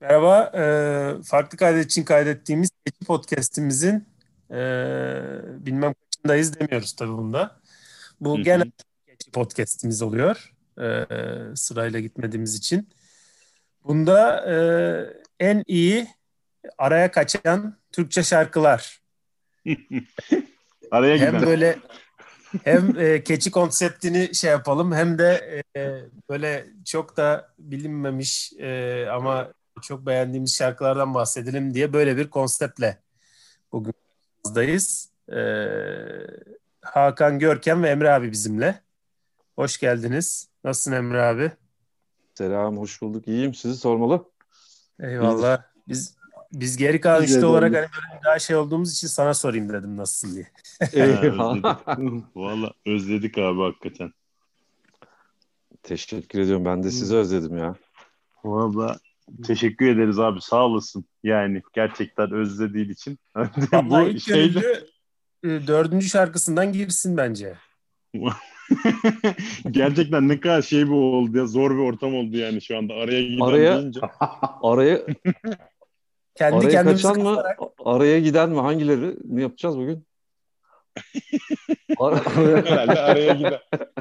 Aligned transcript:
Merhaba, 0.00 0.52
e, 0.54 1.22
farklı 1.22 1.58
kaydet 1.58 1.84
için 1.84 2.04
kaydettiğimiz 2.04 2.70
Keçi 2.86 3.04
Podcast'imizin 3.06 4.08
e, 4.50 4.56
bilmem 5.66 5.94
kaçındayız 5.94 6.60
demiyoruz 6.60 6.92
tabii 6.92 7.12
bunda. 7.12 7.60
Bu 8.20 8.42
genel. 8.42 8.70
Keçi 9.06 9.30
Podcast'imiz 9.30 10.02
oluyor 10.02 10.52
e, 10.80 11.06
sırayla 11.56 12.00
gitmediğimiz 12.00 12.54
için. 12.54 12.88
Bunda 13.84 14.50
e, 14.50 14.56
en 15.40 15.64
iyi 15.66 16.08
araya 16.78 17.10
kaçan 17.10 17.76
Türkçe 17.92 18.22
şarkılar. 18.22 19.00
Araya 20.90 21.18
Hem 21.18 21.26
giden. 21.32 21.46
böyle 21.46 21.78
hem 22.64 22.98
e, 22.98 23.24
keçi 23.24 23.50
konseptini 23.50 24.34
şey 24.34 24.50
yapalım 24.50 24.92
hem 24.92 25.18
de 25.18 25.62
e, 25.76 26.00
böyle 26.30 26.66
çok 26.84 27.16
da 27.16 27.54
bilinmemiş 27.58 28.52
e, 28.58 29.06
ama 29.12 29.52
çok 29.80 30.06
beğendiğimiz 30.06 30.56
şarkılardan 30.56 31.14
bahsedelim 31.14 31.74
diye 31.74 31.92
böyle 31.92 32.16
bir 32.16 32.30
konseptle 32.30 32.98
bugün 33.72 33.94
buradayız. 34.44 35.10
E, 35.32 35.40
Hakan 36.82 37.38
Görkem 37.38 37.82
ve 37.82 37.88
Emre 37.88 38.10
abi 38.10 38.32
bizimle. 38.32 38.82
Hoş 39.56 39.78
geldiniz. 39.78 40.48
Nasılsın 40.64 40.92
Emre 40.92 41.22
abi? 41.22 41.52
Selam, 42.34 42.78
hoş 42.78 43.02
bulduk. 43.02 43.28
İyiyim, 43.28 43.54
sizi 43.54 43.76
sormalı. 43.76 44.24
Eyvallah. 45.00 45.62
Biz 45.88 46.18
biz 46.52 46.76
geri 46.76 47.00
kalan 47.00 47.22
üçlü 47.22 47.46
olarak 47.46 47.74
hani 47.74 47.74
böyle 47.74 48.24
daha 48.24 48.38
şey 48.38 48.56
olduğumuz 48.56 48.92
için 48.92 49.08
sana 49.08 49.34
sorayım 49.34 49.68
dedim 49.68 49.96
nasılsın 49.96 50.34
diye. 50.34 50.50
Eyvallah. 50.92 51.88
Valla 52.36 52.72
özledik 52.86 53.38
abi 53.38 53.60
hakikaten. 53.60 54.12
Teşekkür 55.82 56.40
ediyorum. 56.40 56.64
Ben 56.64 56.82
de 56.82 56.90
sizi 56.90 57.16
özledim 57.16 57.58
ya. 57.58 57.74
Valla 58.44 58.98
teşekkür 59.46 59.86
ederiz 59.88 60.18
abi 60.18 60.40
sağ 60.40 60.64
olasın. 60.66 61.04
Yani 61.22 61.62
gerçekten 61.72 62.32
özlediğin 62.32 62.88
için. 62.88 63.18
Bu 63.82 64.00
ilk 64.00 64.22
şeyde 64.22 64.60
gönüllü 64.60 65.64
e, 65.64 65.66
dördüncü 65.66 66.08
şarkısından 66.08 66.72
girsin 66.72 67.16
bence. 67.16 67.54
gerçekten 69.70 70.28
ne 70.28 70.40
kadar 70.40 70.62
şey 70.62 70.86
bir 70.86 70.92
oldu 70.92 71.38
ya 71.38 71.46
zor 71.46 71.70
bir 71.70 71.82
ortam 71.82 72.14
oldu 72.14 72.36
yani 72.36 72.62
şu 72.62 72.78
anda 72.78 72.94
araya 72.94 73.22
giden 73.22 73.44
Araya- 73.44 73.78
deyince. 73.78 74.00
Araya, 74.62 75.06
Kendi 76.34 76.56
araya 76.56 76.70
kendimizi 76.70 77.02
kaçan 77.02 77.22
mı, 77.22 77.42
araya 77.84 78.20
giden 78.20 78.50
mi? 78.50 78.60
Hangileri? 78.60 79.16
Ne 79.24 79.42
yapacağız 79.42 79.78
bugün? 79.78 80.06
Ar- 81.98 82.26
Herhalde 82.66 83.00
araya 83.00 83.32
giden. 83.34 83.60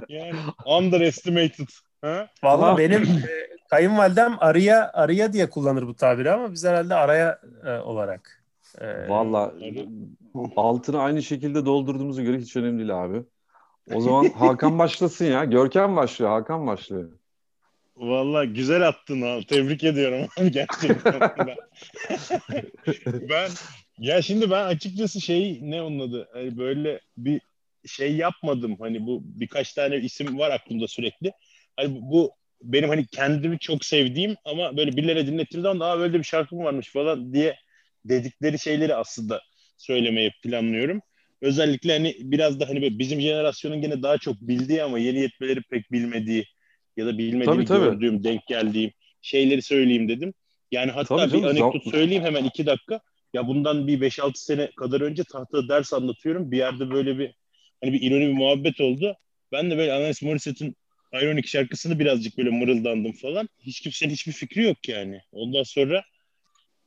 Yani 0.10 0.34
underestimated. 0.66 1.68
Ha? 2.08 2.28
Valla 2.44 2.68
Ama- 2.68 2.78
benim 2.78 3.02
e, 3.04 3.48
kayınvalidem 3.70 4.36
arıya 4.40 4.92
arıya 4.94 5.34
diye 5.34 5.50
kullanır 5.50 5.88
bu 5.88 5.96
tabiri 5.96 6.32
ama 6.32 6.52
biz 6.52 6.66
herhalde 6.66 6.96
araya 6.96 7.40
e, 7.66 7.70
olarak. 7.72 8.44
E, 8.82 9.10
Valla 9.10 9.54
altını 10.56 11.02
aynı 11.02 11.24
şekilde 11.24 11.66
doldurduğumuza 11.66 12.22
göre 12.22 12.38
hiç 12.38 12.56
önemli 12.56 12.78
değil 12.78 13.04
abi. 13.04 13.24
O 13.94 14.02
zaman 14.02 14.30
Hakan 14.30 14.80
başlasın 14.80 15.26
ya. 15.26 15.44
Görkem 15.46 15.96
başlıyor, 15.96 16.32
Hakan 16.32 16.68
başlıyor. 16.68 17.12
Valla 17.96 18.46
güzel 18.46 18.88
attın 18.88 19.22
ha. 19.22 19.40
Tebrik 19.48 19.84
ediyorum 19.84 20.28
gerçekten. 20.52 21.20
ben, 21.22 21.56
ben 23.30 23.50
ya 24.00 24.22
şimdi 24.22 24.52
ben 24.52 24.66
açıkçası 24.66 25.22
şey 25.22 25.60
ne 25.62 25.82
onun 25.82 26.00
adı 26.10 26.30
hani 26.34 26.58
böyle 26.58 27.00
bir 27.18 27.42
şey 27.86 28.16
yapmadım. 28.16 28.76
Hani 28.80 29.06
bu 29.06 29.22
birkaç 29.24 29.74
tane 29.74 29.98
isim 29.98 30.40
var 30.40 30.52
aklımda 30.52 30.88
sürekli. 30.88 31.32
Hani 31.78 31.98
bu, 32.02 32.32
benim 32.64 32.90
hani 32.90 33.08
kendimi 33.08 33.60
çok 33.60 33.86
sevdiğim 33.86 34.36
ama 34.46 34.78
böyle 34.78 34.98
birilerine 34.98 35.28
dinlettiğim 35.28 35.64
zaman 35.64 35.80
daha 35.80 36.00
böyle 36.00 36.20
bir 36.20 36.24
şarkım 36.24 36.60
varmış 36.60 36.92
falan 36.92 37.34
diye 37.34 37.56
dedikleri 38.06 38.60
şeyleri 38.60 38.96
aslında 38.96 39.42
söylemeyi 39.78 40.32
planlıyorum. 40.44 41.02
Özellikle 41.42 41.94
hani 41.94 42.16
biraz 42.20 42.60
da 42.60 42.70
hani 42.70 43.00
bizim 43.00 43.22
jenerasyonun 43.22 43.82
gene 43.82 44.04
daha 44.04 44.18
çok 44.18 44.42
bildiği 44.42 44.84
ama 44.84 45.00
yeni 45.00 45.20
yetmeleri 45.20 45.62
pek 45.62 45.92
bilmediği 45.92 46.46
ya 46.98 47.06
da 47.06 47.12
Tabii, 47.12 47.66
tabii. 47.66 47.80
gördüğüm, 47.86 48.24
denk 48.24 48.48
geldiğim 48.48 48.92
şeyleri 49.22 49.62
söyleyeyim 49.62 50.10
dedim. 50.10 50.34
Yani 50.72 50.92
hatta 50.92 51.18
Tabii 51.18 51.28
bir 51.28 51.42
canım, 51.42 51.50
anekdot 51.50 51.84
zam- 51.84 51.92
söyleyeyim 51.92 52.24
hemen 52.24 52.44
iki 52.46 52.66
dakika. 52.66 53.00
Ya 53.34 53.48
bundan 53.48 53.88
bir 53.88 54.02
5-6 54.02 54.44
sene 54.46 54.72
kadar 54.78 55.02
önce 55.02 55.24
tahtada 55.24 55.70
ders 55.70 55.94
anlatıyorum. 55.94 56.52
Bir 56.52 56.58
yerde 56.58 56.90
böyle 56.92 57.18
bir 57.20 57.34
hani 57.84 57.94
bir 57.94 58.02
ironi 58.02 58.28
bir 58.28 58.34
muhabbet 58.34 58.82
oldu. 58.82 59.16
Ben 59.52 59.72
de 59.72 59.78
böyle 59.78 59.94
Alanis 59.94 60.22
Morissette'in 60.22 60.76
Ironic 61.14 61.48
şarkısını 61.48 62.00
birazcık 62.00 62.38
böyle 62.38 62.50
mırıldandım 62.50 63.12
falan. 63.12 63.50
Hiç 63.60 63.82
kimsenin 63.82 64.14
hiçbir 64.14 64.32
fikri 64.32 64.64
yok 64.64 64.90
yani. 64.90 65.22
Ondan 65.32 65.64
sonra 65.64 66.04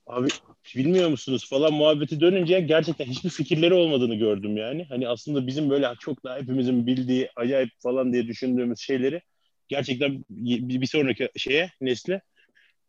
abi 0.06 0.28
bilmiyor 0.76 1.08
musunuz 1.08 1.48
falan 1.48 1.72
muhabbeti 1.72 2.20
dönünce 2.20 2.60
gerçekten 2.60 3.04
hiçbir 3.04 3.30
fikirleri 3.30 3.75
olmadığını 3.75 4.14
gördüm 4.14 4.56
yani. 4.56 4.84
Hani 4.88 5.09
aslında 5.09 5.47
bizim 5.47 5.70
böyle 5.70 5.88
çok 6.00 6.25
daha 6.25 6.38
hepimizin 6.38 6.86
bildiği 6.86 7.28
acayip 7.36 7.70
falan 7.78 8.12
diye 8.12 8.26
düşündüğümüz 8.26 8.78
şeyleri 8.78 9.22
gerçekten 9.69 10.25
bir 10.30 10.86
sonraki 10.86 11.28
şeye 11.36 11.70
nesle 11.80 12.20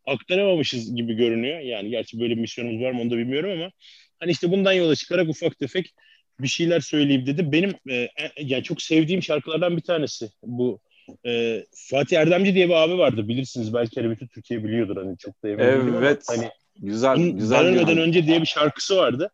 aktaramamışız 0.06 0.94
gibi 0.96 1.14
görünüyor. 1.14 1.60
Yani 1.60 1.90
gerçi 1.90 2.20
böyle 2.20 2.36
bir 2.36 2.40
misyonumuz 2.40 2.82
var 2.82 2.90
mı 2.92 3.00
onu 3.00 3.10
da 3.10 3.16
bilmiyorum 3.18 3.50
ama 3.50 3.70
hani 4.20 4.30
işte 4.30 4.50
bundan 4.50 4.72
yola 4.72 4.96
çıkarak 4.96 5.28
ufak 5.28 5.58
tefek 5.58 5.94
bir 6.40 6.48
şeyler 6.48 6.80
söyleyeyim 6.80 7.26
dedim. 7.26 7.52
Benim 7.52 7.74
e, 7.88 7.94
e, 7.94 8.10
yani 8.38 8.62
çok 8.62 8.82
sevdiğim 8.82 9.22
şarkılardan 9.22 9.76
bir 9.76 9.82
tanesi 9.82 10.30
bu 10.42 10.80
e, 11.26 11.64
Fatih 11.90 12.18
Erdemci 12.18 12.54
diye 12.54 12.68
bir 12.68 12.74
abi 12.74 12.98
vardı 12.98 13.28
bilirsiniz 13.28 13.74
belki 13.74 14.00
hani 14.00 14.10
bütün 14.10 14.26
Türkiye 14.26 14.64
biliyordur 14.64 14.96
hani 14.96 15.18
çok 15.18 15.42
da 15.42 15.48
emin 15.48 15.58
değilim 15.58 15.96
ama 15.96 16.06
Evet. 16.06 16.24
hani 16.28 16.50
Güzel, 16.76 17.16
güzel 17.16 17.58
Ben 17.58 17.66
Ölmeden 17.66 17.98
Önce 17.98 18.26
diye 18.26 18.40
bir 18.40 18.46
şarkısı 18.46 18.96
vardı. 18.96 19.30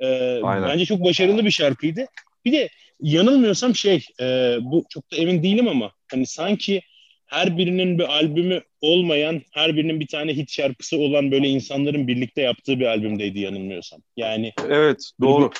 Ee, 0.00 0.40
Aynen. 0.42 0.68
bence 0.68 0.84
çok 0.84 1.04
başarılı 1.04 1.44
bir 1.44 1.50
şarkıydı. 1.50 2.06
Bir 2.44 2.52
de 2.52 2.68
yanılmıyorsam 3.00 3.74
şey, 3.74 4.06
e, 4.20 4.56
bu 4.60 4.84
çok 4.88 5.12
da 5.12 5.16
emin 5.16 5.42
değilim 5.42 5.68
ama 5.68 5.92
hani 6.10 6.26
sanki 6.26 6.82
her 7.26 7.58
birinin 7.58 7.98
bir 7.98 8.04
albümü 8.04 8.62
olmayan, 8.80 9.42
her 9.52 9.76
birinin 9.76 10.00
bir 10.00 10.06
tane 10.06 10.36
hit 10.36 10.50
şarkısı 10.50 10.96
olan 10.98 11.30
böyle 11.32 11.48
insanların 11.48 12.08
birlikte 12.08 12.42
yaptığı 12.42 12.80
bir 12.80 12.86
albümdeydi 12.86 13.40
yanılmıyorsam. 13.40 14.00
Yani 14.16 14.52
Evet, 14.68 15.10
doğru. 15.20 15.50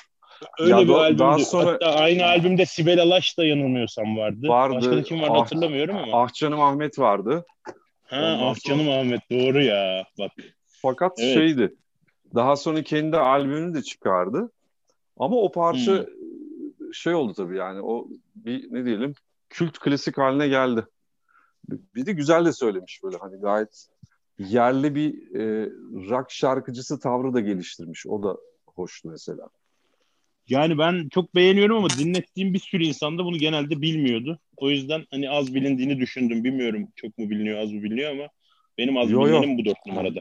Öyle 0.59 0.71
Ya 0.71 0.79
bir 0.79 0.89
do- 0.89 0.95
albümdü. 0.97 1.19
daha 1.19 1.39
sonra- 1.39 1.73
Hatta 1.73 1.87
aynı 1.95 2.25
albümde 2.25 2.67
Sibel 2.67 3.03
Alaş 3.03 3.39
da 3.39 3.45
yanılmıyorsam 3.45 4.17
vardı. 4.17 4.49
Vardı. 4.49 4.75
Başka 4.77 4.97
da 4.97 5.03
kim 5.03 5.21
vardı 5.23 5.33
Ah- 5.37 5.41
hatırlamıyorum 5.41 5.97
ama. 5.97 6.23
Ah 6.23 6.33
Canım 6.35 6.61
Ahmet 6.61 6.99
vardı. 6.99 7.45
ha, 8.05 8.17
ondan 8.17 8.47
ah 8.47 8.55
canım 8.69 8.89
Ahmet 8.91 9.21
doğru 9.31 9.63
ya. 9.63 10.05
Bak. 10.19 10.31
Fakat 10.67 11.13
Evet. 11.21 11.35
şeydi. 11.35 11.75
Daha 12.35 12.57
sonra 12.57 12.83
kendi 12.83 13.17
albümünü 13.17 13.75
de 13.75 13.83
çıkardı. 13.83 14.51
Ama 15.17 15.37
o 15.37 15.53
parça 15.53 15.93
Hmm. 15.99 16.95
şey 16.95 17.15
oldu 17.15 17.35
tabii 17.35 17.57
yani 17.57 17.81
o 17.83 18.09
bir 18.35 18.73
ne 18.75 18.85
diyelim 18.85 19.15
kült 19.51 19.79
klasik 19.79 20.19
haline 20.19 20.49
geldi. 20.49 20.85
Bir 21.95 22.07
de 22.07 22.13
güzel 22.13 22.45
de 22.45 22.53
söylemiş 22.53 23.01
böyle 23.05 23.17
hani 23.17 23.41
gayet 23.41 23.87
yerli 24.39 24.95
bir 24.95 25.35
e, 25.41 25.71
rock 26.11 26.31
şarkıcısı 26.31 27.01
tavrı 27.01 27.35
da 27.35 27.41
geliştirmiş. 27.41 28.07
O 28.07 28.23
da 28.23 28.37
hoştu 28.67 29.09
mesela. 29.11 29.49
Yani 30.49 30.79
ben 30.79 31.09
çok 31.09 31.35
beğeniyorum 31.35 31.77
ama 31.77 31.89
dinlettiğim 31.91 32.55
bir 32.55 32.59
sürü 32.59 32.85
insan 32.85 33.19
da 33.19 33.25
bunu 33.25 33.37
genelde 33.39 33.83
bilmiyordu. 33.83 34.39
O 34.57 34.71
yüzden 34.71 35.05
hani 35.11 35.31
az 35.31 35.55
bilindiğini 35.55 35.99
düşündüm. 35.99 36.45
Bilmiyorum 36.45 36.89
çok 36.97 37.19
mu 37.19 37.31
biliniyor 37.31 37.59
az 37.59 37.73
mı 37.73 37.83
biliniyor 37.83 38.11
ama 38.11 38.29
benim 38.79 38.97
az 38.97 39.11
Yo, 39.11 39.21
yo. 39.21 39.27
bilinenim 39.27 39.59
bu 39.59 39.65
dört 39.65 39.87
numarada. 39.87 40.21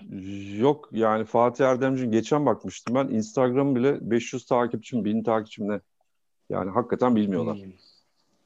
Yok 0.58 0.90
yani 0.92 1.26
Fatih 1.26 1.66
Erdemci'nin 1.66 2.12
geçen 2.12 2.46
bakmıştım 2.46 2.96
ben 2.96 3.08
Instagram 3.08 3.76
bile 3.76 3.98
500 4.02 4.46
takipçim 4.46 5.06
1000 5.06 5.24
takipçim 5.24 5.68
ne? 5.70 5.80
Yani 6.50 6.72
hakikaten 6.72 7.16
bilmiyorlar. 7.16 7.58
Hmm. 7.58 7.72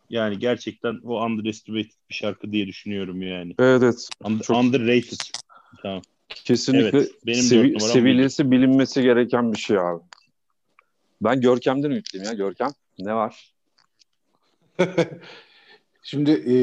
Yani 0.09 0.39
gerçekten 0.39 0.99
o 1.03 1.25
underestimated 1.25 1.91
bir 2.09 2.15
şarkı 2.15 2.51
diye 2.51 2.67
düşünüyorum 2.67 3.21
yani. 3.21 3.55
Evet 3.59 3.83
evet. 3.83 4.09
Und- 4.23 4.43
Çok- 4.43 4.57
Underrated. 4.57 5.19
Tamam. 5.81 6.01
Kesinlikle 6.29 6.97
Evet, 6.97 7.11
benim 7.25 7.39
sevi- 7.43 7.79
sevilmesi, 7.79 8.51
bilinmesi 8.51 9.01
gereken 9.01 9.53
bir 9.53 9.57
şey 9.57 9.77
abi. 9.77 10.01
Ben 11.21 11.41
Görkem'den 11.41 11.91
ümitliyim 11.91 12.25
ya. 12.25 12.33
Görkem 12.33 12.69
ne 12.99 13.13
var? 13.15 13.53
Şimdi, 16.03 16.31
e, 16.31 16.55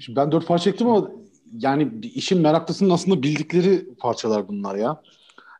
şimdi 0.00 0.16
ben 0.16 0.32
dört 0.32 0.46
parça 0.46 0.64
çektim 0.64 0.86
ama 0.86 1.10
yani 1.58 1.90
işin 2.02 2.40
meraklısının 2.40 2.90
aslında 2.90 3.22
bildikleri 3.22 3.94
parçalar 3.94 4.48
bunlar 4.48 4.76
ya. 4.76 5.02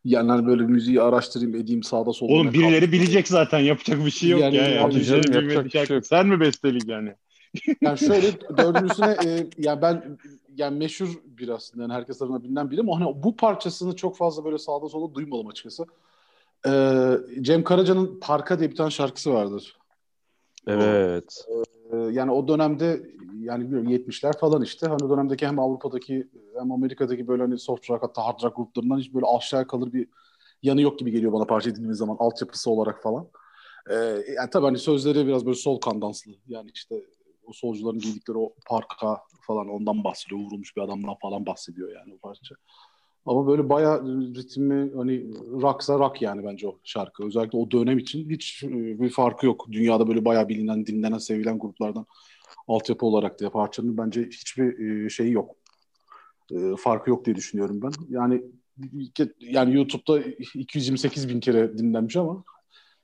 Yani 0.04 0.30
hani 0.30 0.46
böyle 0.46 0.62
müziği 0.62 1.02
araştırayım 1.02 1.54
edeyim 1.54 1.82
sağda 1.82 2.12
solda. 2.12 2.32
Oğlum 2.32 2.52
birileri 2.52 2.80
kaldı. 2.80 2.92
bilecek 2.92 3.28
zaten 3.28 3.58
yapacak 3.58 4.04
bir 4.06 4.10
şey 4.10 4.30
yok 4.30 4.40
Yani- 4.40 4.56
ya. 4.56 4.68
Yani 4.68 5.04
canım, 5.04 5.16
yapacak 5.22 5.42
bilmediği 5.42 5.64
bir 5.64 5.70
şey 5.70 5.80
şarkı. 5.80 5.94
yok. 5.94 6.06
Sen 6.06 6.26
mi 6.26 6.40
bestelik 6.40 6.88
yani? 6.88 7.14
Yani 7.80 7.98
şöyle 7.98 8.40
dördüncüsüne 8.58 9.16
e, 9.26 9.46
yani 9.58 9.82
ben 9.82 10.18
yani 10.56 10.78
meşhur 10.78 11.08
bir 11.24 11.48
aslında 11.48 11.82
yani 11.82 11.92
herkes 11.92 12.18
tarafından 12.18 12.44
bilinen 12.44 12.70
biri 12.70 12.80
ama 12.80 13.00
hani 13.00 13.22
bu 13.22 13.36
parçasını 13.36 13.96
çok 13.96 14.16
fazla 14.16 14.44
böyle 14.44 14.58
sağda 14.58 14.88
solda 14.88 15.14
duymadım 15.14 15.46
açıkçası. 15.46 15.86
E, 16.66 16.72
Cem 17.40 17.64
Karaca'nın 17.64 18.20
Parka 18.20 18.58
diye 18.58 18.70
bir 18.70 18.76
tane 18.76 18.90
şarkısı 18.90 19.34
vardır. 19.34 19.76
Evet. 20.66 21.46
E, 21.92 21.96
yani 21.96 22.32
o 22.32 22.48
dönemde 22.48 23.02
yani 23.40 23.64
bilmiyorum 23.64 23.90
70'ler 23.90 24.38
falan 24.38 24.62
işte. 24.62 24.86
Hani 24.86 25.04
o 25.04 25.10
dönemdeki 25.10 25.46
hem 25.46 25.58
Avrupa'daki 25.58 26.28
hem 26.58 26.72
Amerika'daki 26.72 27.28
böyle 27.28 27.42
hani 27.42 27.58
soft 27.58 27.90
rock 27.90 28.02
hatta 28.02 28.26
hard 28.26 28.42
rock 28.42 28.56
gruplarından 28.56 28.98
hiç 28.98 29.14
böyle 29.14 29.26
aşağıya 29.26 29.66
kalır 29.66 29.92
bir 29.92 30.08
yanı 30.62 30.80
yok 30.80 30.98
gibi 30.98 31.10
geliyor 31.10 31.32
bana 31.32 31.44
parça 31.44 31.70
dinlediğimiz 31.70 31.98
zaman 31.98 32.16
altyapısı 32.18 32.70
olarak 32.70 33.02
falan. 33.02 33.28
Ee, 33.90 33.94
yani 34.36 34.50
tabii 34.52 34.66
hani 34.66 34.78
sözleri 34.78 35.26
biraz 35.26 35.46
böyle 35.46 35.56
sol 35.56 35.80
kandanslı. 35.80 36.32
Yani 36.46 36.70
işte 36.74 37.02
o 37.46 37.52
solcuların 37.52 37.98
giydikleri 37.98 38.38
o 38.38 38.52
parka 38.66 39.20
falan 39.46 39.68
ondan 39.68 40.04
bahsediyor. 40.04 40.40
Vurulmuş 40.40 40.76
bir 40.76 40.82
adamdan 40.82 41.14
falan 41.22 41.46
bahsediyor 41.46 41.92
yani 41.94 42.14
o 42.14 42.18
parça. 42.18 42.54
Ama 43.26 43.46
böyle 43.46 43.68
bayağı 43.68 44.06
ritmi 44.34 44.90
hani 44.96 45.30
rocksa 45.62 45.98
rock 45.98 46.22
yani 46.22 46.44
bence 46.44 46.68
o 46.68 46.78
şarkı. 46.84 47.26
Özellikle 47.26 47.58
o 47.58 47.70
dönem 47.70 47.98
için 47.98 48.30
hiç 48.30 48.64
e, 48.64 49.00
bir 49.00 49.10
farkı 49.10 49.46
yok. 49.46 49.66
Dünyada 49.72 50.08
böyle 50.08 50.24
bayağı 50.24 50.48
bilinen, 50.48 50.86
dinlenen, 50.86 51.18
sevilen 51.18 51.58
gruplardan 51.58 52.06
altyapı 52.68 53.06
olarak 53.06 53.38
diye 53.40 53.50
parçanın 53.50 53.98
bence 53.98 54.22
hiçbir 54.22 54.78
e, 54.78 55.08
şeyi 55.08 55.32
yok. 55.32 55.56
E, 56.52 56.76
farkı 56.78 57.10
yok 57.10 57.24
diye 57.24 57.36
düşünüyorum 57.36 57.80
ben. 57.82 57.90
Yani 58.08 58.42
yani 59.40 59.74
YouTube'da 59.74 60.20
228 60.54 61.28
bin 61.28 61.40
kere 61.40 61.78
dinlenmiş 61.78 62.16
ama 62.16 62.44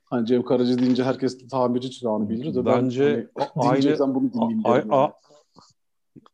hani 0.05 0.25
Cem 0.27 0.43
Karaca 0.43 0.77
deyince 0.77 1.03
herkes 1.03 1.47
tamirci 1.47 1.91
çırağını 1.91 2.29
bilir 2.29 2.55
de 2.55 2.65
bence 2.65 3.29
ben 3.39 3.47
hani, 3.55 3.69
aynı 3.69 4.15
bunu 4.15 4.33
dinleyeyim 4.33 4.61
a, 4.65 4.71
a, 4.71 4.77
yani. 4.77 5.11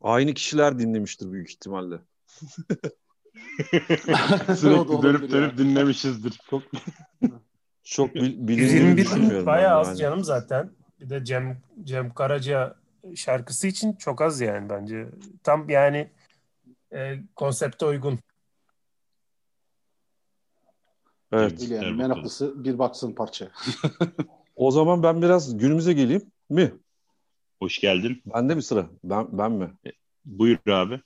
aynı 0.01 0.33
kişiler 0.33 0.79
dinlemiştir 0.79 1.31
büyük 1.31 1.49
ihtimalle. 1.51 1.95
Sürekli 4.57 5.01
dönüp 5.01 5.31
dönüp 5.31 5.57
dinlemişizdir. 5.57 6.39
Çok 6.49 6.63
çok 7.83 8.15
bil, 8.15 8.47
bilindiğini 8.47 8.97
düşünmüyorum. 8.97 9.45
Bayağı 9.45 9.79
az 9.79 9.87
yani. 9.87 9.97
canım 9.97 10.23
zaten. 10.23 10.71
Bir 10.99 11.09
de 11.09 11.25
Cem 11.25 11.61
Cem 11.83 12.13
Karaca 12.13 12.75
şarkısı 13.15 13.67
için 13.67 13.93
çok 13.93 14.21
az 14.21 14.41
yani 14.41 14.69
bence. 14.69 15.07
Tam 15.43 15.69
yani 15.69 16.09
e, 16.93 17.19
konsepte 17.35 17.85
uygun. 17.85 18.19
Evet. 21.31 21.69
Yani 21.69 21.85
evet 21.85 21.97
meraklısı 21.97 22.63
bir 22.63 22.79
baksın 22.79 23.15
parça. 23.15 23.51
o 24.55 24.71
zaman 24.71 25.03
ben 25.03 25.21
biraz 25.21 25.57
günümüze 25.57 25.93
geleyim 25.93 26.31
mi? 26.49 26.73
Hoş 27.59 27.79
geldin. 27.79 28.21
Bende 28.25 28.55
mi 28.55 28.63
sıra? 28.63 28.89
Ben 29.03 29.27
ben 29.37 29.51
mi? 29.51 29.73
E, 29.85 29.89
buyur 30.25 30.67
abi. 30.67 31.01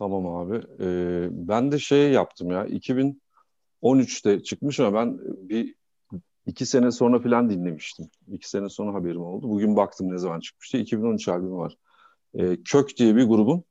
Tamam 0.00 0.26
abi. 0.26 0.60
Ee, 0.80 1.28
ben 1.30 1.72
de 1.72 1.78
şey 1.78 2.12
yaptım 2.12 2.50
ya. 2.50 2.66
2013'te 2.66 4.42
çıkmış 4.42 4.80
ama 4.80 4.98
ben 4.98 5.18
bir 5.48 5.74
iki 6.46 6.66
sene 6.66 6.90
sonra 6.90 7.20
falan 7.20 7.50
dinlemiştim. 7.50 8.06
İki 8.32 8.48
sene 8.48 8.68
sonra 8.68 8.94
haberim 8.94 9.22
oldu. 9.22 9.48
Bugün 9.48 9.76
baktım 9.76 10.12
ne 10.12 10.18
zaman 10.18 10.40
çıkmıştı. 10.40 10.76
2013 10.78 11.28
albümü 11.28 11.56
var. 11.56 11.76
Ee, 12.34 12.56
Kök 12.64 12.96
diye 12.96 13.16
bir 13.16 13.24
grubun 13.24 13.64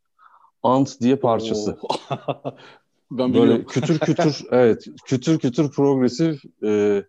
Ant 0.63 1.01
diye 1.01 1.15
parçası. 1.15 1.77
ben 3.11 3.33
Böyle 3.33 3.65
kütür 3.65 3.99
kütür 3.99 4.45
evet 4.51 4.85
kütür 5.05 5.39
kütür 5.39 5.71
progresif 5.71 6.41
e, 6.63 7.03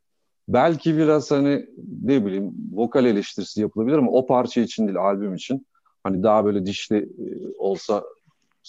belki 0.49 0.97
biraz 0.97 1.31
hani 1.31 1.67
ne 2.03 2.27
bileyim 2.27 2.55
vokal 2.73 3.05
eleştirisi 3.05 3.61
yapılabilir 3.61 3.99
ama 3.99 4.11
o 4.11 4.27
parça 4.27 4.61
için 4.61 4.87
değil 4.87 4.99
albüm 4.99 5.35
için 5.35 5.67
hani 6.03 6.23
daha 6.23 6.45
böyle 6.45 6.67
dişli 6.67 6.97
e, 6.97 7.27
olsa 7.59 8.05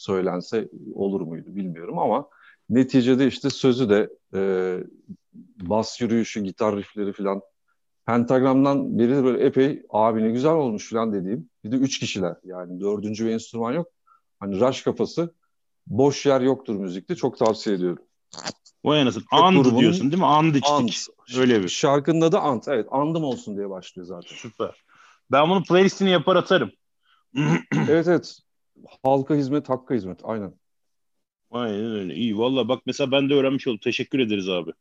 söylense 0.01 0.69
olur 0.95 1.21
muydu 1.21 1.55
bilmiyorum 1.55 1.99
ama 1.99 2.29
neticede 2.69 3.27
işte 3.27 3.49
sözü 3.49 3.89
de 3.89 4.09
e, 4.33 4.41
bas 5.61 6.01
yürüyüşü, 6.01 6.43
gitar 6.43 6.77
riffleri 6.77 7.13
falan 7.13 7.41
Pentagram'dan 8.05 8.99
biri 8.99 9.15
de 9.15 9.23
böyle 9.23 9.43
epey 9.45 9.83
abi 9.89 10.23
ne 10.23 10.31
güzel 10.31 10.51
olmuş 10.51 10.89
falan 10.89 11.13
dediğim. 11.13 11.49
Bir 11.63 11.71
de 11.71 11.75
üç 11.75 11.99
kişiler 11.99 12.35
yani 12.43 12.81
dördüncü 12.81 13.25
bir 13.25 13.31
enstrüman 13.31 13.73
yok. 13.73 13.87
Hani 14.39 14.59
rush 14.59 14.81
kafası 14.81 15.33
boş 15.87 16.25
yer 16.25 16.41
yoktur 16.41 16.75
müzikte 16.75 17.15
çok 17.15 17.37
tavsiye 17.37 17.75
ediyorum. 17.75 18.03
Vay 18.85 19.01
anasını. 19.01 19.23
And 19.31 19.79
diyorsun 19.79 20.11
değil 20.11 20.21
mi? 20.21 20.25
And 20.25 20.55
içtik. 20.55 20.71
And. 20.71 20.89
Öyle 21.37 21.63
bir. 21.63 21.69
Şarkının 21.69 22.21
adı 22.21 22.37
And. 22.37 22.63
Evet 22.67 22.87
andım 22.91 23.23
olsun 23.23 23.57
diye 23.57 23.69
başlıyor 23.69 24.07
zaten. 24.07 24.35
Süper. 24.35 24.83
Ben 25.31 25.49
bunu 25.49 25.63
playlistini 25.63 26.09
yapar 26.09 26.35
atarım. 26.35 26.71
evet 27.89 28.07
evet. 28.07 28.39
Halka 29.03 29.35
hizmet, 29.35 29.69
hakka 29.69 29.95
hizmet. 29.95 30.19
Aynen. 30.23 30.53
Aynen 31.51 31.91
öyle. 31.91 32.15
İyi. 32.15 32.37
Valla 32.37 32.67
bak 32.67 32.83
mesela 32.85 33.11
ben 33.11 33.29
de 33.29 33.33
öğrenmiş 33.33 33.67
oldum. 33.67 33.79
Teşekkür 33.83 34.19
ederiz 34.19 34.49
abi. 34.49 34.71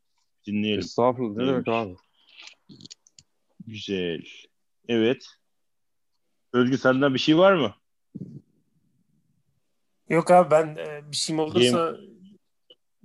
Dinleyelim. 0.47 0.81
Estağfurullah. 0.81 1.37
Ne 1.37 1.47
demek 1.47 1.69
abi? 1.69 1.97
Güzel. 3.67 4.23
Evet. 4.89 5.27
Özgü 6.53 6.79
senden 6.79 7.15
bir 7.15 7.19
şey 7.19 7.39
var 7.39 7.53
mı? 7.53 7.75
Yok 10.09 10.31
abi 10.31 10.51
ben 10.51 10.77
e, 10.77 11.11
bir 11.11 11.17
şeyim 11.17 11.41
olursa 11.41 11.97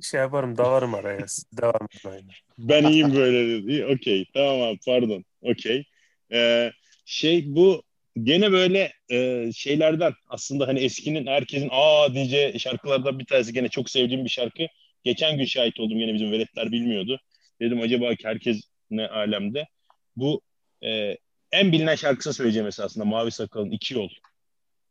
şey 0.02 0.20
yaparım 0.20 0.58
dalarım 0.58 0.94
araya. 0.94 1.26
devam 1.54 1.88
edin 1.92 2.10
aynı. 2.10 2.28
Ben 2.58 2.84
iyiyim 2.84 3.16
böyle 3.16 3.50
dedi. 3.50 3.86
Okey. 3.86 4.26
Tamam 4.34 4.62
abi 4.62 4.80
pardon. 4.86 5.26
Okey. 5.42 5.86
Ee, 6.32 6.72
şey 7.06 7.56
bu 7.56 7.84
gene 8.24 8.52
böyle 8.52 8.94
e, 9.12 9.50
şeylerden 9.56 10.14
aslında 10.28 10.68
hani 10.68 10.80
eskinin 10.80 11.28
herkesin 11.28 11.70
aa 11.72 12.14
diyeceği 12.14 12.60
şarkılardan 12.60 13.20
bir 13.20 13.26
tanesi 13.26 13.54
gene 13.54 13.70
çok 13.70 13.90
sevdiğim 13.90 14.26
bir 14.26 14.30
şarkı. 14.30 14.64
Geçen 15.04 15.38
gün 15.38 15.46
şahit 15.46 15.80
oldum 15.80 16.00
gene 16.00 16.14
bizim 16.14 16.32
veletler 16.32 16.72
bilmiyordu. 16.72 17.20
Dedim 17.62 17.82
acaba 17.82 18.12
herkes 18.24 18.62
ne 18.92 19.08
alemde. 19.08 19.68
Bu 20.16 20.42
e, 20.84 21.18
en 21.52 21.72
bilinen 21.72 21.96
şarkısını 21.96 22.34
söyleyeceğim 22.34 22.68
esasında 22.68 23.06
Mavi 23.06 23.32
Sakal'ın 23.32 23.72
iki 23.72 23.94
Yol. 23.94 24.10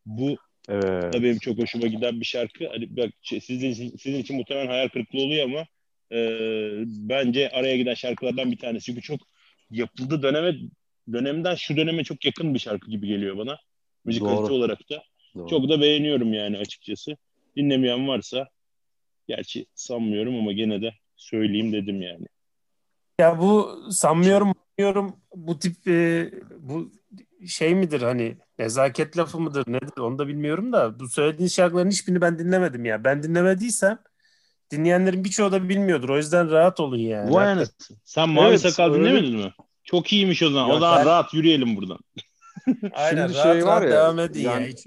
Bu 0.07 0.37
evet. 0.69 1.13
da 1.13 1.23
benim 1.23 1.39
çok 1.39 1.59
hoşuma 1.59 1.87
giden 1.87 2.21
bir 2.21 2.25
şarkı. 2.25 2.69
Hani 2.69 2.97
bak 2.97 3.11
şey, 3.23 3.41
sizin, 3.41 3.71
için, 3.71 3.97
sizin 3.97 4.19
için 4.19 4.37
muhtemelen 4.37 4.67
hayal 4.67 4.89
kırıklığı 4.89 5.21
oluyor 5.21 5.45
ama 5.45 5.67
e, 6.13 6.19
bence 6.87 7.51
araya 7.51 7.77
giden 7.77 7.95
şarkılardan 7.95 8.53
bir 8.53 8.59
tanesi. 8.59 8.85
Çünkü 8.87 9.03
çok 9.03 9.21
yapıldığı 9.71 10.23
döneme 10.23 10.55
dönemden 11.13 11.55
şu 11.55 11.77
döneme 11.77 12.05
çok 12.05 12.25
yakın 12.25 12.55
bir 12.55 12.59
şarkı 12.59 12.91
gibi 12.91 13.07
geliyor 13.07 13.39
bana. 13.39 13.59
Müzikalite 14.05 14.53
olarak 14.53 14.91
da. 14.91 15.03
Doğru. 15.35 15.49
Çok 15.49 15.69
da 15.69 15.81
beğeniyorum 15.81 16.35
yani 16.35 16.59
açıkçası. 16.59 17.17
Dinlemeyen 17.57 18.09
varsa 18.09 18.49
gerçi 19.29 19.67
sanmıyorum 19.75 20.37
ama 20.37 20.53
gene 20.53 20.83
de 20.83 20.95
söyleyeyim 21.17 21.73
dedim 21.73 22.03
yani. 22.03 22.27
Ya 23.19 23.39
bu 23.39 23.81
sanmıyorum 23.91 24.53
sanmıyorum 24.79 25.17
bu 25.35 25.59
tip 25.59 25.89
e, 25.89 26.31
bu 26.59 26.93
şey 27.47 27.75
midir 27.75 28.03
hani 28.03 28.37
nezaket 28.59 29.19
lafı 29.19 29.41
mıdır 29.41 29.65
nedir 29.67 29.99
onu 29.99 30.19
da 30.19 30.29
bilmiyorum 30.29 30.73
da 30.73 31.01
bu 31.01 31.09
söylediğin 31.09 31.49
şarkıların 31.49 31.91
hiçbirini 31.91 32.21
ben 32.21 32.39
dinlemedim 32.39 32.85
ya. 32.85 33.05
Ben 33.05 33.23
dinlemediysem 33.23 33.99
dinleyenlerin 34.71 35.25
birçoğu 35.25 35.53
da 35.53 35.69
bilmiyordur. 35.69 36.09
O 36.09 36.17
yüzden 36.17 36.51
rahat 36.51 36.81
olun 36.81 36.99
yani. 36.99 37.35
Vay. 37.35 37.65
Sen 38.05 38.29
Mavi 38.29 38.49
evet, 38.49 38.61
Sakal 38.61 38.95
dinlemedin 38.95 39.37
mi? 39.37 39.53
Çok 39.85 40.13
iyiymiş 40.13 40.43
o 40.43 40.51
zaman. 40.51 40.69
Ya 40.69 40.75
o 40.75 40.81
zaman 40.81 40.99
ben... 40.99 41.07
rahat 41.07 41.35
yürüyelim 41.35 41.77
buradan. 41.77 41.99
Aynen 42.93 43.27
Şimdi 43.27 43.39
rahat 43.39 43.53
şey 43.53 43.67
var 43.67 43.83
ya, 43.83 43.91
devam 43.91 44.19
edin 44.19 44.41
yani, 44.41 44.63
ya. 44.63 44.69
Hiç... 44.69 44.87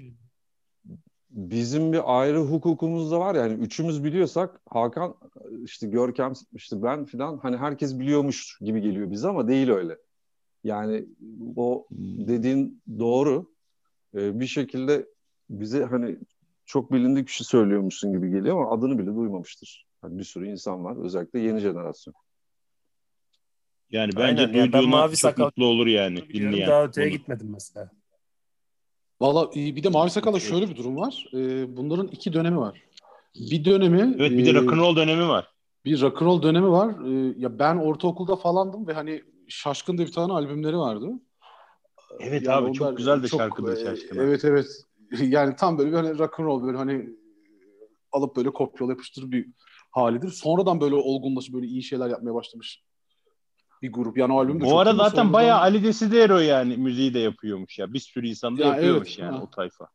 Bizim 1.30 1.92
bir 1.92 2.20
ayrı 2.20 2.38
hukukumuz 2.38 3.10
da 3.10 3.20
var 3.20 3.34
yani 3.34 3.52
üçümüz 3.52 4.04
biliyorsak 4.04 4.60
Hakan 4.70 5.14
işte 5.64 5.86
Görkem 5.86 6.32
işte 6.52 6.82
ben 6.82 7.04
filan 7.04 7.38
hani 7.38 7.56
herkes 7.56 7.98
biliyormuş 7.98 8.58
gibi 8.60 8.80
geliyor 8.80 9.10
bize 9.10 9.28
ama 9.28 9.48
değil 9.48 9.70
öyle. 9.70 9.98
Yani 10.64 11.06
o 11.56 11.86
dediğin 12.00 12.82
doğru. 12.98 13.50
Ee, 14.14 14.40
bir 14.40 14.46
şekilde 14.46 15.06
bize 15.50 15.84
hani 15.84 16.16
çok 16.66 16.92
bilindik 16.92 17.26
bir 17.26 17.32
şey 17.32 17.44
söylüyormuşsun 17.44 18.12
gibi 18.12 18.30
geliyor 18.30 18.56
ama 18.56 18.70
adını 18.70 18.98
bile 18.98 19.16
duymamıştır. 19.16 19.86
Hani 20.02 20.18
bir 20.18 20.24
sürü 20.24 20.48
insan 20.48 20.84
var 20.84 21.04
özellikle 21.04 21.40
yeni 21.40 21.60
jenerasyon. 21.60 22.14
Yani 23.90 24.10
bence 24.16 24.42
Aynen, 24.42 24.54
duyduğuna 24.54 24.72
ben 24.72 24.88
mavi 24.88 25.10
çok 25.10 25.18
sakal 25.18 25.44
mutlu 25.44 25.66
olur 25.66 25.86
yani 25.86 26.28
dinleyen. 26.28 26.68
Daha 26.68 26.84
öteye 26.84 27.06
onu. 27.06 27.12
gitmedim 27.12 27.50
mesela. 27.52 27.90
Valla 29.20 29.50
e, 29.56 29.76
bir 29.76 29.82
de 29.82 29.88
Mavi 29.88 30.10
Sakal'da 30.10 30.40
şöyle 30.40 30.70
bir 30.70 30.76
durum 30.76 30.96
var. 30.96 31.26
E, 31.34 31.76
bunların 31.76 32.08
iki 32.08 32.32
dönemi 32.32 32.58
var. 32.58 32.82
Bir 33.34 33.64
dönemi... 33.64 34.16
Evet 34.18 34.30
bir 34.30 34.46
de 34.46 34.50
e, 34.50 34.54
rock'n'roll 34.54 34.96
dönemi 34.96 35.28
var. 35.28 35.48
Bir 35.84 36.00
rock'n'roll 36.00 36.42
dönemi 36.42 36.70
var. 36.70 36.94
Ya 37.36 37.58
ben 37.58 37.76
ortaokulda 37.76 38.36
falandım 38.36 38.86
ve 38.86 38.92
hani 38.92 39.22
Şaşkın 39.48 39.98
diye 39.98 40.06
bir 40.06 40.12
tane 40.12 40.32
albümleri 40.32 40.78
vardı. 40.78 41.06
Evet 42.20 42.46
yani 42.46 42.66
abi 42.66 42.72
çok 42.72 42.96
güzel 42.96 43.22
de 43.22 43.28
şarkıdır 43.28 43.84
Şaşkın. 43.84 44.18
Evet 44.18 44.44
evet. 44.44 44.66
Yani 45.20 45.56
tam 45.56 45.78
böyle 45.78 45.90
bir 45.90 45.96
hani 45.96 46.18
rock'n'roll 46.18 46.62
böyle 46.62 46.78
hani 46.78 47.08
alıp 48.12 48.36
böyle 48.36 48.50
kopyala 48.50 48.92
yapıştır 48.92 49.30
bir 49.30 49.46
halidir. 49.90 50.28
Sonradan 50.28 50.80
böyle 50.80 50.94
olgunlaşıp 50.94 51.54
böyle 51.54 51.66
iyi 51.66 51.82
şeyler 51.82 52.10
yapmaya 52.10 52.34
başlamış 52.34 52.82
bir 53.82 53.92
grup. 53.92 54.18
Yani 54.18 54.32
o 54.32 54.40
albüm 54.40 54.60
de 54.60 54.64
Bu 54.64 54.78
ara 54.78 54.92
zaten 54.92 55.08
sonradan... 55.10 55.32
bayağı 55.32 55.60
Ali 55.60 55.84
Desidero 55.84 56.38
yani 56.38 56.76
müziği 56.76 57.14
de 57.14 57.18
yapıyormuş 57.18 57.78
ya. 57.78 57.92
Bir 57.92 57.98
sürü 57.98 58.28
insan 58.28 58.58
da 58.58 58.62
ya 58.62 58.68
yapıyormuş 58.68 59.08
evet, 59.08 59.18
yani 59.18 59.36
ha. 59.36 59.42
o 59.42 59.50
tayfa. 59.50 59.88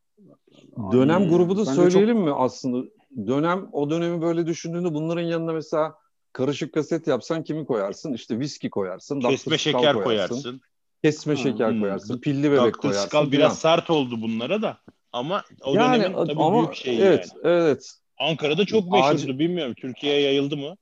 Dönem 0.92 1.22
Ay, 1.22 1.28
grubu 1.28 1.56
da 1.56 1.64
söyleyelim 1.64 2.16
çok... 2.16 2.24
mi 2.24 2.32
aslında? 2.32 2.88
Dönem 3.26 3.68
o 3.72 3.90
dönemi 3.90 4.22
böyle 4.22 4.46
düşündüğünde 4.46 4.94
bunların 4.94 5.22
yanına 5.22 5.52
mesela 5.52 5.94
karışık 6.32 6.74
kaset 6.74 7.06
yapsan 7.06 7.44
kimi 7.44 7.66
koyarsın? 7.66 8.12
İşte 8.12 8.38
viski 8.38 8.70
koyarsın. 8.70 9.20
Kesme 9.20 9.58
şeker 9.58 9.80
koyarsın. 9.80 10.02
koyarsın. 10.04 10.60
Kesme 11.04 11.34
Ha. 11.34 11.42
şeker 11.42 11.70
Hmm. 11.70 11.80
koyarsın. 11.80 12.20
Pilli 12.20 12.50
bebek 12.52 12.74
Dr. 12.74 12.78
koyarsın. 12.78 13.06
Skull 13.06 13.18
filan. 13.18 13.32
biraz 13.32 13.58
sert 13.58 13.90
oldu 13.90 14.22
bunlara 14.22 14.62
da. 14.62 14.78
Ama 15.12 15.42
o 15.62 15.74
yani 15.74 15.98
dönemin 16.02 16.26
tabii 16.26 16.42
ama 16.42 16.58
büyük 16.58 16.74
şeyi 16.74 17.00
evet 17.00 17.28
yani. 17.34 17.40
evet. 17.54 17.90
Ankara'da 18.18 18.64
çok 18.64 18.84
Acil- 18.84 19.12
meşhurdu. 19.12 19.38
Bilmiyorum 19.38 19.74
Türkiye'ye 19.74 20.20
yayıldı 20.20 20.56
mı? 20.56 20.76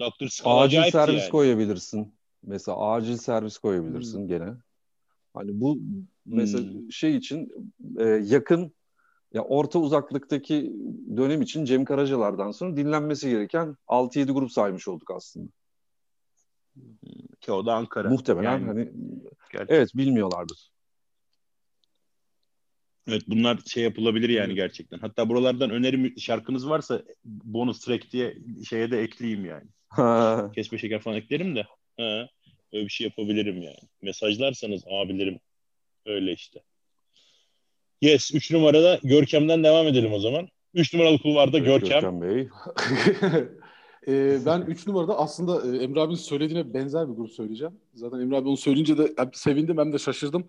Dr. 0.00 0.28
Skull 0.28 0.50
Acil 0.50 0.82
servis 0.82 1.20
yani. 1.22 1.30
koyabilirsin. 1.30 2.14
Mesela 2.46 2.78
acil 2.78 3.16
servis 3.16 3.58
koyabilirsin 3.58 4.28
gene. 4.28 4.54
Hani 5.34 5.60
bu 5.60 5.78
mesela 6.26 6.64
Hmm. 6.72 6.92
şey 6.92 7.16
için 7.16 7.52
e, 7.98 8.04
yakın 8.04 8.74
ya 9.32 9.42
orta 9.42 9.78
uzaklıktaki 9.78 10.72
dönem 11.16 11.42
için 11.42 11.64
Cem 11.64 11.84
Karacalar'dan 11.84 12.50
sonra 12.50 12.76
dinlenmesi 12.76 13.30
gereken 13.30 13.76
6-7 13.88 14.32
grup 14.32 14.52
saymış 14.52 14.88
olduk 14.88 15.10
aslında. 15.10 15.48
Ki 17.40 17.52
o 17.52 17.66
da 17.66 17.74
Ankara. 17.74 18.08
Muhtemelen 18.08 18.50
Yani 18.50 18.64
hani 18.64 18.92
gerçekten. 19.52 19.76
evet 19.76 19.90
bilmiyorlardır. 19.94 20.70
Evet 23.06 23.22
bunlar 23.28 23.58
şey 23.66 23.82
yapılabilir 23.84 24.28
yani 24.28 24.46
Evet. 24.46 24.56
gerçekten. 24.56 24.98
Hatta 24.98 25.28
buralardan 25.28 25.70
öneri 25.70 26.20
şarkınız 26.20 26.68
varsa 26.68 27.02
bonus 27.24 27.80
track 27.80 28.12
diye 28.12 28.38
şeye 28.68 28.90
de 28.90 29.00
ekleyeyim 29.00 29.44
yani. 29.44 29.66
Kesme 30.54 30.78
şeker 30.78 31.00
falan 31.00 31.16
eklerim 31.16 31.56
de. 31.56 31.66
Ha, 31.96 32.28
öyle 32.72 32.84
bir 32.84 32.90
şey 32.90 33.04
yapabilirim 33.06 33.62
yani. 33.62 33.88
Mesajlarsanız 34.02 34.82
abilerim 34.86 35.40
öyle 36.06 36.32
işte. 36.32 36.60
Yes 38.02 38.34
3 38.34 38.50
numarada 38.50 38.98
Görkem'den 39.02 39.64
devam 39.64 39.86
edelim 39.86 40.12
o 40.12 40.18
zaman. 40.18 40.48
3 40.74 40.94
numaralı 40.94 41.18
kulvarda 41.18 41.58
Evet, 41.58 41.66
Görkem. 41.66 42.20
Bey. 42.20 42.48
Ee, 44.08 44.38
ben 44.46 44.60
3 44.60 44.86
numarada 44.86 45.18
aslında 45.18 45.76
e, 45.76 45.82
Emre 45.82 46.00
abinin 46.00 46.16
söylediğine 46.16 46.74
benzer 46.74 47.08
bir 47.08 47.14
grup 47.14 47.30
söyleyeceğim. 47.30 47.74
Zaten 47.94 48.20
Emre 48.20 48.36
abi 48.36 48.48
onu 48.48 48.56
söyleyince 48.56 48.98
de 48.98 49.12
hem 49.16 49.30
sevindim 49.34 49.78
hem 49.78 49.92
de 49.92 49.98
şaşırdım. 49.98 50.48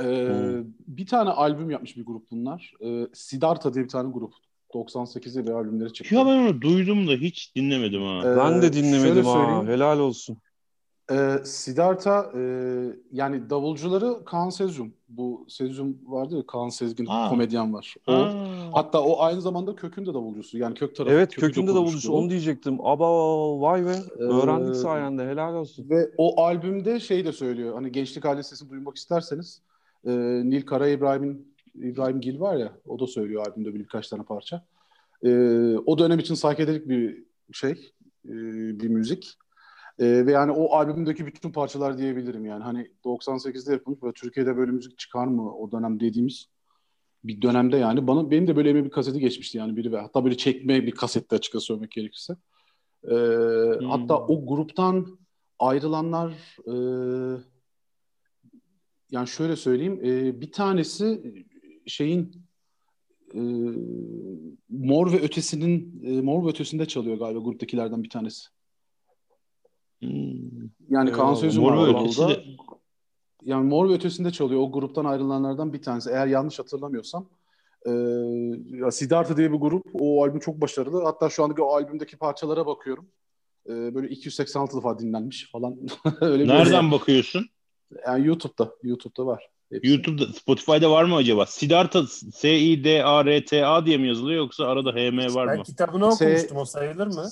Ee, 0.00 0.02
Hmm. 0.02 0.64
Bir 0.86 1.06
tane 1.06 1.30
albüm 1.30 1.70
yapmış 1.70 1.96
bir 1.96 2.04
grup 2.04 2.30
bunlar. 2.30 2.72
Ee, 2.84 3.06
Siddhartha 3.12 3.74
diye 3.74 3.84
bir 3.84 3.88
tane 3.88 4.12
grup. 4.12 4.32
98'de 4.74 5.46
bir 5.46 5.50
albümleri 5.50 5.92
çıktı. 5.92 6.14
Ya 6.14 6.26
ben 6.26 6.38
onu 6.38 6.60
duydum 6.60 7.08
da 7.08 7.12
hiç 7.12 7.56
dinlemedim 7.56 8.02
ha. 8.02 8.22
Ee, 8.24 8.36
Ben 8.36 8.62
de 8.62 8.72
dinlemedim 8.72 9.24
ha. 9.24 9.64
Helal 9.66 9.98
olsun. 9.98 10.38
Ee, 11.10 11.38
Siddhartha 11.44 12.32
e, 12.34 12.40
yani 13.12 13.50
davulcuları 13.50 14.24
Kaan 14.24 14.50
Sezyum. 14.50 14.92
Bu 15.08 15.46
Sezyum 15.48 15.98
vardı 16.06 16.36
ya 16.36 16.46
Kaan 16.46 16.68
Sezgin 16.68 17.06
Ha. 17.06 17.28
komedyen 17.28 17.74
var. 17.74 17.94
O. 18.06 18.12
Ha. 18.12 18.32
Hatta 18.72 19.02
o 19.02 19.20
aynı 19.22 19.40
zamanda 19.40 19.74
kökün 19.76 20.06
de 20.06 20.14
davulcusu. 20.14 20.58
Yani 20.58 20.74
kök 20.74 20.96
tarafı. 20.96 21.14
Evet 21.14 21.34
kökü 21.34 21.62
de 21.62 21.66
davulcusu 21.66 22.12
onu 22.12 22.30
diyecektim. 22.30 22.78
Aba 22.86 23.60
vay 23.60 23.86
be. 23.86 23.96
Ee, 24.18 24.22
Öğrendik 24.22 24.76
sayende 24.76 25.26
helal 25.26 25.54
olsun. 25.54 25.90
Ve 25.90 26.10
o 26.16 26.42
albümde 26.42 27.00
şey 27.00 27.24
de 27.24 27.32
söylüyor. 27.32 27.74
Hani 27.74 27.92
gençlik 27.92 28.24
halinin 28.24 28.42
sesini 28.42 28.70
duymak 28.70 28.96
isterseniz 28.96 29.62
e, 30.06 30.10
Nil 30.44 30.66
Kara 30.66 30.88
İbrahim'in 30.88 31.54
İbrahim 31.74 32.20
Gil 32.20 32.40
var 32.40 32.56
ya 32.56 32.72
o 32.86 32.98
da 33.00 33.06
söylüyor 33.06 33.46
albümde 33.46 33.74
bir 33.74 33.78
birkaç 33.78 34.08
tane 34.08 34.22
parça. 34.22 34.64
E, 35.24 35.30
o 35.86 35.98
dönem 35.98 36.18
için 36.18 36.34
psychedelic 36.34 36.88
bir 36.88 37.24
şey 37.52 37.70
e, 38.24 38.32
bir 38.80 38.88
müzik. 38.88 39.36
E, 40.00 40.26
ve 40.26 40.32
yani 40.32 40.52
o 40.52 40.74
albümdeki 40.74 41.26
bütün 41.26 41.52
parçalar 41.52 41.98
diyebilirim 41.98 42.44
yani. 42.44 42.62
Hani 42.62 42.90
98'de 43.04 43.72
yapılmış 43.72 44.02
ve 44.02 44.12
Türkiye'de 44.12 44.56
böyle 44.56 44.72
müzik 44.72 44.98
çıkar 44.98 45.26
mı 45.26 45.54
o 45.54 45.72
dönem 45.72 46.00
dediğimiz 46.00 46.48
bir 47.24 47.42
dönemde 47.42 47.76
yani 47.76 48.06
bana 48.06 48.30
benim 48.30 48.46
de 48.46 48.56
böyle 48.56 48.74
bir 48.74 48.90
kaseti 48.90 49.20
geçmişti 49.20 49.58
yani 49.58 49.76
biri 49.76 49.92
ve 49.92 50.00
hatta 50.00 50.24
böyle 50.24 50.36
çekme 50.36 50.86
bir 50.86 50.90
kasette 50.90 51.36
açıkça 51.36 51.60
söylemek 51.60 51.90
gerekirse. 51.90 52.36
E, 53.04 53.14
Hatta 53.86 54.18
o 54.18 54.46
gruptan 54.46 55.18
ayrılanlar 55.58 56.32
e, 56.66 56.74
yani 59.10 59.28
şöyle 59.28 59.56
söyleyeyim 59.56 60.00
e, 60.04 60.40
bir 60.40 60.52
tanesi 60.52 61.34
şeyin 61.86 62.46
e, 63.34 63.40
Mor 64.68 65.12
ve 65.12 65.20
Ötesi'nin 65.20 66.02
e, 66.04 66.20
Mor 66.20 66.44
ve 66.44 66.48
Ötesi'nde 66.48 66.86
çalıyor 66.86 67.18
galiba 67.18 67.40
gruptakilerden 67.40 68.02
bir 68.02 68.10
tanesi. 68.10 68.48
Yani 70.02 71.12
Kaan 71.12 71.26
Eyvallah. 71.26 71.36
Sözüm 71.36 71.64
var 71.64 71.88
de- 72.28 72.44
Yani 73.44 73.68
Mor 73.68 73.88
ve 73.88 73.92
Ötesi'nde 73.92 74.30
çalıyor. 74.30 74.60
O 74.60 74.72
gruptan 74.72 75.04
ayrılanlardan 75.04 75.72
bir 75.72 75.82
tanesi. 75.82 76.10
Eğer 76.10 76.26
yanlış 76.26 76.58
hatırlamıyorsam. 76.58 77.28
E, 77.86 77.90
ya 78.76 78.90
Siddhartha 78.90 79.36
diye 79.36 79.52
bir 79.52 79.58
grup. 79.58 79.86
O 80.00 80.24
albüm 80.24 80.40
çok 80.40 80.60
başarılı. 80.60 81.04
Hatta 81.04 81.30
şu 81.30 81.44
andaki 81.44 81.62
o 81.62 81.66
albümdeki 81.74 82.16
parçalara 82.16 82.66
bakıyorum. 82.66 83.06
E, 83.68 83.94
böyle 83.94 84.08
286 84.08 84.76
defa 84.76 84.98
dinlenmiş 84.98 85.50
falan. 85.52 85.76
Öyle 86.20 86.42
bir 86.44 86.48
Nereden 86.48 86.90
bakıyorsun? 86.92 87.46
Yani 88.06 88.26
YouTube'da. 88.26 88.70
YouTube'da 88.82 89.26
var. 89.26 89.48
Hepsi. 89.72 89.90
YouTube'da, 89.90 90.32
Spotify'da 90.32 90.90
var 90.90 91.04
mı 91.04 91.14
acaba? 91.14 91.46
Siddhartha 91.46 92.06
S-I-D-A-R-T-A 92.32 93.86
diye 93.86 93.96
mi 93.98 94.08
yazılıyor 94.08 94.38
yoksa 94.38 94.64
arada 94.66 94.92
H-M 94.94 95.34
var 95.34 95.48
Ben 95.48 95.56
mı? 95.58 95.62
kitabını 95.64 96.04
Se- 96.04 96.24
okumuştum 96.24 96.56
o 96.56 96.64
sayılır 96.64 97.06
mı? 97.06 97.28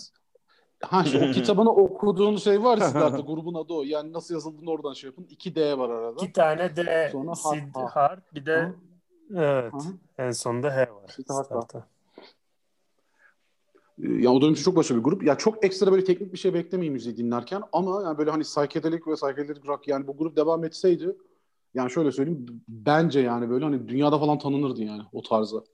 Ha 0.82 1.02
işte 1.04 1.28
o 1.28 1.32
kitabını 1.32 1.70
okuduğun 1.70 2.36
şey 2.36 2.62
var 2.62 2.78
ya 2.78 2.88
Siddhartha 2.88 3.20
grubun 3.26 3.54
adı 3.54 3.72
o. 3.72 3.82
Yani 3.82 4.12
nasıl 4.12 4.34
yazıldığını 4.34 4.70
oradan 4.70 4.92
şey 4.92 5.10
yapın. 5.10 5.26
2 5.30 5.54
D 5.54 5.78
var 5.78 5.90
arada. 5.90 6.24
İki 6.24 6.32
tane 6.32 6.76
D, 6.76 7.08
Sonra 7.12 7.34
sid, 7.34 7.74
har- 7.74 7.90
harf, 7.90 8.34
bir 8.34 8.46
de 8.46 8.56
Hı. 8.60 8.74
evet 9.34 9.72
Hı. 9.72 9.78
en 10.18 10.30
sonunda 10.30 10.70
H 10.76 10.80
var. 10.80 11.08
Siddhartha. 11.08 11.44
Siddhartha. 11.44 11.86
Ee, 14.02 14.08
Yani 14.08 14.28
o 14.28 14.40
dönem 14.42 14.54
çok 14.54 14.76
başarılı 14.76 15.00
bir 15.04 15.10
grup. 15.10 15.22
Ya 15.24 15.38
çok 15.38 15.64
ekstra 15.64 15.92
böyle 15.92 16.04
teknik 16.04 16.32
bir 16.32 16.38
şey 16.38 16.54
beklemeyin 16.54 16.92
müziği 16.92 17.16
dinlerken 17.16 17.62
ama 17.72 18.02
yani 18.02 18.18
böyle 18.18 18.30
hani 18.30 18.42
psychedelic 18.42 19.00
ve 19.06 19.14
psychedelic 19.14 19.60
rock 19.66 19.88
yani 19.88 20.06
bu 20.06 20.16
grup 20.16 20.36
devam 20.36 20.64
etseydi 20.64 21.16
yani 21.74 21.90
şöyle 21.90 22.12
söyleyeyim 22.12 22.46
bence 22.68 23.20
yani 23.20 23.50
böyle 23.50 23.64
hani 23.64 23.88
dünyada 23.88 24.18
falan 24.18 24.38
tanınırdı 24.38 24.82
yani 24.82 25.02
o 25.12 25.22
tarzda. 25.22 25.64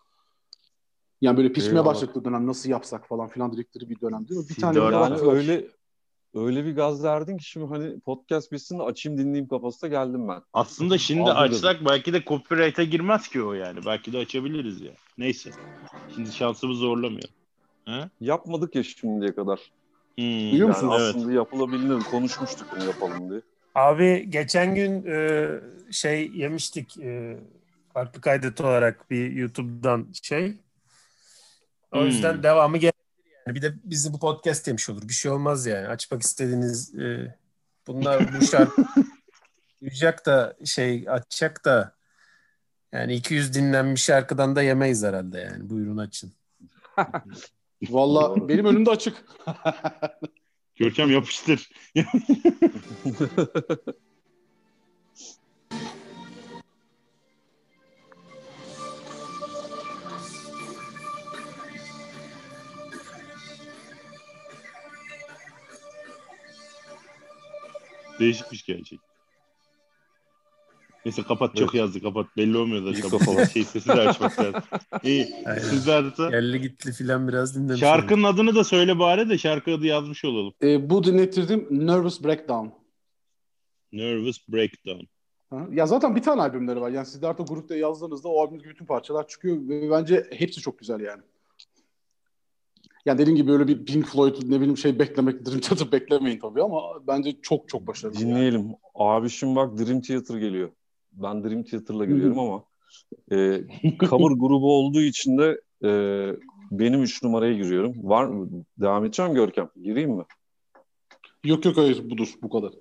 Yani 1.24 1.36
böyle 1.36 1.52
pişmeye 1.52 1.70
Eyvallah. 1.72 1.84
başladığı 1.86 2.24
dönem 2.24 2.46
nasıl 2.46 2.70
yapsak 2.70 3.08
falan 3.08 3.28
filan 3.28 3.52
dedikleri 3.52 3.90
bir 3.90 4.00
dönem 4.00 4.28
değil 4.28 4.40
mi? 4.40 4.46
Bir 4.50 4.54
tane. 4.54 4.78
Yani 4.78 5.20
öyle 5.20 5.66
öyle 6.34 6.64
bir 6.64 6.76
gaz 6.76 7.04
verdin 7.04 7.36
ki 7.38 7.44
şimdi 7.44 7.66
hani 7.66 8.00
podcast 8.00 8.52
bitsin 8.52 8.78
de 8.78 8.82
açayım 8.82 9.18
dinleyeyim 9.18 9.48
kafasına 9.48 9.90
geldim 9.90 10.28
ben. 10.28 10.42
Aslında 10.52 10.98
şimdi 10.98 11.22
Aldırdım. 11.22 11.42
açsak 11.42 11.76
belki 11.88 12.12
de 12.12 12.22
copyright'a 12.26 12.82
girmez 12.82 13.28
ki 13.28 13.42
o 13.42 13.52
yani. 13.52 13.78
Belki 13.86 14.12
de 14.12 14.18
açabiliriz 14.18 14.80
ya. 14.80 14.92
Neyse. 15.18 15.50
Şimdi 16.14 16.32
şansımız 16.32 16.78
zorlamıyor. 16.78 17.28
Ha? 17.84 18.10
Yapmadık 18.20 18.74
ya 18.74 18.82
şimdiye 18.82 19.34
kadar. 19.34 19.60
Hmm, 20.18 20.24
Duyuyor 20.24 20.52
Yani 20.58 20.68
musunuz? 20.68 20.94
Evet. 21.00 21.14
aslında 21.16 21.32
yapılabilir. 21.32 22.00
Konuşmuştuk 22.10 22.66
bunu 22.76 22.84
yapalım 22.84 23.30
diye. 23.30 23.40
Abi 23.74 24.30
geçen 24.30 24.74
gün 24.74 25.04
e, 25.06 25.48
şey 25.90 26.30
yemiştik 26.34 26.98
e, 26.98 27.36
farklı 27.94 28.20
kaydet 28.20 28.60
olarak 28.60 29.10
bir 29.10 29.30
YouTube'dan 29.32 30.06
şey. 30.22 30.54
O 31.94 31.98
Hmm. 31.98 32.06
yüzden 32.06 32.42
devamı 32.42 32.78
gelir 32.78 32.92
yani. 33.46 33.56
Bir 33.56 33.62
de 33.62 33.74
bizi 33.84 34.12
bu 34.12 34.18
podcast 34.18 34.66
demiş 34.66 34.90
olur. 34.90 35.08
Bir 35.08 35.12
şey 35.14 35.30
olmaz 35.30 35.66
yani. 35.66 35.88
Açmak 35.88 36.22
istediğiniz 36.22 36.94
e, 36.94 37.36
bunlar 37.86 38.40
bu 38.40 38.44
şarkı 38.50 38.84
duyacak 39.80 40.26
da 40.26 40.56
şey 40.64 41.04
açacak 41.08 41.64
da 41.64 41.94
yani 42.92 43.14
200 43.14 43.54
dinlenmiş 43.54 44.02
şarkıdan 44.04 44.56
da 44.56 44.62
yemeyiz 44.62 45.02
herhalde 45.04 45.38
yani. 45.40 45.70
Buyurun 45.70 45.96
açın. 45.96 46.32
Valla 47.90 48.48
benim 48.48 48.64
önümde 48.66 48.90
açık. 48.90 49.24
Görkem 50.76 51.10
yapıştır. 51.10 51.70
Değişikmiş 68.20 68.64
gerçek. 68.64 69.00
Neyse 71.04 71.22
kapat 71.22 71.56
çok 71.56 71.74
Evet. 71.74 71.74
yazdı 71.74 72.02
kapat. 72.02 72.26
Belli 72.36 72.56
olmuyor 72.56 72.94
zaten. 72.94 73.44
şey 73.44 73.64
sesi 73.64 73.88
de 73.88 73.92
açmak 73.92 74.38
lazım. 74.40 74.62
İyi. 75.02 75.34
Aynen. 75.46 75.58
Sizler 75.58 76.04
de 76.16 76.22
Yerli 76.22 76.60
gitli 76.60 76.92
filan 76.92 77.28
biraz 77.28 77.56
dinlemiş. 77.56 77.80
şarkının 77.80 78.22
adını 78.22 78.54
da 78.54 78.64
söyle 78.64 78.98
bari 78.98 79.28
de 79.28 79.38
şarkı 79.38 79.70
adı 79.74 79.86
yazmış 79.86 80.24
olalım. 80.24 80.54
Ee, 80.62 80.90
bu 80.90 81.04
dinlettirdiğim 81.04 81.66
Nervous 81.70 82.24
Breakdown. 82.24 82.66
Nervous 83.92 84.48
Breakdown. 84.48 85.04
Ha? 85.50 85.66
Ya 85.72 85.86
zaten 85.86 86.16
bir 86.16 86.22
tane 86.22 86.42
albümleri 86.42 86.80
var. 86.80 86.90
Yani 86.90 87.06
Siddhartha 87.06 87.42
grupta 87.42 87.76
yazdığınızda 87.76 88.28
o 88.28 88.42
albümdeki 88.42 88.68
bütün 88.68 88.86
parçalar 88.86 89.28
çıkıyor 89.28 89.56
ve 89.68 89.90
bence 89.90 90.26
hepsi 90.32 90.60
çok 90.60 90.78
güzel 90.78 91.00
yani. 91.00 91.22
Yani 93.06 93.18
dediğim 93.18 93.36
gibi 93.36 93.50
böyle 93.50 93.68
bir 93.68 93.84
Pink 93.84 94.06
Floyd 94.06 94.36
ne 94.46 94.56
bileyim 94.56 94.76
şey 94.76 94.98
beklemek, 94.98 95.46
Dream 95.46 95.60
Theater 95.60 95.92
beklemeyin 95.92 96.38
tabii 96.38 96.62
ama 96.62 96.82
bence 97.06 97.36
çok 97.42 97.68
çok 97.68 97.86
başarılı. 97.86 98.20
yani. 98.20 98.30
Dinleyelim. 98.30 98.66
Abi 98.94 99.30
şimdi 99.30 99.56
bak 99.56 99.78
Dream 99.78 100.00
Theater 100.00 100.36
geliyor. 100.36 100.70
Ben 101.12 101.44
Dream 101.44 101.62
Theater'la 101.62 102.04
giriyorum 102.04 102.38
ama 102.38 102.64
e, 103.32 103.60
cover 104.00 104.32
grubu 104.36 104.72
olduğu 104.76 105.00
için 105.02 105.38
de 105.38 105.60
e, 105.84 105.90
benim 106.70 107.02
3 107.02 107.22
numaraya 107.22 107.52
giriyorum. 107.54 107.94
Var 108.02 108.24
mı? 108.24 108.48
Devam 108.78 109.04
edeceğim 109.04 109.34
Görkem. 109.34 109.68
Gireyim 109.82 110.10
mi? 110.10 110.24
Yok 111.44 111.64
yok 111.64 111.76
hayır 111.76 112.10
budur 112.10 112.34
bu 112.42 112.50
kadar. 112.50 112.72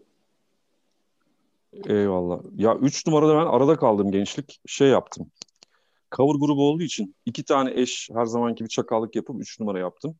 Eyvallah. 1.85 2.39
Ya 2.57 2.75
3 2.75 3.07
numarada 3.07 3.33
ben 3.35 3.45
arada 3.45 3.75
kaldım 3.75 4.11
gençlik. 4.11 4.59
Şey 4.67 4.87
yaptım. 4.87 5.27
Cover 6.17 6.39
grubu 6.39 6.69
olduğu 6.69 6.83
için 6.83 7.15
iki 7.25 7.43
tane 7.43 7.71
eş 7.81 8.09
her 8.13 8.25
zamanki 8.25 8.63
bir 8.63 8.69
çakallık 8.69 9.15
yapıp 9.15 9.41
3 9.41 9.59
numara 9.59 9.79
yaptım. 9.79 10.15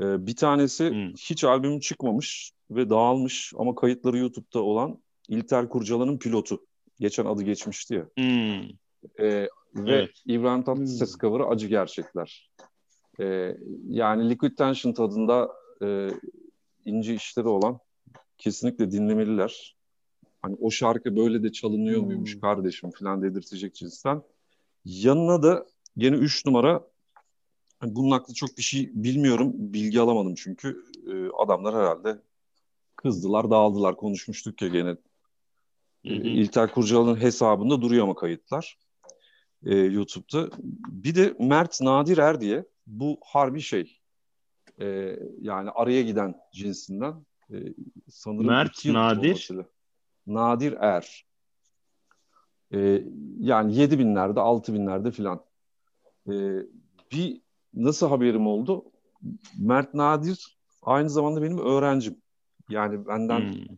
Ee, 0.00 0.26
bir 0.26 0.36
tanesi 0.36 0.90
Hmm. 0.90 1.12
hiç 1.12 1.44
albümüm 1.44 1.80
çıkmamış 1.80 2.50
ve 2.70 2.90
dağılmış 2.90 3.52
ama 3.56 3.74
kayıtları 3.74 4.18
YouTube'da 4.18 4.62
olan 4.62 5.02
İlter 5.28 5.68
Kurcalan'ın 5.68 6.18
pilotu. 6.18 6.66
Geçen 7.00 7.24
adı 7.24 7.42
geçmişti 7.42 7.94
ya. 7.94 8.06
Hmm. 8.16 8.68
Ee, 9.20 9.48
ve 9.74 9.92
Evet. 9.94 10.10
İbrahim 10.26 10.62
Tatlıses 10.64 11.16
cover'ı 11.18 11.46
Acı 11.46 11.66
Gerçekler. 11.66 12.50
Ee, 13.20 13.56
yani 13.88 14.30
Liquid 14.30 14.56
Tension 14.56 14.92
tadında 14.92 15.50
e, 15.82 16.08
ince 16.84 17.14
işleri 17.14 17.48
olan 17.48 17.78
kesinlikle 18.38 18.90
dinlemeliler. 18.90 19.76
Hani 20.42 20.56
o 20.60 20.70
şarkı 20.70 21.16
böyle 21.16 21.42
de 21.42 21.52
çalınıyor 21.52 22.00
Hmm. 22.00 22.06
muymuş 22.06 22.40
kardeşim 22.40 22.90
falan 22.90 23.22
dedirtecek 23.22 23.74
cinsten. 23.74 24.22
Yanına 24.86 25.42
da 25.42 25.66
gene 25.98 26.16
3 26.16 26.46
numara 26.46 26.86
bunun 27.82 28.10
hakkında 28.10 28.34
çok 28.34 28.58
bir 28.58 28.62
şey 28.62 28.90
bilmiyorum. 28.94 29.52
Bilgi 29.54 30.00
alamadım 30.00 30.34
çünkü. 30.34 30.84
Ee, 31.06 31.28
adamlar 31.38 31.74
herhalde 31.74 32.18
kızdılar, 32.96 33.50
dağıldılar. 33.50 33.96
Konuşmuştuk 33.96 34.62
ya 34.62 34.68
gene. 34.68 34.88
Hı 34.88 34.96
Ee, 36.04 36.10
hı. 36.10 36.28
İlter 36.28 36.72
Kurcalı'nın 36.72 37.20
hesabında 37.20 37.82
duruyor 37.82 38.04
ama 38.04 38.14
kayıtlar 38.14 38.78
e, 39.64 39.74
YouTube'da. 39.74 40.50
Bir 40.88 41.14
de 41.14 41.36
Mert 41.38 41.80
Nadir 41.80 42.18
Er 42.18 42.40
diye 42.40 42.64
bu 42.86 43.18
harbi 43.24 43.60
şey. 43.60 44.00
E, 44.80 45.16
yani 45.40 45.70
araya 45.70 46.02
giden 46.02 46.34
cinsinden. 46.52 47.26
E, 47.50 47.56
sanırım 48.08 48.46
Mert 48.46 48.84
Nadir? 48.84 49.50
Nadir 50.26 50.72
Er. 50.72 51.26
E, 52.72 53.04
yani 53.40 53.76
7 53.76 53.98
binlerde, 53.98 54.40
6 54.40 54.74
binlerde 54.74 55.10
filan. 55.10 55.40
E, 56.28 56.32
bir 57.12 57.40
nasıl 57.74 58.08
haberim 58.08 58.46
oldu? 58.46 58.84
Mert 59.58 59.94
Nadir 59.94 60.58
aynı 60.82 61.10
zamanda 61.10 61.42
benim 61.42 61.58
öğrencim. 61.58 62.16
Yani 62.70 63.06
benden 63.06 63.40
Hmm. 63.40 63.76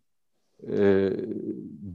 ee, 0.67 1.13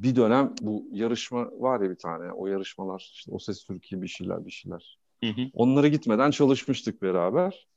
bir 0.01 0.15
dönem 0.15 0.53
bu 0.61 0.87
yarışma 0.91 1.49
var 1.59 1.81
ya 1.81 1.89
bir 1.89 1.95
tane 1.95 2.31
o 2.31 2.47
yarışmalar 2.47 3.11
işte 3.13 3.31
O 3.31 3.39
Ses 3.39 3.63
Türkiye 3.63 4.01
bir 4.01 4.07
şeyler 4.07 4.45
bir 4.45 4.51
şeyler. 4.51 4.99
Hı 5.23 5.29
hı. 5.29 5.41
Onlara 5.53 5.87
gitmeden 5.87 6.31
çalışmıştık 6.31 7.01
beraber. 7.01 7.67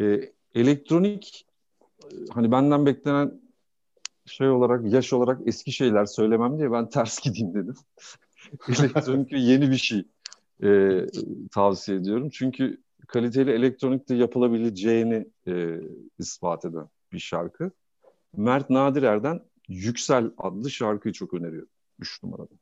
Ee, 0.00 0.32
elektronik 0.54 1.46
e, 2.04 2.14
hani 2.34 2.52
benden 2.52 2.86
beklenen 2.86 3.40
şey 4.26 4.48
olarak 4.48 4.92
yaş 4.92 5.12
olarak 5.12 5.40
eski 5.46 5.72
şeyler 5.72 6.04
söylemem 6.04 6.58
diye 6.58 6.72
ben 6.72 6.88
ters 6.88 7.20
gideyim 7.22 7.54
dedim. 7.54 7.74
elektronik 8.68 9.32
ve 9.32 9.38
yeni 9.38 9.70
bir 9.70 9.76
şey 9.76 10.04
e, 10.62 11.00
tavsiye 11.52 11.98
ediyorum. 11.98 12.30
Çünkü 12.30 12.82
kaliteli 13.06 13.50
elektronikte 13.50 14.14
yapılabileceğini 14.14 15.26
e, 15.48 15.80
ispat 16.18 16.64
eden 16.64 16.88
bir 17.12 17.18
şarkı. 17.18 17.70
Mert 18.36 18.70
Nadirer'den 18.70 19.40
Yüksel 19.68 20.30
adlı 20.38 20.70
şarkıyı 20.70 21.12
çok 21.12 21.34
öneriyorum. 21.34 21.68
3 21.98 22.22
numarada. 22.22 22.54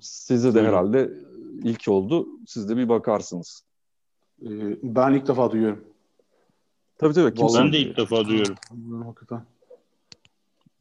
Size 0.00 0.54
de 0.54 0.62
herhalde 0.62 1.12
ilk 1.62 1.88
oldu. 1.88 2.28
Siz 2.46 2.68
de 2.68 2.76
bir 2.76 2.88
bakarsınız. 2.88 3.62
Ee, 4.42 4.78
ben 4.82 5.12
ilk 5.12 5.26
defa 5.28 5.50
duyuyorum. 5.50 5.84
Tabii 6.98 7.14
tabii. 7.14 7.34
Kimse 7.34 7.58
Ben 7.58 7.72
de 7.72 7.78
ilk 7.78 7.96
defa 7.96 8.24
duyuyorum. 8.24 8.56
Hakikaten. 9.02 9.46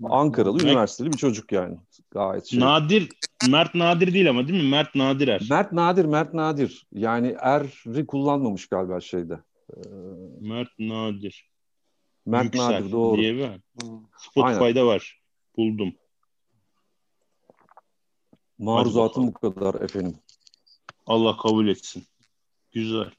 Ankaralı, 0.04 0.58
Ne- 0.58 0.64
üniversiteli 0.64 1.14
bir 1.14 1.18
çocuk 1.18 1.52
yani. 1.52 1.78
Gayet 2.12 2.46
şey. 2.46 2.60
Nadir, 2.60 3.10
Mert 3.50 3.75
Nadir 3.75 4.14
değil 4.14 4.30
ama 4.30 4.48
değil 4.48 4.64
mi? 4.64 4.70
Mert 4.70 4.96
Nadirer. 4.96 5.48
Mert 5.50 5.72
Nadir, 5.72 6.06
Mert 6.06 6.34
Nadir. 6.34 6.88
Yani 6.92 7.36
er'i 7.40 8.06
kullanmamış 8.06 8.68
galiba 8.68 9.00
şeyde. 9.02 9.40
Ee, 9.74 9.80
Mert 10.42 10.80
Nadir. 10.80 11.50
Mert 12.25 12.44
Yüksel 12.44 12.70
Nadir 12.70 12.92
doğru. 12.92 13.18
diye 13.22 13.36
bir. 13.36 13.50
Spotify'da 14.18 14.86
var. 14.86 15.22
Buldum. 15.58 15.94
Maruzatım 18.58 19.27
bu 19.27 19.34
kadar 19.34 19.81
efendim. 19.81 20.16
Allah 21.05 21.38
kabul 21.38 21.68
etsin. 21.68 22.03
Güzel. 22.72 23.12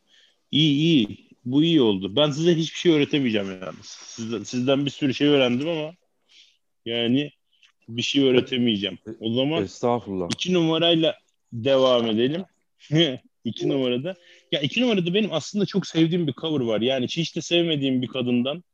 İyi 0.50 0.74
iyi. 0.74 1.26
Bu 1.44 1.62
iyi 1.62 1.82
oldu. 1.82 2.16
Ben 2.16 2.30
size 2.30 2.54
hiçbir 2.54 2.78
şey 2.78 2.92
öğretemeyeceğim 2.92 3.50
yani. 3.50 3.76
Sizden, 3.82 4.42
sizden 4.42 4.84
bir 4.84 4.90
sürü 4.90 5.14
şey 5.14 5.28
öğrendim 5.28 5.68
ama 5.68 5.92
yani 6.86 7.30
bir 7.88 8.02
şey 8.02 8.24
öğretemeyeceğim. 8.24 8.98
O 9.20 9.32
zaman 9.32 9.62
Estağfurullah. 9.62 10.28
iki 10.34 10.54
numarayla 10.54 11.14
devam 11.52 12.06
edelim. 12.06 12.44
iki 13.44 13.68
numarada. 13.68 14.14
Ya 14.52 14.60
iki 14.60 14.80
numarada 14.80 15.14
benim 15.14 15.32
aslında 15.32 15.66
çok 15.66 15.86
sevdiğim 15.86 16.26
bir 16.26 16.32
cover 16.32 16.60
var. 16.64 16.80
Yani 16.80 17.04
hiç 17.06 17.36
de 17.36 17.40
sevmediğim 17.40 18.02
bir 18.02 18.08
kadından. 18.08 18.64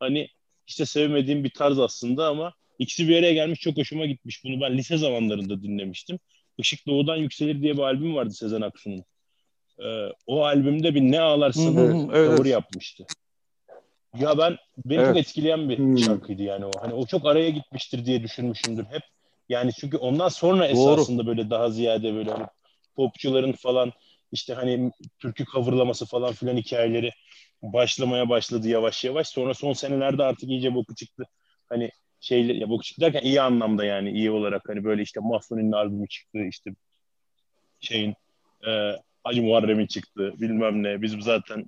Hani 0.00 0.28
hiç 0.66 0.80
de 0.80 0.86
sevmediğim 0.86 1.44
bir 1.44 1.50
tarz 1.50 1.78
aslında 1.78 2.28
ama 2.28 2.52
ikisi 2.78 3.08
bir 3.08 3.16
araya 3.16 3.34
gelmiş 3.34 3.60
çok 3.60 3.76
hoşuma 3.76 4.06
gitmiş. 4.06 4.44
Bunu 4.44 4.60
ben 4.60 4.78
lise 4.78 4.96
zamanlarında 4.96 5.62
dinlemiştim. 5.62 6.18
Işık 6.58 6.86
Doğudan 6.86 7.16
Yükselir 7.16 7.62
diye 7.62 7.72
bir 7.72 7.82
albüm 7.82 8.14
vardı 8.14 8.30
Sezen 8.30 8.60
Aksu'nun. 8.60 9.04
Ee, 9.78 10.08
o 10.26 10.44
albümde 10.44 10.94
bir 10.94 11.00
Ne 11.00 11.20
Ağlarsın 11.20 11.76
hı, 11.76 12.08
evet. 12.14 12.36
cover 12.36 12.50
yapmıştı. 12.50 13.06
Ya 14.18 14.38
ben 14.38 14.56
beni 14.84 14.98
çok 14.98 15.16
Evet. 15.16 15.26
etkileyen 15.26 15.68
bir 15.68 15.78
Hmm. 15.78 15.98
şarkıydı 15.98 16.42
yani 16.42 16.64
o. 16.66 16.72
Hani 16.80 16.94
o 16.94 17.06
çok 17.06 17.26
araya 17.26 17.50
gitmiştir 17.50 18.06
diye 18.06 18.22
düşünmüşümdür 18.22 18.84
hep. 18.84 19.02
Yani 19.48 19.72
çünkü 19.72 19.96
ondan 19.96 20.28
sonra 20.28 20.64
Doğru. 20.64 20.72
esasında 20.72 21.26
böyle 21.26 21.50
daha 21.50 21.70
ziyade 21.70 22.14
böyle 22.14 22.30
hani 22.30 22.46
popçuların 22.96 23.52
falan 23.52 23.92
işte 24.32 24.54
hani 24.54 24.92
türkü 25.18 25.44
coverlaması 25.44 26.06
falan 26.06 26.32
filan 26.32 26.56
hikayeleri 26.56 27.10
başlamaya 27.62 28.28
başladı 28.28 28.68
yavaş 28.68 29.04
yavaş. 29.04 29.28
Sonra 29.28 29.54
son 29.54 29.72
senelerde 29.72 30.22
artık 30.22 30.48
iyice 30.48 30.74
boku 30.74 30.94
çıktı. 30.94 31.24
Hani 31.68 31.90
şeyler 32.20 32.54
ya 32.54 32.68
boku 32.68 32.82
çıktı 32.84 33.00
derken 33.00 33.22
iyi 33.22 33.40
anlamda 33.40 33.84
yani 33.84 34.10
iyi 34.10 34.30
olarak 34.30 34.68
hani 34.68 34.84
böyle 34.84 35.02
işte 35.02 35.20
Mahsuni'nin 35.20 35.72
albümü 35.72 36.08
çıktı 36.08 36.38
işte 36.38 36.70
şeyin 37.80 38.14
e, 38.66 38.96
Hacı 39.24 39.42
Muharrem'in 39.42 39.86
çıktı 39.86 40.32
bilmem 40.40 40.82
ne. 40.82 41.02
Bizim 41.02 41.22
zaten 41.22 41.66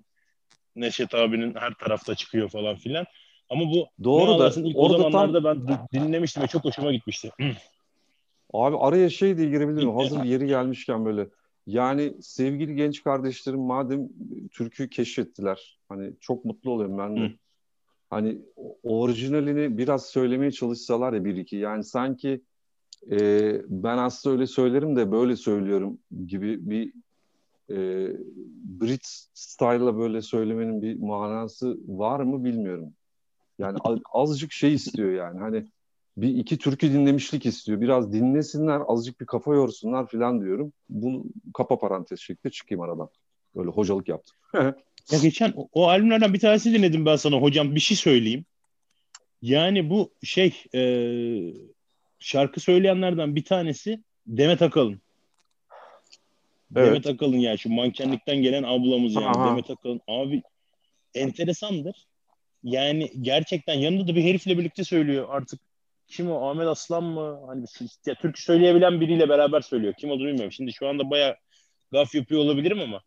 Neşet 0.77 1.15
abinin 1.15 1.55
her 1.55 1.75
tarafta 1.75 2.15
çıkıyor 2.15 2.49
falan 2.49 2.77
filan. 2.77 3.05
Ama 3.51 3.65
bu 3.65 3.87
Doğru 4.05 4.39
da 4.39 4.53
ilk 4.57 4.77
o 4.77 4.81
orada 4.81 5.03
tam 5.03 5.13
zamanlarda 5.13 5.45
ben 5.45 5.57
du- 5.57 5.93
dinlemiştim 5.93 6.43
ve 6.43 6.47
çok 6.47 6.65
hoşuma 6.65 6.93
gitmişti. 6.93 7.31
Abi 8.53 8.77
araya 8.79 9.11
şey 9.11 9.37
diye 9.37 9.49
girebilir 9.49 9.83
miyim? 9.85 9.97
Hazır 9.97 10.25
yeri 10.25 10.47
gelmişken 10.47 11.05
böyle. 11.05 11.29
Yani 11.67 12.15
sevgili 12.23 12.75
genç 12.77 13.05
kardeşlerim 13.05 13.61
madem 13.61 14.09
Türk'ü 14.53 14.91
keşfettiler. 14.91 15.79
Hani 15.89 16.13
çok 16.21 16.45
mutlu 16.45 16.71
oluyorum 16.71 16.99
ben 16.99 17.17
de. 17.17 17.21
Hı. 17.21 17.31
Hani 18.11 18.39
o- 18.57 18.79
orijinalini 18.83 19.79
biraz 19.79 20.07
söylemeye 20.07 20.51
çalışsalar 20.51 21.13
ya 21.13 21.25
bir 21.25 21.37
iki. 21.37 21.57
Yani 21.57 21.85
sanki 21.85 22.41
e, 23.11 23.17
ben 23.69 23.99
aslında 23.99 24.35
öyle 24.35 24.47
söylerim 24.47 24.97
de 24.97 25.13
böyle 25.13 25.37
söylüyorum 25.37 25.99
gibi 26.27 26.71
bir 26.71 26.93
e, 27.71 27.77
Brit 28.81 29.07
style'la 29.35 29.99
böyle 29.99 30.23
söylemenin 30.23 30.83
bir 30.83 30.99
manası 30.99 31.79
var 31.87 32.21
mı 32.21 32.45
bilmiyorum. 32.45 32.95
Yani 33.59 33.79
azıcık 34.13 34.53
şey 34.53 34.75
istiyor 34.75 35.13
yani. 35.13 35.39
Hani 35.39 35.67
bir 36.17 36.29
iki 36.29 36.59
türkü 36.59 36.93
dinlemişlik 36.93 37.47
istiyor. 37.47 37.81
Biraz 37.81 38.13
dinlesinler, 38.13 38.83
azıcık 38.87 39.21
bir 39.21 39.27
kafa 39.27 39.55
yorsunlar 39.55 40.07
falan 40.07 40.41
diyorum. 40.41 40.73
Bu 40.89 41.25
kapa 41.55 41.79
parantez 41.79 42.21
şeklinde 42.21 42.53
çıkayım 42.53 42.83
aradan. 42.83 43.09
Böyle 43.57 43.71
hocalık 43.71 44.09
yaptım. 44.09 44.37
Ya 45.13 45.19
geçen 45.19 45.53
o, 45.57 45.69
o 45.73 45.89
albümlerden 45.89 46.35
bir 46.35 46.41
tanesi 46.41 46.75
dinledim 46.75 47.07
ben 47.07 47.17
sana 47.17 47.37
hocam 47.37 47.75
bir 47.75 47.81
şey 47.81 47.97
söyleyeyim. 47.97 48.45
Yani 49.43 49.91
bu 49.91 50.13
şey 50.23 50.65
e, 50.75 50.83
şarkı 52.19 52.61
söyleyenlerden 52.61 53.37
bir 53.37 53.45
tanesi 53.45 54.03
Demet 54.27 54.63
Akalın. 54.63 55.01
Evet. 56.77 56.87
Demet 56.87 57.07
Akalın 57.07 57.37
yani 57.37 57.59
şu 57.59 57.73
mankenlikten 57.73 58.37
gelen 58.37 58.63
ablamız 58.63 59.15
yani 59.15 59.27
Aha. 59.27 59.51
Demet 59.51 59.71
Akalın. 59.71 60.01
Abi 60.09 60.43
enteresandır. 61.15 62.07
Yani 62.65 63.11
gerçekten 63.21 63.75
yanında 63.75 64.09
da 64.09 64.17
bir 64.17 64.25
herifle 64.25 64.59
birlikte 64.59 64.85
söylüyor 64.85 65.27
artık. 65.31 65.61
Kim 66.09 66.31
o? 66.31 66.51
Ahmet 66.51 66.67
Aslan 66.67 67.05
mı? 67.05 67.41
Hani 67.47 67.65
ya, 68.07 68.15
türkü 68.15 68.43
söyleyebilen 68.43 69.01
biriyle 69.01 69.29
beraber 69.29 69.61
söylüyor. 69.61 69.95
Kim 69.99 70.11
olduğunu 70.11 70.27
bilmiyorum. 70.27 70.53
Şimdi 70.53 70.73
şu 70.73 70.89
anda 70.89 71.11
bayağı 71.11 71.37
gaf 71.93 72.15
yapıyor 72.15 72.41
olabilirim 72.41 72.81
ama 72.81 73.01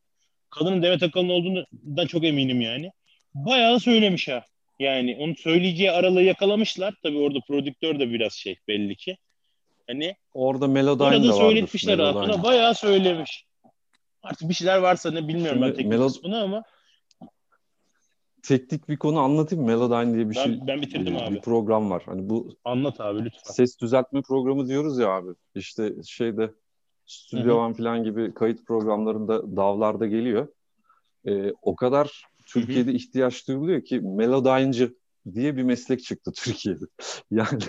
kadının 0.50 0.84
Demet 0.84 1.04
Akalın 1.04 1.30
olduğundan 1.30 2.08
çok 2.08 2.24
eminim 2.24 2.62
yani. 2.62 2.92
Bayağı 3.34 3.80
söylemiş 3.80 4.28
ha. 4.28 4.44
Yani 4.80 5.18
onu 5.20 5.36
söyleyeceği 5.36 5.92
aralığı 5.92 6.24
yakalamışlar. 6.24 6.94
Tabii 7.04 7.18
orada 7.18 7.40
prodüktör 7.48 8.00
de 8.00 8.10
biraz 8.10 8.34
şey 8.34 8.58
belli 8.68 8.96
ki. 8.96 9.18
Hani 9.88 10.16
Orada 10.34 10.68
Melodyne 10.68 11.08
orada 11.08 11.28
de 11.28 11.34
söyletmişler 11.34 11.98
rahatına. 11.98 12.44
Bayağı 12.44 12.76
söylemiş. 12.76 13.46
Artık 14.26 14.50
bir 14.50 14.54
şeyler 14.54 14.78
varsa 14.78 15.12
ne 15.12 15.28
bilmiyorum 15.28 15.62
ben 15.62 15.66
Şimdi 15.68 15.78
teknik 15.78 15.94
Melod- 15.94 16.08
kısmını 16.08 16.42
ama 16.42 16.64
teknik 18.44 18.90
bir 18.90 18.98
konu 18.98 19.20
anlatayım. 19.20 19.66
Melodyne 19.66 20.14
diye 20.14 20.30
bir 20.30 20.36
Ben- 20.36 20.44
şey. 20.44 20.60
ben 20.68 20.82
bitirdim 20.82 21.16
bir 21.16 21.22
abi. 21.22 21.42
program 21.42 21.90
var. 21.90 22.04
Hani 22.06 22.30
bu 22.30 22.50
Anlat 22.66 23.02
abi 23.02 23.26
lütfen. 23.26 23.52
ses 23.54 23.80
düzeltme 23.82 24.22
programı 24.22 24.68
diyoruz 24.68 25.00
ya 25.00 25.10
abi. 25.10 25.30
İşte 25.56 25.94
şeyde 26.06 26.52
Studio 27.06 27.56
One 27.56 27.74
falan 27.74 28.04
gibi 28.04 28.34
kayıt 28.34 28.66
programlarında 28.68 29.56
davlarda 29.56 30.08
geliyor. 30.08 30.48
Ee, 31.28 31.54
o 31.62 31.76
kadar 31.76 32.26
Türkiye'de 32.46 32.94
ihtiyaç 32.94 33.48
duyuluyor 33.48 33.82
ki 33.84 34.00
melodyne'cı 34.00 34.96
diye 35.34 35.58
bir 35.58 35.64
meslek 35.64 36.04
çıktı 36.04 36.32
Türkiye'de. 36.36 36.86
Yani 37.32 37.60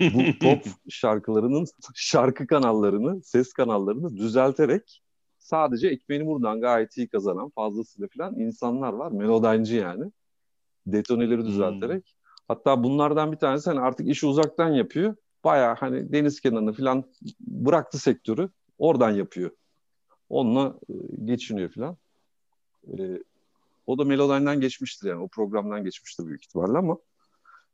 bu 0.00 0.18
pop 0.40 0.62
şarkılarının 0.88 1.64
şarkı 1.94 2.46
kanallarını, 2.46 3.22
ses 3.22 3.52
kanallarını 3.52 4.16
düzelterek 4.16 5.02
sadece 5.50 5.88
ekmeğini 5.88 6.26
buradan 6.26 6.60
gayet 6.60 6.96
iyi 6.96 7.08
kazanan 7.08 7.48
fazlasıyla 7.50 8.08
falan 8.16 8.38
insanlar 8.38 8.92
var. 8.92 9.12
Melodyne'cı 9.12 9.76
yani. 9.76 10.12
Detoneleri 10.86 11.44
düzelterek. 11.44 12.16
Hatta 12.48 12.84
bunlardan 12.84 13.32
bir 13.32 13.36
tanesi 13.36 13.70
hani 13.70 13.80
artık 13.80 14.08
işi 14.08 14.26
uzaktan 14.26 14.68
yapıyor. 14.68 15.16
Baya 15.44 15.76
hani 15.78 16.12
deniz 16.12 16.40
kenarını 16.40 16.72
falan 16.72 17.04
bıraktı 17.40 17.98
sektörü. 17.98 18.50
Oradan 18.78 19.10
yapıyor. 19.10 19.50
Onunla 20.28 20.78
e, 20.88 20.94
geçiniyor 21.24 21.70
falan. 21.70 21.96
E, 22.98 23.22
o 23.86 23.98
da 23.98 24.04
Melodyne'den 24.04 24.60
geçmiştir 24.60 25.08
yani. 25.08 25.22
O 25.22 25.28
programdan 25.28 25.84
geçmiştir 25.84 26.26
büyük 26.26 26.44
ihtimalle 26.44 26.78
ama 26.78 26.98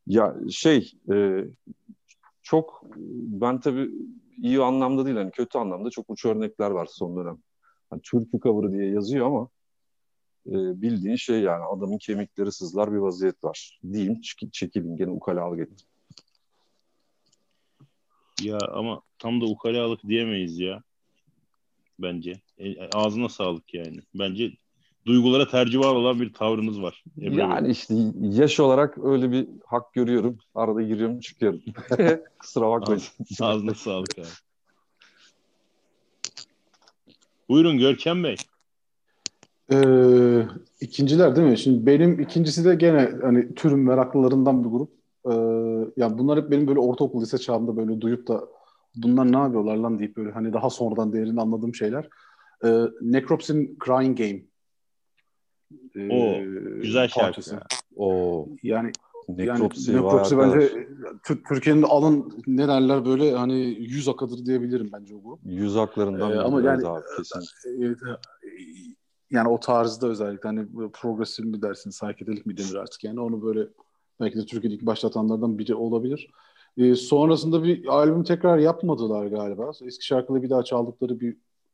ya 0.06 0.36
şey 0.50 0.92
e, 1.12 1.44
çok 2.42 2.82
ben 3.40 3.60
tabii 3.60 3.90
iyi 4.36 4.62
anlamda 4.62 5.06
değil 5.06 5.16
hani 5.16 5.30
kötü 5.30 5.58
anlamda 5.58 5.90
çok 5.90 6.10
uç 6.10 6.24
örnekler 6.24 6.70
var 6.70 6.86
son 6.90 7.16
dönem. 7.16 7.38
Hani 7.90 8.03
türkü 8.03 8.38
cover'ı 8.42 8.72
diye 8.72 8.90
yazıyor 8.90 9.27
ama 9.27 9.49
e, 10.46 10.83
bildiğin 10.83 11.16
şey 11.16 11.40
yani 11.40 11.64
adamın 11.64 11.99
kemikleri 11.99 12.53
sızlar 12.53 12.92
bir 12.92 12.99
vaziyet 12.99 13.44
var. 13.44 13.81
Diyeyim 13.92 14.20
çek- 14.20 14.53
çekilin 14.53 14.96
gene 14.96 15.11
ukalalık 15.11 15.61
ettim. 15.61 15.87
Ya 18.42 18.59
ama 18.72 19.03
tam 19.18 19.40
da 19.40 19.44
ukalalık 19.44 20.03
diyemeyiz 20.03 20.59
ya. 20.59 20.83
Bence. 21.99 22.40
E, 22.59 22.88
ağzına 22.88 23.29
sağlık 23.29 23.75
yani. 23.75 24.01
Bence 24.14 24.53
duygulara 25.07 25.49
tercüman 25.49 25.96
olan 25.96 26.20
bir 26.20 26.33
tavrınız 26.33 26.83
var. 26.83 27.05
Emre 27.20 27.37
Bey. 27.37 27.44
Yani 27.44 27.70
işte 27.70 27.94
yaş 28.20 28.61
olarak 28.61 28.99
öyle 29.05 29.33
bir 29.33 29.49
hak 29.66 29.92
görüyorum. 29.94 30.38
Arada 30.55 30.83
giriyorum 30.83 31.20
çıkıyorum. 31.20 31.61
Kusura 32.38 32.70
bakmayın. 32.70 33.03
Ağzına 33.40 33.75
sağlık 33.75 34.18
abi. 34.18 34.27
Buyurun 37.48 37.78
Görkem 37.78 38.24
Bey. 38.24 38.37
Ee, 39.72 40.42
ikinciler 40.80 41.37
değil 41.37 41.48
mi? 41.48 41.59
Şimdi 41.59 41.87
benim 41.87 42.20
ikincisi 42.20 42.64
de 42.64 42.74
gene 42.74 43.11
hani 43.22 43.54
türün 43.54 43.78
meraklılarından 43.78 44.64
bir 44.64 44.68
grup. 44.68 44.90
Ee, 45.26 45.32
yani 45.96 46.18
bunlar 46.18 46.42
hep 46.42 46.50
benim 46.50 46.66
böyle 46.68 46.78
ortaokul 46.78 47.22
lise 47.22 47.38
çağımda 47.38 47.76
böyle 47.76 48.00
duyup 48.00 48.28
da 48.28 48.44
bunlar 48.96 49.32
ne 49.32 49.37
yapıyorlar 49.37 49.76
lan 49.76 49.98
deyip 49.98 50.16
böyle 50.16 50.30
hani 50.30 50.52
daha 50.52 50.70
sonradan 50.70 51.12
değerini 51.12 51.40
anladığım 51.40 51.74
şeyler. 51.74 52.09
Ee, 52.64 52.82
Necropsy'nin 53.00 53.78
Crying 53.87 54.18
Game. 54.18 54.42
Ee, 55.96 56.09
Oo, 56.11 56.42
güzel 56.82 57.09
şarkı. 57.09 57.20
parçası. 57.20 57.61
O 57.96 58.46
Yani 58.62 58.92
yani 59.28 59.48
nekropsi 59.48 59.96
Necropsy 59.96 60.36
var. 60.36 60.54
bence 60.54 60.88
Tür- 61.24 61.42
Türkiye'nin 61.48 61.82
alın 61.82 62.42
ne 62.46 62.68
derler 62.68 63.04
böyle 63.04 63.32
hani 63.34 63.60
yüz 63.64 64.08
akadır 64.08 64.46
diyebilirim 64.46 64.90
bence 64.92 65.14
o 65.14 65.22
grup. 65.22 65.38
Yüz 65.44 65.74
haklarından 65.74 66.32
Ee, 66.32 66.38
ama 66.38 66.62
yani- 66.62 66.86
abi 66.88 67.02
kesin. 67.16 67.40
Evet, 67.82 67.98
yani 69.30 69.48
o 69.48 69.60
tarzda 69.60 70.08
özellikle 70.08 70.48
hani 70.48 70.66
progresif 70.92 71.44
mi 71.44 71.62
dersin, 71.62 71.90
psychedelic 71.90 72.42
mi 72.44 72.56
denir 72.56 72.74
artık 72.74 73.04
yani 73.04 73.20
onu 73.20 73.42
böyle 73.42 73.68
belki 74.20 74.36
de 74.38 74.46
Türkiye'de 74.46 74.74
ilk 74.76 74.86
başlatanlardan 74.86 75.58
biri 75.58 75.74
olabilir. 75.74 76.30
Ee, 76.78 76.94
sonrasında 76.94 77.62
bir 77.62 77.86
albüm 77.86 78.24
tekrar 78.24 78.58
yapmadılar 78.58 79.26
galiba. 79.26 79.70
Eski 79.86 80.06
şarkıları 80.06 80.42
bir 80.42 80.50
daha 80.50 80.62
çaldıkları 80.62 81.20
bir 81.20 81.32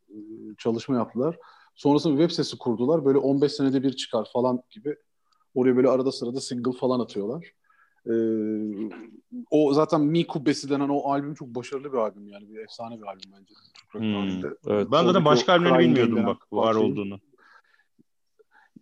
e, 0.09 0.17
çalışma 0.59 0.97
yaptılar. 0.97 1.39
Sonrasında 1.75 2.15
bir 2.15 2.19
web 2.19 2.31
sitesi 2.31 2.59
kurdular. 2.59 3.05
Böyle 3.05 3.19
15 3.19 3.53
senede 3.53 3.83
bir 3.83 3.93
çıkar 3.93 4.29
falan 4.33 4.63
gibi. 4.71 4.97
Oraya 5.55 5.77
böyle 5.77 5.89
arada 5.89 6.13
sırada 6.13 6.41
single 6.41 6.73
falan 6.73 7.01
atıyorlar. 7.01 7.53
Ee, 8.07 8.13
o 9.51 9.75
zaten 9.75 10.01
Mi 10.01 10.27
Kubbesi 10.27 10.71
denen 10.71 10.89
o 10.89 11.11
albüm 11.13 11.35
çok 11.35 11.49
başarılı 11.49 11.93
bir 11.93 11.99
albüm 11.99 12.29
yani. 12.29 12.49
Bir 12.55 12.59
efsane 12.59 12.99
bir 13.01 13.07
albüm 13.07 13.31
bence. 13.33 13.55
Hmm. 13.93 14.51
Evet. 14.67 14.89
Ben 14.93 15.05
zaten 15.05 15.25
başka 15.25 15.59
Crying 15.59 15.79
bilmiyordum 15.81 16.27
bak 16.27 16.53
var 16.53 16.65
parçayı- 16.65 16.93
olduğunu. 16.93 17.19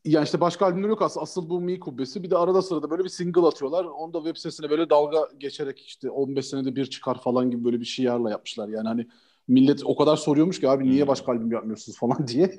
Yani 0.04 0.24
işte 0.24 0.40
başka 0.40 0.66
albümler 0.66 0.88
yok 0.88 1.02
aslında. 1.02 1.22
Asıl 1.22 1.50
bu 1.50 1.61
Mi 1.61 1.80
Kubbesi. 1.80 2.22
Bir 2.22 2.30
de 2.30 2.37
arada 2.38 2.62
sırada 2.62 2.90
böyle 2.90 3.04
bir 3.04 3.09
single 3.09 3.40
atıyorlar. 3.46 3.85
Onu 3.85 4.12
da 4.14 4.18
web 4.18 4.37
sitesine 4.37 4.70
böyle 4.70 4.90
dalga 4.90 5.28
geçerek 5.38 5.80
işte 5.87 6.11
15 6.11 6.46
senede 6.46 6.76
bir 6.76 6.87
çıkar 6.87 7.20
falan 7.22 7.50
gibi 7.50 7.64
böyle 7.64 7.80
bir 7.80 7.85
şiarla 7.85 8.30
yapmışlar. 8.30 8.68
Yani 8.68 8.88
hani 8.88 9.06
millet 9.48 9.83
o 9.85 9.96
kadar 9.96 10.16
soruyormuş 10.16 10.61
ki 10.61 10.68
abi 10.68 10.85
niye 10.90 11.00
Hmm. 11.02 11.09
başka 11.09 11.33
albüm 11.33 11.52
yapmıyorsunuz 11.52 11.98
falan 11.98 12.26
diye. 12.26 12.56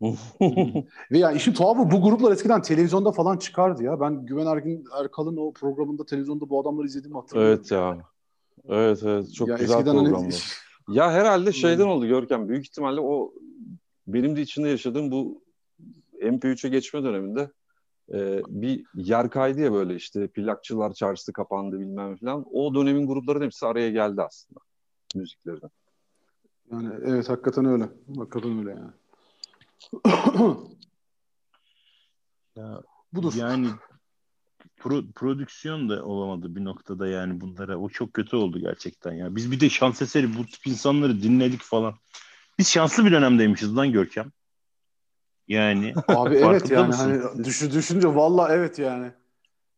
Ve 1.10 1.18
yani 1.18 1.36
işin 1.36 1.52
tuhafı 1.52 1.90
bu 1.90 2.02
gruplar 2.02 2.32
eskiden 2.32 2.62
televizyonda 2.62 3.12
falan 3.12 3.36
çıkardı 3.36 3.82
ya. 3.82 4.00
Ben 4.00 4.26
Güven 4.26 4.46
Ergin 4.46 4.84
Erkal'ın 5.00 5.36
o 5.36 5.52
programında 5.52 6.04
televizyonda 6.04 6.50
bu 6.50 6.60
adamları 6.60 6.86
izlediğimi 6.86 7.18
hatırlıyorum. 7.18 7.54
evet 7.54 7.70
ya. 7.70 7.98
Evet 8.68 9.02
evet 9.02 9.34
çok 9.34 9.48
Ya 9.48 9.56
güzel 9.56 9.86
hani- 9.86 10.04
programdı. 10.04 10.34
Ya 10.88 11.12
herhalde 11.12 11.52
şeyden 11.52 11.86
oldu 11.86 12.06
Görkem. 12.06 12.48
Büyük 12.48 12.64
ihtimalle 12.66 13.00
o 13.00 13.32
benim 14.06 14.36
de 14.36 14.42
içinde 14.42 14.68
yaşadığım 14.68 15.10
bu 15.10 15.42
MP3'e 16.22 16.68
geçme 16.70 17.04
döneminde 17.04 17.50
e, 18.12 18.42
bir 18.48 18.84
yer 18.94 19.30
kaydı 19.30 19.60
ya 19.60 19.72
böyle 19.72 19.94
işte 19.94 20.28
plakçılar 20.28 20.92
çarşısı 20.92 21.32
kapandı 21.32 21.80
bilmem 21.80 22.16
falan. 22.16 22.44
O 22.52 22.74
dönemin 22.74 23.06
grupların 23.06 23.44
hepsi 23.44 23.66
araya 23.66 23.90
geldi 23.90 24.22
aslında 24.22 24.60
müziklerden. 25.14 25.70
Yani 26.72 26.88
evet 27.04 27.28
hakikaten 27.28 27.64
öyle. 27.64 27.88
Hakikaten 28.16 28.58
öyle 28.58 28.70
yani. 28.70 28.90
Ya, 32.56 32.82
Budur. 33.12 33.34
Yani 33.36 33.68
pro- 34.78 35.12
prodüksiyon 35.12 35.88
da 35.88 36.04
olamadı 36.04 36.56
bir 36.56 36.64
noktada 36.64 37.08
yani 37.08 37.40
bunlara. 37.40 37.76
O 37.76 37.88
çok 37.88 38.14
kötü 38.14 38.36
oldu 38.36 38.58
gerçekten 38.58 39.12
ya. 39.12 39.36
Biz 39.36 39.52
bir 39.52 39.60
de 39.60 39.68
şans 39.70 40.02
eseri 40.02 40.36
bu 40.36 40.46
tip 40.46 40.66
insanları 40.66 41.22
dinledik 41.22 41.62
falan. 41.62 41.94
Biz 42.58 42.68
şanslı 42.68 43.06
bir 43.06 43.12
dönemdeymişiz 43.12 43.76
lan 43.76 43.92
Görkem. 43.92 44.32
Yani 45.48 45.94
Abi 46.08 46.34
evet 46.38 46.70
yani 46.70 46.86
mısın? 46.86 47.22
hani 47.34 47.44
düşü, 47.44 47.72
düşünce 47.72 48.14
valla 48.14 48.54
evet 48.54 48.78
yani. 48.78 49.12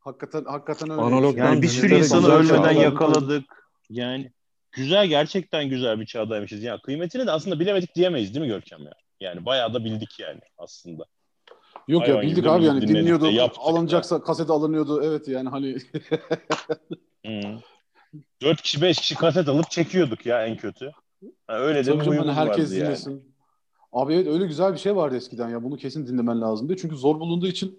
Hakikaten 0.00 0.44
hakikaten 0.44 0.90
öyle. 0.90 1.02
Analog- 1.02 1.38
yani 1.38 1.62
bir 1.62 1.68
sürü 1.68 1.94
insanı 1.94 2.28
ölmeden 2.32 2.72
yakaladık. 2.72 3.70
Yani 3.90 4.32
güzel 4.72 5.06
gerçekten 5.06 5.68
güzel 5.68 6.00
bir 6.00 6.06
çağdaymışız. 6.06 6.62
Ya 6.62 6.80
kıymetini 6.82 7.26
de 7.26 7.30
aslında 7.30 7.60
bilemedik 7.60 7.94
diyemeyiz 7.94 8.34
değil 8.34 8.46
mi 8.46 8.52
Görkem 8.52 8.82
ya? 8.82 8.92
Yani 9.20 9.46
bayağı 9.46 9.74
da 9.74 9.84
bildik 9.84 10.20
yani 10.20 10.40
aslında. 10.58 11.04
Yok 11.88 12.02
ya 12.02 12.08
Hayvan 12.08 12.22
bildik 12.22 12.36
gibi 12.36 12.50
abi 12.50 12.64
yani 12.64 12.88
dinliyordu. 12.88 13.30
yaptık 13.30 13.62
da. 13.62 13.66
alınacaksa 13.66 14.22
kaset 14.22 14.50
alınıyordu. 14.50 15.02
Evet 15.04 15.28
yani 15.28 15.48
hani 15.48 15.76
Hı. 17.26 17.40
Dört 18.42 18.62
kişi 18.62 18.82
beş 18.82 18.98
kişi 18.98 19.14
kaset 19.14 19.48
alıp 19.48 19.70
çekiyorduk 19.70 20.26
ya 20.26 20.46
en 20.46 20.56
kötü. 20.56 20.92
Ha, 21.46 21.58
öyle 21.58 21.86
de 21.86 22.00
bir 22.00 22.06
hani 22.06 22.32
herkes 22.32 22.64
vardı 22.64 22.74
yani. 22.74 22.86
dinlesin. 22.86 23.34
Abi 23.92 24.14
evet 24.14 24.26
öyle 24.26 24.46
güzel 24.46 24.72
bir 24.72 24.78
şey 24.78 24.96
vardı 24.96 25.16
eskiden 25.16 25.48
ya. 25.48 25.64
Bunu 25.64 25.76
kesin 25.76 26.06
dinlemen 26.06 26.40
lazımdı. 26.40 26.76
Çünkü 26.76 26.96
zor 26.96 27.20
bulunduğu 27.20 27.46
için 27.46 27.78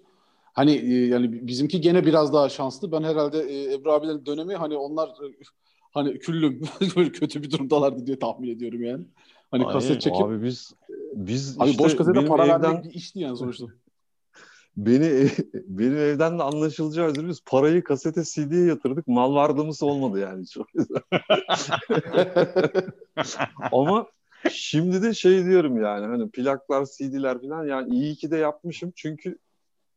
hani 0.52 0.72
e, 0.72 1.06
yani 1.06 1.46
bizimki 1.46 1.80
gene 1.80 2.06
biraz 2.06 2.32
daha 2.32 2.48
şanslı. 2.48 2.92
Ben 2.92 3.02
herhalde 3.02 3.38
e, 3.38 3.74
Ebru 3.74 3.92
abilerin 3.92 4.26
dönemi 4.26 4.54
hani 4.54 4.76
onlar 4.76 5.08
e, 5.08 5.34
hani 5.90 6.18
küllüm 6.18 6.60
böyle 6.96 7.12
kötü 7.12 7.42
bir 7.42 7.50
durumdalardı 7.50 8.06
diye 8.06 8.18
tahmin 8.18 8.48
ediyorum 8.48 8.84
yani. 8.84 9.04
Hani 9.50 9.62
Aynen. 9.62 9.72
kaset 9.72 10.00
çekip 10.00 10.22
Abi 10.22 10.42
biz 10.42 10.74
biz 11.12 11.60
abi 11.60 11.70
işte 11.70 11.84
boş 11.84 11.96
kasete 11.96 12.24
para 12.24 12.44
evden 12.46 12.62
vermek 12.62 12.84
bir 12.84 12.90
işti 12.90 13.18
yani 13.18 13.36
sonuçta. 13.36 13.66
beni 14.76 15.30
benim 15.54 15.96
evden 15.96 16.38
de 16.38 16.42
anlaşılacağı 16.42 17.10
üzere 17.10 17.28
biz 17.28 17.40
parayı 17.46 17.84
kasete 17.84 18.22
CD'ye 18.24 18.64
yatırdık. 18.64 19.08
Mal 19.08 19.34
vardığımız 19.34 19.82
olmadı 19.82 20.18
yani 20.18 20.46
çok. 20.46 20.66
Ama 23.72 24.06
şimdi 24.50 25.02
de 25.02 25.14
şey 25.14 25.44
diyorum 25.44 25.82
yani 25.82 26.06
hani 26.06 26.30
plaklar, 26.30 26.86
CD'ler 26.86 27.40
falan 27.40 27.66
yani 27.66 27.94
iyi 27.94 28.16
ki 28.16 28.30
de 28.30 28.36
yapmışım 28.36 28.92
çünkü 28.96 29.38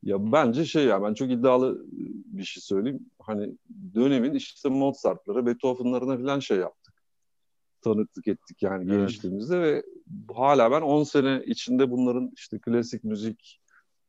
ya 0.03 0.31
bence 0.31 0.65
şey 0.65 0.85
ya 0.85 1.03
ben 1.03 1.13
çok 1.13 1.31
iddialı 1.31 1.85
bir 2.25 2.43
şey 2.43 2.61
söyleyeyim. 2.61 3.09
Hani 3.19 3.57
dönemin 3.95 4.33
işte 4.33 4.69
Mozart'lara, 4.69 5.45
Beethoven'larına 5.45 6.17
falan 6.17 6.39
şey 6.39 6.57
yaptık. 6.57 6.84
Tanıklık 7.85 8.27
ettik 8.27 8.63
yani 8.63 8.91
Evet. 8.91 8.99
gençliğimizde 8.99 9.61
ve 9.61 9.83
hala 10.35 10.71
ben 10.71 10.81
10 10.81 11.03
sene 11.03 11.43
içinde 11.45 11.91
bunların 11.91 12.31
işte 12.35 12.59
klasik 12.59 13.03
müzik 13.03 13.61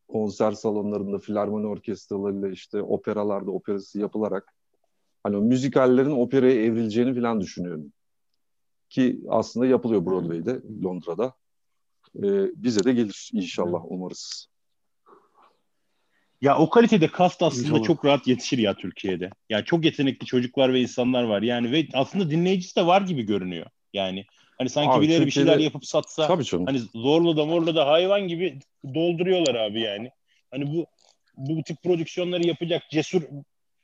konser 0.09 0.53
salonlarında, 0.53 1.19
filarmoni 1.19 1.67
orkestralarıyla 1.67 2.49
işte 2.49 2.83
operalarda 2.83 3.51
operası 3.51 4.01
yapılarak 4.01 4.55
hani 5.23 5.37
o 5.37 5.41
müzikallerin 5.41 6.11
operaya 6.11 6.65
evrileceğini 6.65 7.15
falan 7.15 7.41
düşünüyorum. 7.41 7.93
Ki 8.89 9.21
aslında 9.29 9.67
yapılıyor 9.67 10.07
Broadway'de, 10.07 10.61
Londra'da. 10.85 11.35
Ee, 12.23 12.51
bize 12.57 12.85
de 12.85 12.93
gelir 12.93 13.31
inşallah 13.33 13.81
umarız. 13.85 14.49
Ya 16.43 16.59
o 16.59 16.71
kalitede 16.71 17.09
kast 17.09 17.43
aslında 17.43 17.69
İnşallah. 17.69 17.83
çok 17.83 18.05
rahat 18.05 18.27
yetişir 18.27 18.59
ya 18.59 18.75
Türkiye'de. 18.75 19.31
Yani 19.51 19.65
çok 19.65 19.85
yetenekli 19.85 20.27
çocuklar 20.27 20.73
ve 20.73 20.81
insanlar 20.81 21.23
var. 21.23 21.43
Yani 21.43 21.73
ve 21.73 21.87
aslında 21.93 22.31
dinleyicisi 22.31 22.77
de 22.77 22.87
var 22.87 23.01
gibi 23.01 23.23
görünüyor. 23.23 23.67
Yani 23.93 24.25
hani 24.59 24.69
sanki 24.69 24.91
Abi 24.91 25.05
birileri 25.05 25.27
bir 25.27 25.31
şeyler 25.31 25.59
yapıp 25.59 25.87
satsa 25.87 26.27
Tabii 26.27 26.45
canım. 26.45 26.67
hani 26.67 26.79
zorla 26.79 27.37
da 27.37 27.45
morla 27.45 27.75
da 27.75 27.87
hayvan 27.87 28.29
gibi 28.29 28.59
dolduruyorlar 28.95 29.55
abi 29.55 29.81
yani. 29.81 30.11
Hani 30.51 30.75
bu 30.75 30.87
bu 31.37 31.63
tip 31.63 31.83
prodüksiyonları 31.83 32.47
yapacak 32.47 32.83
cesur 32.91 33.23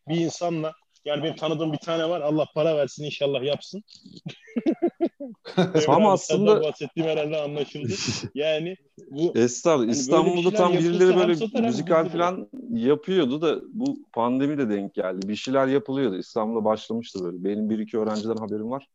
bir 0.09 0.17
insanla 0.17 0.73
yani 1.05 1.23
benim 1.23 1.37
tanıdığım 1.37 1.73
bir 1.73 1.79
tane 1.79 2.09
var. 2.09 2.21
Allah 2.21 2.47
para 2.55 2.77
versin 2.77 3.05
inşallah 3.05 3.43
yapsın. 3.43 3.83
Abi, 5.57 6.07
aslında- 6.07 6.63
bahsettiğim 6.63 7.09
herhalde 7.09 7.37
anlaşıldı. 7.37 7.93
Yani 8.35 8.77
bu 9.11 9.33
Estağfurullah. 9.39 9.89
bir 9.89 9.93
İstanbul'da 9.93 10.51
tam 10.51 10.73
birileri 10.73 11.17
böyle 11.17 11.35
hem 11.55 11.65
müzikal 11.65 12.09
falan 12.09 12.49
yapıyordu 12.71 13.43
da 13.43 13.61
bu 13.73 13.99
pandemi 14.13 14.59
de 14.59 14.71
denk 14.71 14.95
geldi. 14.95 15.29
Bir 15.29 15.37
şeyler 15.37 15.67
yapılıyordu. 15.67 16.19
İstanbul'da 16.19 16.65
başlamıştı 16.65 17.25
böyle. 17.25 17.45
Benim 17.45 17.71
bir 17.71 17.79
iki 17.79 17.99
öğrenciden 17.99 18.37
haberim 18.37 18.71
var. 18.71 18.89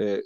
Ee, 0.00 0.22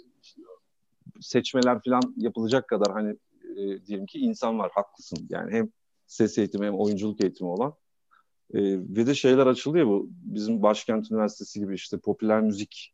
seçmeler 1.19 1.79
falan 1.85 2.13
yapılacak 2.17 2.67
kadar 2.67 2.93
hani 2.93 3.15
e, 3.57 3.85
diyelim 3.85 4.05
ki 4.05 4.19
insan 4.19 4.59
var 4.59 4.71
haklısın. 4.73 5.27
Yani 5.29 5.51
hem 5.51 5.69
ses 6.07 6.37
eğitimi 6.37 6.65
hem 6.65 6.79
oyunculuk 6.79 7.21
eğitimi 7.21 7.49
olan. 7.49 7.73
Ee, 8.53 8.59
ve 8.79 9.07
de 9.07 9.15
şeyler 9.15 9.47
açılıyor 9.47 9.87
bu. 9.87 10.09
Bizim 10.11 10.61
Başkent 10.63 11.11
Üniversitesi 11.11 11.59
gibi 11.59 11.75
işte 11.75 11.97
popüler 11.97 12.41
müzik 12.41 12.93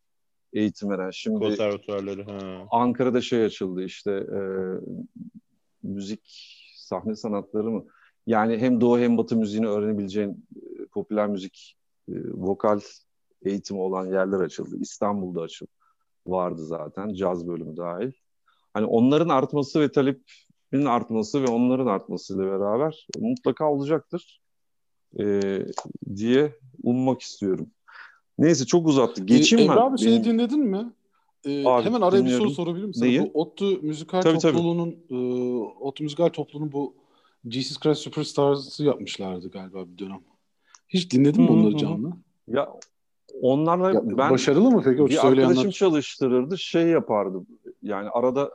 eğitim 0.54 0.90
veren. 0.90 1.10
Şimdi 1.10 1.40
konservatuarları 1.40 2.24
ha. 2.24 2.68
Ankara'da 2.72 3.22
şey 3.22 3.44
açıldı 3.44 3.84
işte 3.84 4.12
e, 4.12 4.40
müzik 5.84 6.22
sahne 6.76 7.16
sanatları 7.16 7.72
mı? 7.72 7.86
Yani 8.28 8.58
hem 8.58 8.82
doğu 8.82 9.00
hem 9.00 9.18
batı 9.18 9.36
müziğini 9.36 9.68
öğrenebileceğin 9.68 10.46
e, 10.56 10.86
popüler 10.86 11.28
müzik 11.28 11.78
e, 12.10 12.14
vokal 12.34 12.80
eğitimi 13.46 13.80
olan 13.80 14.06
yerler 14.06 14.40
açıldı. 14.40 14.78
İstanbul'da 14.80 15.42
açıldı. 15.42 15.72
Vardı 16.28 16.66
zaten 16.66 17.14
caz 17.14 17.48
bölümü 17.48 17.78
dahil. 17.78 18.12
Hani 18.74 18.86
onların 18.86 19.30
artması 19.30 19.82
ve 19.82 19.92
talebin 19.92 20.86
artması 20.86 21.44
ve 21.44 21.48
onların 21.48 21.88
artmasıyla 21.88 22.44
beraber 22.46 23.08
mutlaka 23.20 23.72
olacaktır 23.72 24.43
e, 25.20 25.42
diye 26.16 26.56
ummak 26.84 27.22
istiyorum. 27.22 27.68
Neyse 28.40 28.66
çok 28.66 28.88
uzattı. 28.88 29.24
Geçeyim 29.26 29.66
Ee, 29.66 29.68
ben. 29.70 29.74
Emre 29.78 29.84
abi 29.86 29.98
şeyi 30.00 30.12
Benim- 30.12 30.24
dinledin 30.24 30.60
mi? 30.60 30.94
Ee, 31.46 31.66
Abi, 31.68 31.86
hemen 31.86 32.02
araya 32.02 32.18
bir 32.20 32.20
dinliyorum. 32.26 32.46
soru 32.46 32.56
sorabilir 32.56 32.94
sana? 32.94 33.06
Neyi? 33.06 33.20
Bu 33.22 33.42
ODTÜ 33.42 33.78
müzikal 33.82 34.22
Tabii, 34.22 34.38
tabii. 34.38 34.54
topluluğunun 34.54 34.98
e, 35.10 35.16
ODTÜ 35.80 36.04
müzikal 36.04 36.30
topluluğunun 36.30 36.72
bu 36.72 36.96
Jesus 37.50 37.80
Christ 37.80 38.02
Superstars'ı 38.02 38.84
yapmışlardı 38.84 39.50
galiba 39.52 39.88
bir 39.88 39.98
dönem. 39.98 40.20
Hiç 40.90 41.12
dinledin 41.12 41.42
mi 41.44 41.52
onları 41.52 41.78
canlı? 41.78 42.12
Ya 42.48 42.70
onlarla 43.42 43.92
Ya, 43.94 44.02
ben 44.04 44.30
başarılı 44.32 44.72
mı 44.72 44.82
peki 44.86 45.02
o 45.02 45.08
bir 45.08 45.14
söyleyenler? 45.14 45.50
arkadaşım 45.50 45.72
çalıştırırdı 45.72 46.58
şey 46.58 46.88
yapardı 46.88 47.42
yani 47.82 48.10
arada 48.10 48.52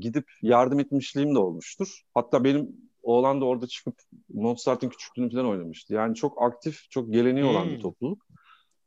gidip 0.00 0.30
yardım 0.42 0.80
etmişliğim 0.80 1.34
de 1.34 1.38
olmuştur. 1.38 2.02
Hatta 2.14 2.44
benim 2.44 2.76
oğlan 3.04 3.40
da 3.40 3.44
orada 3.44 3.66
çıkıp 3.66 3.94
Mozart'ın 4.34 4.88
küçüklüğünü 4.88 5.30
falan 5.30 5.46
oynamıştı. 5.46 5.94
Yani 5.94 6.14
çok 6.14 6.42
aktif, 6.42 6.90
çok 6.90 7.12
geleneği 7.12 7.44
olan 7.44 7.66
bir 7.68 7.74
Hmm. 7.74 7.82
topluluk. 7.82 8.26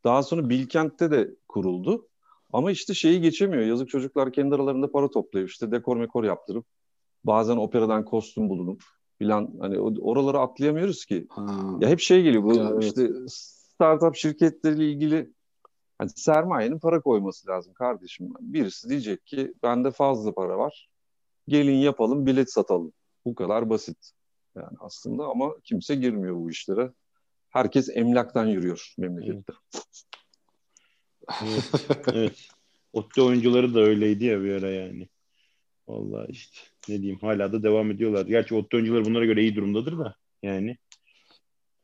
Daha 0.04 0.24
sonra 0.24 0.50
Bilkent'te 0.50 1.12
de 1.12 1.36
kuruldu. 1.48 2.08
Ama 2.54 2.72
işte 2.72 2.94
şeyi 2.94 3.22
geçemiyor. 3.22 3.64
Yazık 3.64 3.90
çocuklar 3.90 4.34
kendi 4.34 4.56
aralarında 4.56 4.92
para 4.92 5.10
toplayıp 5.10 5.50
işte 5.50 5.72
dekor 5.72 5.98
mekor 5.98 6.24
yaptırıp 6.24 6.66
bazen 7.24 7.58
operadan 7.58 8.06
kostüm 8.06 8.50
bulunup 8.50 8.84
filan 9.18 9.54
hani 9.60 9.80
oraları 9.80 10.40
atlayamıyoruz 10.40 11.06
ki. 11.06 11.26
Ha. 11.30 11.78
Ya 11.80 11.90
hep 11.90 12.00
şey 12.00 12.24
geliyor 12.24 12.44
bu 12.44 12.56
Ya 12.56 12.70
evet. 12.74 12.84
işte 12.84 13.10
startup 13.28 14.16
şirketleriyle 14.16 14.92
ilgili 14.92 15.34
hani 15.98 16.10
sermayenin 16.10 16.80
para 16.80 17.02
koyması 17.02 17.48
lazım 17.48 17.74
kardeşim. 17.74 18.34
Birisi 18.40 18.90
diyecek 18.90 19.26
ki 19.26 19.54
bende 19.64 19.92
fazla 19.92 20.34
para 20.34 20.58
var. 20.58 20.90
Gelin 21.48 21.76
yapalım 21.76 22.26
bilet 22.26 22.52
satalım. 22.52 22.94
Bu 23.28 23.36
kadar 23.36 23.70
basit. 23.70 24.12
Yani 24.56 24.78
aslında 24.80 25.26
ama 25.26 25.56
kimse 25.64 25.96
girmiyor 25.96 26.36
bu 26.36 26.52
işlere. 26.52 26.92
Herkes 27.50 27.90
emlaktan 27.90 28.46
yürüyor 28.46 28.94
memlekette. 28.98 29.54
Evet. 31.44 31.88
evet. 32.14 32.50
Oyuncuları 33.20 33.74
da 33.74 33.80
öyleydi 33.80 34.26
ya 34.26 34.44
bir 34.44 34.52
ara 34.52 34.70
yani. 34.70 35.08
Vallahi 35.88 36.32
işte 36.32 36.60
ne 36.90 37.02
diyeyim 37.02 37.20
hala 37.20 37.54
da 37.54 37.64
devam 37.64 37.92
ediyorlar. 37.92 38.26
Gerçi 38.26 38.56
ODTÜ 38.56 38.78
oyuncuları 38.78 39.06
bunlara 39.06 39.26
göre 39.26 39.42
iyi 39.42 39.56
durumdadır 39.56 40.00
da 40.00 40.16
yani 40.44 40.78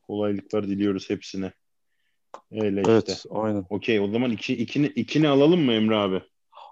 kolaylıklar 0.02 0.68
diliyoruz 0.68 1.10
hepsine. 1.10 1.54
Öyle 2.52 2.82
işte. 2.82 2.92
Evet, 2.92 3.26
aynen. 3.30 3.66
Okey 3.70 4.00
o 4.00 4.08
zaman 4.08 4.32
iki, 4.32 4.54
ikini, 4.54 4.88
ikini 4.88 5.28
alalım 5.28 5.62
mı 5.62 5.74
Emre 5.74 5.96
abi? 5.96 6.22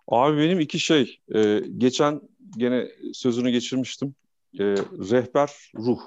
Abi 0.08 0.38
benim 0.38 0.60
iki 0.60 0.80
şey. 0.80 1.20
e, 1.36 1.62
geçen 1.78 2.22
gene 2.58 2.88
sözünü 3.14 3.52
geçirmiştim. 3.52 4.16
E, 4.60 4.64
rehber 5.12 5.72
ruh. 5.76 6.00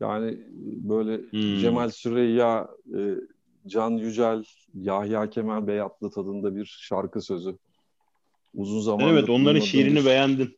Yani 0.00 0.38
böyle 0.88 1.16
Hmm. 1.16 1.56
Cemal 1.56 1.90
Süreyya, 1.90 2.68
e, 2.96 3.14
Can 3.66 3.90
Yücel, 3.90 4.44
Yahya 4.74 5.30
Kemal 5.30 5.66
Beyatlı 5.66 6.10
tadında 6.10 6.56
bir 6.56 6.76
şarkı 6.80 7.20
sözü. 7.20 7.56
Uzun 8.54 8.80
zamandır 8.80 9.12
Evet 9.12 9.30
onların 9.30 9.60
şiirini 9.60 10.00
bir- 10.00 10.04
beğendim. 10.04 10.54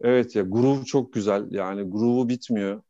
Evet 0.00 0.36
ya 0.36 0.42
groove 0.42 0.84
çok 0.84 1.12
güzel. 1.12 1.46
Yani 1.50 1.82
groove'u 1.90 2.28
bitmiyor. 2.28 2.82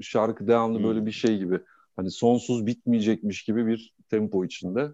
Şarkı 0.00 0.48
devamlı 0.48 0.78
Hmm. 0.78 0.84
böyle 0.84 1.06
bir 1.06 1.12
şey 1.12 1.38
gibi. 1.38 1.60
Hani 1.96 2.10
sonsuz 2.10 2.66
bitmeyecekmiş 2.66 3.42
gibi 3.44 3.66
bir 3.66 3.92
tempo 4.10 4.44
içinde. 4.44 4.88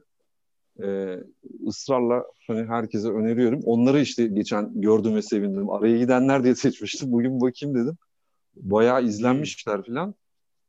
Ee, 0.83 1.19
ısrarla 1.67 2.25
hani 2.47 2.65
herkese 2.67 3.09
öneriyorum. 3.09 3.61
Onları 3.65 4.01
işte 4.01 4.27
geçen 4.27 4.81
gördüm 4.81 5.15
ve 5.15 5.23
sevindim. 5.23 5.71
Araya 5.71 5.99
gidenler 5.99 6.45
diye 6.45 6.55
seçmiştim. 6.55 7.13
Bugün 7.13 7.41
bakayım 7.41 7.75
dedim. 7.75 7.97
Bayağı 8.57 9.05
izlenmişler 9.05 9.83
falan. 9.87 10.15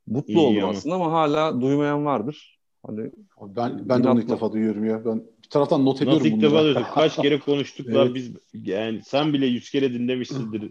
Mutlu 0.06 0.32
İyi 0.32 0.38
oldum 0.38 0.58
ama. 0.58 0.68
aslında 0.68 0.94
ama 0.94 1.12
hala 1.12 1.60
duymayan 1.60 2.04
vardır. 2.04 2.58
Hani 2.86 3.10
Ben 3.56 3.88
ben 3.88 4.04
de 4.04 4.08
onu 4.08 4.20
ilk 4.20 4.28
defa 4.28 4.52
duyuyorum 4.52 4.84
ya. 4.84 5.04
Ben 5.04 5.22
bir 5.44 5.48
taraftan 5.48 5.84
not 5.84 6.02
ediyorum 6.02 6.18
Nasıl 6.18 6.36
ilk 6.36 6.42
defa 6.42 6.62
duyduk? 6.62 6.86
Kaç 6.94 7.16
kere 7.16 7.38
konuştuk 7.40 7.86
lan 7.86 7.94
Evet. 8.04 8.14
biz 8.14 8.30
yani 8.54 9.02
sen 9.04 9.32
bile 9.32 9.46
yüz 9.46 9.70
kere 9.70 9.92
dinlemişsindir 9.94 10.70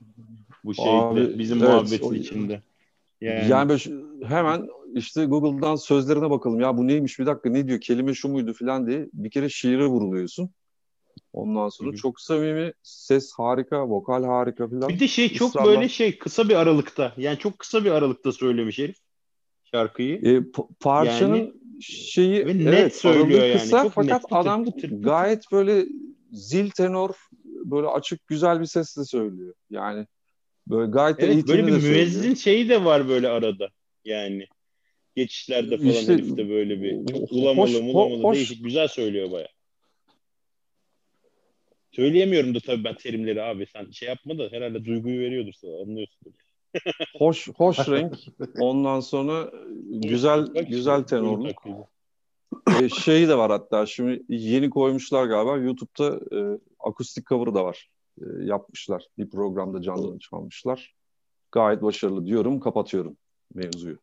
bu 0.63 0.74
şeyde 0.74 0.89
Abi, 0.89 1.39
bizim 1.39 1.58
evet, 1.63 1.69
muhabbetin 1.69 2.10
o- 2.10 2.13
içinde. 2.13 2.62
Yani, 3.23 3.49
Yani, 3.49 3.69
böyle 3.69 3.83
hemen 4.27 4.67
işte 4.95 5.25
Google'dan 5.25 5.75
sözlerine 5.75 6.29
bakalım. 6.29 6.59
Ya 6.59 6.77
bu 6.77 6.88
neymiş 6.88 7.19
bir 7.19 7.25
dakika 7.25 7.49
ne 7.49 7.67
diyor 7.67 7.81
kelime 7.81 8.13
şu 8.13 8.29
muydu 8.29 8.53
falan 8.53 8.88
diye 8.88 9.09
bir 9.13 9.29
kere 9.31 9.49
şiire 9.49 9.86
vuruluyorsun. 9.86 10.49
Ondan 11.33 11.69
sonra 11.69 11.91
Hı 11.91 11.95
çok 11.95 12.21
samimi, 12.21 12.73
ses 12.83 13.31
harika, 13.33 13.89
vokal 13.89 14.23
harika 14.23 14.67
falan. 14.67 14.89
bir 14.89 14.99
de 14.99 15.07
şey 15.07 15.29
çok 15.33 15.49
ısrarla- 15.55 15.65
böyle 15.65 15.89
şey 15.89 16.17
kısa 16.17 16.49
bir 16.49 16.55
aralıkta 16.55 17.13
yani 17.17 17.38
çok 17.39 17.59
kısa 17.59 17.86
bir 17.86 17.91
aralıkta 17.91 18.31
söylemiş 18.31 18.79
herif 18.79 18.95
şarkıyı. 19.71 20.15
E, 20.17 20.38
pa- 20.38 20.67
parçanın 20.79 21.36
Yani- 21.36 21.53
şeyi 21.81 22.45
Ve 22.47 22.57
net 22.57 22.67
evet 22.67 22.95
söylüyor 22.95 23.43
yani. 23.43 23.53
kısa 23.53 23.83
Çok 23.83 23.91
fakat 23.91 24.21
net, 24.23 24.31
adam 24.31 24.65
pıtır 24.65 24.81
pıtır. 24.89 25.01
gayet 25.03 25.43
böyle 25.51 25.86
zil 26.31 26.69
tenor 26.69 27.09
böyle 27.45 27.88
açık 27.88 28.27
güzel 28.27 28.59
bir 28.59 28.65
sesle 28.65 29.03
söylüyor. 29.05 29.53
Yani 29.69 30.07
böyle 30.67 30.91
gayet 30.91 31.19
Evet 31.19 31.34
eğitimli 31.34 31.58
böyle 31.58 31.67
bir 31.67 31.82
söylüyor. 31.82 31.95
müezzin 31.99 32.34
şeyi 32.34 32.69
de 32.69 32.86
var 32.86 33.08
böyle 33.08 33.28
arada 33.30 33.69
yani. 34.06 34.47
Geçişlerde 35.15 35.78
falan 35.78 35.89
İşte- 35.89 36.13
herifte 36.13 36.49
böyle 36.49 36.82
bir 36.82 36.91
ulamalı 37.32 37.67
hoş- 37.67 37.82
mulamalı 37.82 38.23
hoş. 38.23 38.36
değişik 38.38 38.63
güzel 38.63 38.88
söylüyor 38.88 39.32
baya. 39.32 39.47
Söyleyemiyorum 41.91 42.56
da 42.56 42.60
tabii 42.60 42.84
ben 42.84 42.95
terimleri 42.95 43.41
abi 43.43 43.65
sen 43.65 43.91
şey 43.91 44.10
yapma 44.10 44.38
da 44.38 44.47
herhalde 44.52 44.86
duyguyu 44.86 45.19
veriyordur 45.19 45.54
sana 45.54 45.82
anlıyorsun. 45.82 46.34
Hoş 47.17 47.47
hoş 47.56 47.89
renk. 47.89 48.13
Ondan 48.60 48.99
sonra 48.99 49.52
güzel 49.89 50.56
Bak 50.56 50.67
güzel 50.69 51.04
tenorluk. 51.04 51.63
E, 52.82 52.89
şeyi 52.89 53.28
de 53.28 53.38
var 53.38 53.52
hatta 53.52 53.86
şimdi 53.86 54.23
yeni 54.30 54.69
koymuşlar 54.69 55.26
galiba 55.26 55.58
YouTube'da 55.58 56.38
e, 56.38 56.60
akustik 56.80 57.28
cover 57.28 57.54
da 57.54 57.65
var. 57.65 57.89
E, 58.21 58.26
yapmışlar. 58.43 59.08
Bir 59.17 59.30
programda 59.30 59.82
canlı 59.82 60.19
çalmışlar. 60.19 60.95
Gayet 61.52 61.82
başarılı 61.82 62.26
diyorum. 62.26 62.60
Kapatıyorum 62.60 63.17
mevzuyu. 63.54 63.97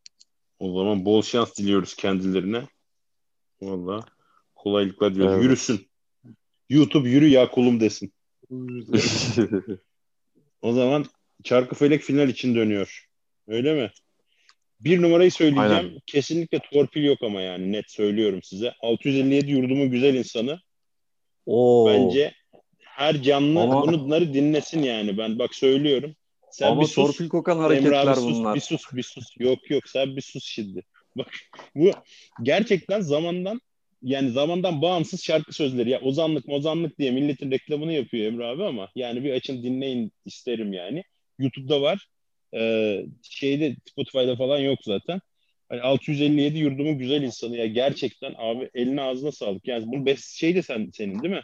O 0.58 0.78
zaman 0.78 1.04
bol 1.04 1.22
şans 1.22 1.58
diliyoruz 1.58 1.94
kendilerine. 1.94 2.68
Valla 3.62 4.04
kolaylıklar 4.54 5.14
diliyoruz. 5.14 5.34
Evet. 5.34 5.44
Yürüsün. 5.44 5.88
YouTube 6.68 7.08
yürü 7.08 7.28
ya 7.28 7.50
kulum 7.50 7.80
desin. 7.80 8.12
O 10.62 10.72
zaman 10.72 11.04
Çarkıfelek 11.44 12.02
final 12.02 12.28
için 12.28 12.54
dönüyor. 12.54 13.08
Öyle 13.48 13.74
mi? 13.74 13.90
Bir 14.80 15.02
numarayı 15.02 15.32
söyleyeceğim. 15.32 15.72
Aynen. 15.72 16.00
Kesinlikle 16.06 16.60
torpil 16.72 17.04
yok 17.04 17.18
ama 17.22 17.40
yani 17.40 17.72
net 17.72 17.90
söylüyorum 17.90 18.42
size. 18.42 18.72
657 18.80 19.50
yurdumun 19.50 19.90
güzel 19.90 20.14
insanı. 20.14 20.60
Oo. 21.46 21.88
Bence 21.88 22.34
her 22.96 23.22
canlı 23.22 23.60
Ama- 23.60 23.82
bunları 23.86 24.34
dinlesin 24.34 24.82
yani. 24.82 25.18
Ben 25.18 25.38
bak 25.38 25.54
söylüyorum. 25.54 26.14
Sen 26.50 26.66
Ama 26.66 26.80
bir 26.80 26.86
sus. 26.86 26.94
torpil 26.94 27.28
kokan 27.28 27.56
Emre 27.58 27.66
abi 27.66 27.94
hareketler 27.94 28.14
sus, 28.14 28.24
bunlar. 28.38 28.54
bir 28.54 28.60
sus, 28.60 28.82
bir 28.92 29.02
sus. 29.02 29.24
Yok 29.38 29.70
yok 29.70 29.88
sen 29.88 30.16
bir 30.16 30.22
sus 30.22 30.44
şimdi. 30.44 30.82
Bak 31.16 31.30
bu 31.74 31.90
gerçekten 32.42 33.00
zamandan 33.00 33.60
yani 34.02 34.30
zamandan 34.30 34.82
bağımsız 34.82 35.22
şarkı 35.24 35.52
sözleri. 35.52 35.90
Ya 35.90 36.00
ozanlık 36.00 36.48
mozanlık 36.48 36.98
diye 36.98 37.10
milletin 37.10 37.50
reklamını 37.50 37.92
yapıyor 37.92 38.26
Emre 38.26 38.44
abi 38.46 38.64
ama 38.64 38.88
yani 38.94 39.24
bir 39.24 39.32
açın 39.32 39.62
dinleyin 39.62 40.12
isterim 40.24 40.72
yani. 40.72 41.04
YouTube'da 41.38 41.82
var. 41.82 42.06
Ee, 42.54 43.04
şeyde 43.22 43.76
Spotify'da 43.90 44.36
falan 44.36 44.58
yok 44.58 44.78
zaten. 44.82 45.20
Hani 45.68 45.80
657 45.80 46.58
yurdumun 46.58 46.98
güzel 46.98 47.22
insanı 47.22 47.56
ya 47.56 47.66
gerçekten 47.66 48.34
abi 48.38 48.70
eline 48.74 49.02
ağzına 49.02 49.32
sağlık. 49.32 49.68
Yani 49.68 49.84
bu 49.86 50.06
best 50.06 50.36
şey 50.38 50.54
de 50.54 50.62
sen 50.62 50.90
senin 50.94 51.22
değil 51.22 51.34
mi? 51.34 51.42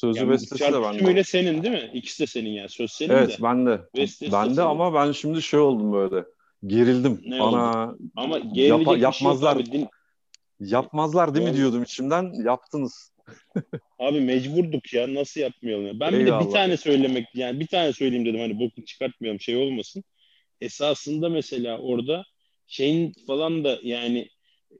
Sözü 0.00 0.20
Yani 0.20 0.30
bestesi 0.30 0.72
de 0.72 0.82
bende. 0.82 0.98
tümüyle 0.98 1.24
senin 1.24 1.62
değil 1.62 1.74
mi? 1.74 1.90
İkisi 1.94 2.22
de 2.22 2.26
senin 2.26 2.50
yani. 2.50 2.68
Söz 2.68 2.90
senin 2.92 3.10
Evet 3.10 3.28
de. 3.38 3.42
ben 3.42 3.66
de. 3.66 3.80
Bestesi 3.96 4.32
Ben 4.32 4.56
de 4.56 4.62
ama 4.62 4.94
ben 4.94 5.12
şimdi 5.12 5.42
şey 5.42 5.60
oldum 5.60 5.92
böyle. 5.92 6.24
Gerildim. 6.66 7.20
Ne 7.26 7.40
Ana 7.40 7.94
Ama 8.16 8.38
gerilecek 8.38 8.78
bir 8.80 8.84
şey 8.84 8.92
yok 8.94 8.98
yapmazlar. 9.02 9.58
yapmazlar 10.60 11.34
değil 11.34 11.44
mi 11.44 11.50
Doğru. 11.50 11.56
diyordum 11.58 11.82
içimden. 11.82 12.32
Yaptınız. 12.44 13.12
Abi 13.98 14.20
mecburduk 14.20 14.92
ya 14.92 15.14
nasıl 15.14 15.40
yapmayalım 15.40 15.86
ya. 15.86 16.00
Ben 16.00 16.12
bir 16.12 16.18
de 16.18 16.20
bir 16.20 16.26
Eyvallah. 16.26 16.52
tane 16.52 16.76
söylemek 16.76 17.26
yani 17.34 17.60
bir 17.60 17.66
tane 17.66 17.92
söyleyeyim 17.92 18.26
dedim 18.26 18.40
hani 18.40 18.58
boku 18.60 18.84
çıkartmayalım 18.84 19.40
şey 19.40 19.56
olmasın. 19.56 20.04
Esasında 20.60 21.28
mesela 21.28 21.78
orada 21.78 22.24
şeyin 22.66 23.14
falan 23.26 23.64
da 23.64 23.78
yani 23.82 24.28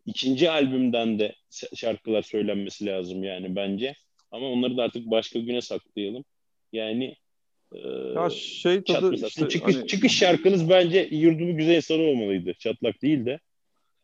ikinci 0.07 0.51
albümden 0.51 1.19
de 1.19 1.35
şarkılar 1.75 2.23
söylenmesi 2.23 2.87
lazım 2.87 3.25
yani 3.25 3.57
bence. 3.57 3.95
Ama 4.31 4.47
onları 4.47 4.77
da 4.77 4.83
artık 4.83 5.11
başka 5.11 5.39
güne 5.39 5.61
saklayalım. 5.61 6.25
Yani 6.73 7.17
e, 7.73 7.79
Ya 7.89 8.31
şey 8.31 8.85
tadı 8.85 9.15
işte 9.15 9.49
çıkış, 9.49 9.77
hani- 9.77 9.87
çıkış 9.87 10.19
şarkınız 10.19 10.71
bence 10.71 11.09
yurdumu 11.11 11.57
güzel 11.57 11.77
insanı 11.77 12.03
olmalıydı. 12.03 12.53
Çatlak 12.59 13.03
değil 13.03 13.27
de. 13.27 13.39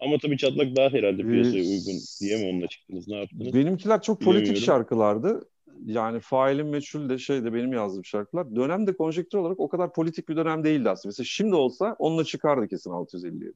Ama 0.00 0.18
tabii 0.18 0.38
çatlak 0.38 0.76
daha 0.76 0.90
herhalde 0.90 1.22
piyasaya 1.22 1.62
Ee, 1.64 1.68
uygun 1.68 2.00
diye 2.20 2.36
mi 2.36 2.50
onunla 2.50 2.66
çıktınız? 2.66 3.08
Ne 3.08 3.16
yaptınız? 3.16 3.54
Benimkiler 3.54 4.02
çok 4.02 4.20
politik 4.20 4.56
şarkılardı. 4.56 5.48
Yani 5.86 6.20
failin 6.20 6.66
meçhul 6.66 7.08
de 7.08 7.18
şey 7.18 7.44
de 7.44 7.54
benim 7.54 7.72
yazdığım 7.72 8.04
şarkılar. 8.04 8.56
Dönemde 8.56 8.96
konjektür 8.96 9.38
olarak 9.38 9.60
o 9.60 9.68
kadar 9.68 9.92
politik 9.92 10.28
bir 10.28 10.36
dönem 10.36 10.64
değildi 10.64 10.90
aslında. 10.90 11.08
Mesela 11.08 11.24
şimdi 11.24 11.54
olsa 11.54 11.96
onunla 11.98 12.24
çıkardı 12.24 12.68
kesin 12.68 12.90
657. 12.90 13.52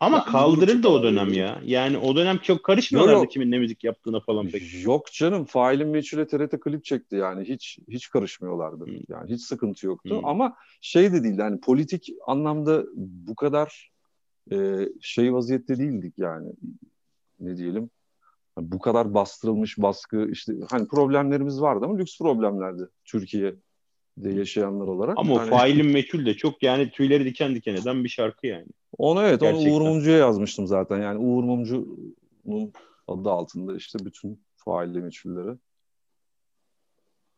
Ama 0.00 0.16
Ya, 0.16 0.24
kaldırırdı 0.24 0.88
o 0.88 0.92
bunu 0.92 1.02
dönem 1.02 1.32
ya. 1.32 1.60
Yani 1.64 1.98
o 1.98 2.16
dönem 2.16 2.38
çok 2.38 2.64
karışmıyorlardı 2.64 3.16
Yo, 3.18 3.22
yo. 3.24 3.28
kimin 3.28 3.50
ne 3.50 3.58
müzik 3.58 3.84
yaptığına 3.84 4.20
falan 4.20 4.48
pek. 4.48 4.84
Yok 4.84 5.12
canım 5.12 5.44
failin 5.44 5.88
meçhule 5.88 6.26
TRT 6.26 6.60
klip 6.60 6.84
çekti 6.84 7.16
yani 7.16 7.44
hiç 7.48 7.78
hiç 7.88 8.10
karışmıyorlardı. 8.10 8.86
Hmm. 8.86 8.94
Yani 9.08 9.30
hiç 9.30 9.42
sıkıntı 9.42 9.86
yoktu 9.86 10.16
Hmm. 10.18 10.24
ama 10.24 10.56
şey 10.80 11.12
de 11.12 11.24
değildi 11.24 11.42
hani 11.42 11.60
politik 11.60 12.08
anlamda 12.26 12.84
bu 12.96 13.34
kadar 13.34 13.90
e, 14.52 14.56
şey 15.00 15.34
vaziyette 15.34 15.78
değildik 15.78 16.14
yani 16.18 16.52
ne 17.40 17.56
diyelim 17.56 17.90
bu 18.58 18.78
kadar 18.78 19.14
bastırılmış 19.14 19.78
baskı 19.78 20.28
işte 20.32 20.52
hani 20.70 20.88
problemlerimiz 20.88 21.60
vardı 21.60 21.84
ama 21.84 21.96
lüks 21.98 22.18
problemlerdi 22.18 22.82
Türkiye'de 23.04 24.30
yaşayanlar 24.30 24.86
olarak. 24.86 25.18
Ama 25.18 25.34
o 25.34 25.38
Hani- 25.38 25.50
failin 25.50 25.86
meçhul 25.86 26.26
de 26.26 26.34
çok 26.34 26.62
yani 26.62 26.90
tüyleri 26.90 27.24
diken 27.24 27.54
diken 27.54 27.74
eden 27.74 28.04
bir 28.04 28.08
şarkı 28.08 28.46
yani. 28.46 28.66
Onu 28.98 29.22
evet 29.22 29.42
onu 29.42 29.50
Gerçekten. 29.50 29.72
Uğur 29.74 29.80
Mumcu'ya 29.80 30.18
yazmıştım 30.18 30.66
zaten. 30.66 31.02
Yani 31.02 31.18
Uğur 31.18 31.44
Mumcu'nun 31.44 32.72
adı 33.08 33.30
altında 33.30 33.76
işte 33.76 33.98
bütün 34.04 34.40
failli 34.56 34.98
meçhulleri. 35.00 35.56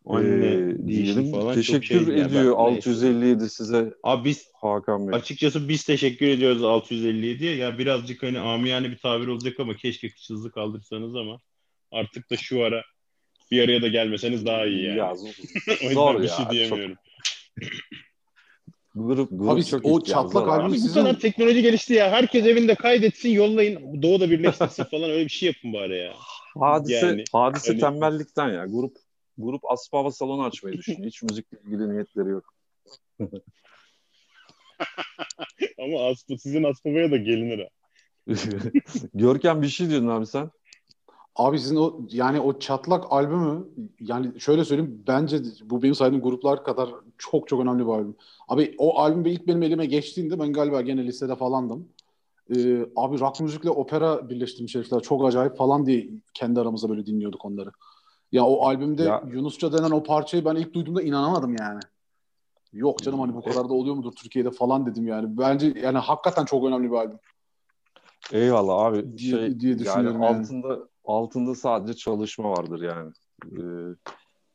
Anne 0.07 0.47
Ee, 0.47 0.87
diyelim. 0.87 1.31
falan 1.33 1.45
çok 1.47 1.55
Teşekkür 1.55 2.07
ya. 2.15 2.25
ediyor 2.27 2.57
Ben- 2.59 2.73
neyse. 2.73 2.91
657 2.91 3.51
size 3.51 3.95
Abi 4.03 4.25
biz 4.29 4.47
Hakan 4.55 5.09
Bey. 5.09 5.19
açıkçası 5.19 5.69
biz 5.69 5.85
teşekkür 5.85 6.27
ediyoruz 6.29 6.63
657'ye. 6.63 7.57
Ya 7.57 7.79
birazcık 7.79 8.23
hani 8.23 8.39
amiyane 8.39 8.91
bir 8.91 8.99
tabir 8.99 9.27
olacak 9.27 9.61
ama 9.61 9.77
keşke 9.77 10.09
hızlı 10.29 10.51
kaldırsanız 10.53 11.17
ama 11.17 11.41
artık 11.91 12.31
da 12.31 12.37
şu 12.37 12.63
ara 12.65 12.83
bir 13.51 13.63
araya 13.65 13.83
da 13.83 13.89
gelmeseniz 13.89 14.47
daha 14.47 14.67
iyi 14.67 14.85
yani. 14.85 14.99
Ya, 14.99 15.13
o 15.15 15.25
yüzden 15.73 15.93
zor 15.95 16.15
bir 16.19 16.23
ya, 16.23 16.29
şey 16.29 16.45
çok- 16.45 16.53
diyemiyorum. 16.53 16.97
Grup, 18.94 19.29
grup 19.31 19.50
Abi 19.50 19.64
çok 19.64 19.85
o 19.87 20.03
çatlak 20.03 20.42
abi. 20.44 20.50
albüm- 20.50 20.64
Abi 20.66 20.72
bu 20.72 20.76
sizin- 20.76 20.94
kadar 21.00 21.18
teknoloji 21.20 21.62
gelişti 21.62 21.94
ya. 21.94 22.11
Herkes 22.11 22.46
evinde 22.46 22.74
kaydetsin, 22.74 23.29
yollayın. 23.31 24.03
Doğu'da 24.03 24.31
birleştirsin 24.31 24.85
falan 24.85 25.11
öyle 25.11 25.24
bir 25.24 25.31
şey 25.31 25.46
yapın 25.46 25.72
bari 25.72 25.98
ya. 25.98 26.12
Hadise, 26.61 27.07
Yani, 27.07 27.24
hadise 27.33 27.68
hani- 27.72 27.81
tembellikten 27.81 28.48
ya. 28.48 28.66
Grup 28.66 28.96
grup 29.38 29.70
Aspava 29.70 30.11
salonu 30.12 30.44
açmayı 30.44 30.76
düşünüyor. 30.79 31.07
Hiç 31.07 31.22
müzikle 31.22 31.59
ilgili 31.66 31.92
niyetleri 31.94 32.29
yok. 32.29 32.55
Ama 35.79 36.09
aslı 36.09 36.38
sizin 36.38 36.64
Aspava'ya 36.64 37.11
da 37.11 37.16
gelinir 37.16 37.59
ha. 37.59 37.68
Görkem 39.14 39.62
bir 39.62 39.68
şey 39.68 39.90
diyordun 39.90 40.09
abi 40.09 40.26
sen. 40.26 40.50
Abi 41.40 41.59
sizin 41.59 41.76
o 41.76 42.00
yani 42.11 42.40
o 42.40 42.59
çatlak 42.59 43.05
albümü 43.11 43.68
yani 44.00 44.40
şöyle 44.40 44.64
söyleyeyim 44.64 45.05
bence 45.07 45.42
bu 45.64 45.83
benim 45.83 45.94
saydığım 45.94 46.20
gruplar 46.20 46.64
kadar 46.64 46.90
çok 47.18 47.48
çok 47.48 47.61
önemli 47.61 47.87
bir 47.87 47.90
albüm. 47.92 48.16
Abi 48.48 48.74
o 48.79 48.98
albüm 48.98 49.26
ilk 49.26 49.46
benim 49.46 49.62
elime 49.62 49.87
geçtiğinde 49.87 50.38
ben 50.38 50.53
galiba 50.53 50.81
gene 50.81 51.05
lisede 51.07 51.37
falandım. 51.37 51.88
Ee, 52.57 52.87
abi 52.96 53.20
rock 53.20 53.40
müzikle 53.40 53.70
opera 53.70 54.29
birleştirmiş 54.29 54.74
herifler 54.74 55.00
çok 55.00 55.24
acayip 55.24 55.57
falan 55.57 55.87
diye 55.87 56.11
kendi 56.35 56.61
aramızda 56.61 56.88
böyle 56.88 57.07
dinliyorduk 57.07 57.44
onları. 57.44 57.70
Ya 58.33 58.44
o 58.44 58.66
albümde 58.66 59.03
Ya- 59.03 59.24
Yunusça 59.33 59.72
denen 59.72 59.90
o 59.90 60.03
parçayı 60.03 60.44
ben 60.44 60.55
ilk 60.55 60.74
duyduğumda 60.74 61.03
inanamadım 61.03 61.57
yani. 61.61 61.81
Yok 62.72 63.03
canım 63.03 63.20
hani 63.20 63.35
bu 63.35 63.42
kadar 63.42 63.68
da 63.68 63.74
oluyor 63.74 63.94
mudur 63.94 64.12
Türkiye'de 64.12 64.50
falan 64.50 64.87
dedim 64.87 65.07
yani. 65.07 65.38
Bence 65.38 65.74
yani 65.83 65.98
hakikaten 65.98 66.44
çok 66.44 66.64
önemli 66.64 66.90
bir 66.90 66.96
albüm. 66.96 67.18
Eyvallah 68.33 68.85
abi. 68.85 69.18
Diye- 69.18 69.31
şey, 69.31 69.61
diye 69.61 69.72
yani 69.72 69.79
düşünüyorum 69.79 70.22
yani. 70.22 70.37
altında 70.40 70.90
altında 71.11 71.55
sadece 71.55 71.94
çalışma 71.94 72.51
vardır 72.51 72.83
yani. 72.83 73.12
Ee, 73.53 73.94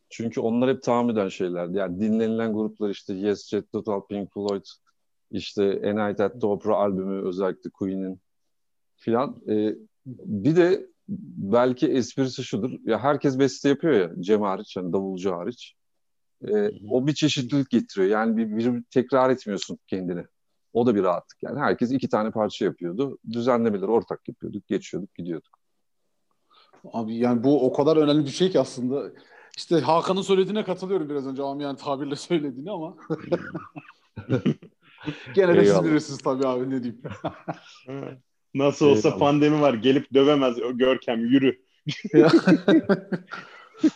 çünkü 0.10 0.40
onlar 0.40 0.70
hep 0.70 0.84
tahammüden 0.84 1.30
şeylerdi. 1.30 1.78
Yani 1.78 2.00
dinlenilen 2.00 2.54
gruplar 2.54 2.90
işte 2.90 3.14
Yes, 3.14 3.50
Jet 3.50 3.72
Total, 3.72 4.02
Pink 4.02 4.34
Floyd, 4.34 4.66
işte 5.32 5.64
A 5.64 6.08
Night 6.08 6.20
at 6.20 6.42
the 6.42 6.48
Opera 6.48 6.76
albümü 6.76 7.28
özellikle 7.28 7.70
Queen'in 7.70 8.20
filan. 8.98 9.42
Ee, 9.50 9.76
bir 10.06 10.56
de 10.56 10.88
belki 11.38 11.88
esprisi 11.88 12.44
şudur. 12.44 12.72
Ya 12.86 13.00
herkes 13.00 13.40
beste 13.40 13.70
yapıyor 13.70 13.94
ya 13.94 14.12
Cem 14.20 14.42
hariç, 14.42 14.76
yani 14.76 14.94
davulcu 14.94 15.32
hariç. 15.32 15.76
Ee, 16.48 16.70
o 16.90 17.08
bir 17.08 17.14
çeşitlilik 17.14 17.70
getiriyor. 17.70 18.12
Yani 18.12 18.38
bir, 18.38 18.58
bir 18.58 18.84
tekrar 18.92 19.30
etmiyorsun 19.30 19.80
kendini. 19.88 20.26
O 20.74 20.86
da 20.86 20.96
bir 20.96 21.04
rahatlık. 21.04 21.44
Yani 21.44 21.60
herkes 21.60 21.92
iki 21.92 22.10
tane 22.10 22.32
parça 22.32 22.66
yapıyordu. 22.66 23.18
Düzenlemeleri 23.32 23.92
ortak 23.92 24.28
yapıyorduk. 24.28 24.68
Geçiyorduk, 24.68 25.16
gidiyorduk. 25.16 25.65
Abi 26.94 27.16
yani 27.16 27.44
bu 27.44 27.66
o 27.66 27.74
kadar 27.74 27.98
önemli 27.98 28.26
bir 28.26 28.32
şey 28.32 28.52
ki 28.52 28.60
aslında. 28.60 29.12
İşte 29.58 29.80
Hakan'ın 29.80 30.22
söylediğine 30.22 30.64
katılıyorum 30.64 31.10
biraz 31.10 31.28
önce 31.28 31.42
yani 31.42 31.78
tabirle 31.78 32.16
söylediğini 32.16 32.72
ama. 32.72 32.98
Gene 35.36 35.56
de 35.56 35.66
siz 35.66 35.84
bilirsiniz 35.84 36.20
tabii 36.20 36.48
abi 36.48 36.70
ne 36.70 36.84
diyeyim. 36.84 37.02
Nasıl 38.56 38.86
olsa 38.86 39.08
Eyvallah. 39.08 39.20
pandemi 39.20 39.62
var. 39.62 39.74
Gelip 39.74 40.14
dövemez 40.14 40.62
o 40.62 40.78
Görkem 40.78 41.20
yürü. 41.20 41.66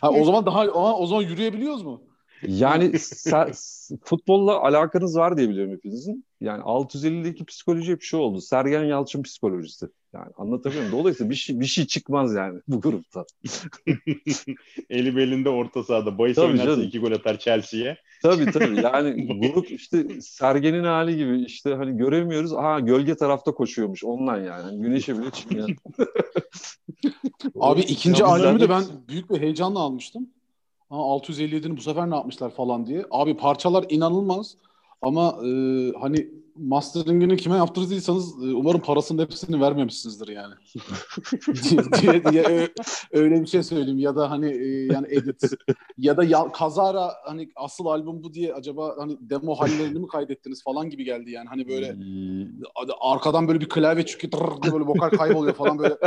ha, 0.02 0.12
o 0.12 0.24
zaman 0.24 0.46
daha 0.46 0.62
ama 0.62 0.98
o 0.98 1.06
zaman 1.06 1.22
yürüyebiliyoruz 1.22 1.84
mu? 1.84 2.04
Yani 2.48 2.86
se- 2.86 3.98
futbolla 4.04 4.60
alakanız 4.60 5.18
var 5.18 5.38
diye 5.38 5.50
biliyorum 5.50 5.74
hepinizin. 5.74 6.26
Yani 6.42 6.64
650'deki 6.64 7.46
psikoloji 7.46 7.92
hep 7.92 8.02
şu 8.02 8.18
oldu. 8.18 8.42
Sergen 8.42 8.84
Yalçın 8.84 9.24
psikolojisi. 9.24 9.88
Yani 10.14 10.28
anlatabiliyor 10.38 10.86
muyum? 10.86 11.00
Dolayısıyla 11.00 11.30
bir 11.30 11.36
şey, 11.36 11.60
bir 11.60 11.66
şey 11.66 11.86
çıkmaz 11.86 12.34
yani 12.36 12.60
bu 12.68 12.82
grupta. 12.82 13.26
Eli 14.90 15.16
belinde 15.16 15.50
orta 15.50 15.84
sahada. 15.84 16.18
Bayis 16.18 16.36
Tabii 16.36 16.48
oynarsa 16.48 16.66
canım. 16.66 16.84
iki 16.84 17.00
gol 17.00 17.12
atar 17.12 17.40
Chelsea'ye. 17.40 17.98
Tabii 18.22 18.52
tabii. 18.52 18.82
Yani 18.82 19.28
grup 19.40 19.72
işte 19.72 20.22
Sergen'in 20.22 20.84
hali 20.84 21.18
gibi 21.18 21.42
işte 21.42 21.74
hani 21.76 21.98
göremiyoruz. 21.98 22.52
Ha 22.52 22.80
gölge 22.80 23.16
tarafta 23.16 23.52
koşuyormuş 23.52 24.04
ondan 24.04 24.38
yani. 24.38 24.62
Hani 24.62 24.82
güneşe 24.82 25.20
bile 25.20 25.32
çıkmayan. 25.32 25.70
Abi 27.60 27.82
ikinci 27.82 28.24
albümü 28.24 28.60
de 28.60 28.70
ben 28.70 28.84
büyük 29.08 29.30
bir 29.30 29.42
heyecanla 29.42 29.80
almıştım. 29.80 30.30
Ha, 30.90 30.96
657'ni 30.96 31.78
bu 31.78 31.82
sefer 31.82 32.10
ne 32.10 32.16
yapmışlar 32.16 32.50
falan 32.50 32.86
diye. 32.86 33.06
Abi 33.12 33.38
parçalar 33.38 33.86
inanılmaz 33.90 34.56
ama 35.02 35.40
e, 35.46 35.50
hani 36.02 36.30
masteringini 36.60 37.38
kime 37.38 37.58
yaptırdıysanız 37.58 38.44
e, 38.44 38.56
umarım 38.56 38.82
parasının 38.82 39.22
hepsini 39.22 39.62
vermemişsinizdir 39.62 40.28
yani. 40.28 40.54
diye, 42.02 42.24
diye, 42.24 42.44
ö- 42.44 42.68
öyle 43.12 43.42
bir 43.42 43.48
şey 43.48 43.64
söyleyeyim. 43.64 44.00
Ya 44.00 44.16
da 44.16 44.32
hani 44.32 44.52
e, 44.52 44.86
yani 44.86 45.08
edit 45.10 45.44
ya 45.98 46.18
da 46.18 46.24
ya, 46.24 46.52
kazara 46.52 47.14
hani 47.26 47.50
asıl 47.56 47.86
albüm 47.86 48.24
bu 48.24 48.34
diye 48.34 48.54
acaba 48.54 48.96
hani 48.98 49.18
demo 49.22 49.56
hallerini 49.56 50.00
mi 50.00 50.08
kaydettiniz 50.08 50.64
falan 50.64 50.90
gibi 50.90 51.04
geldi 51.04 51.32
yani. 51.32 51.50
Hani 51.50 51.68
böyle 51.68 51.96
arkadan 53.02 53.48
böyle 53.48 53.60
bir 53.60 53.70
klavye 53.70 54.06
diye 54.06 54.74
böyle 54.74 54.86
vokal 54.86 55.10
kayboluyor 55.10 55.56
falan 55.56 55.80
böyle. 55.80 55.98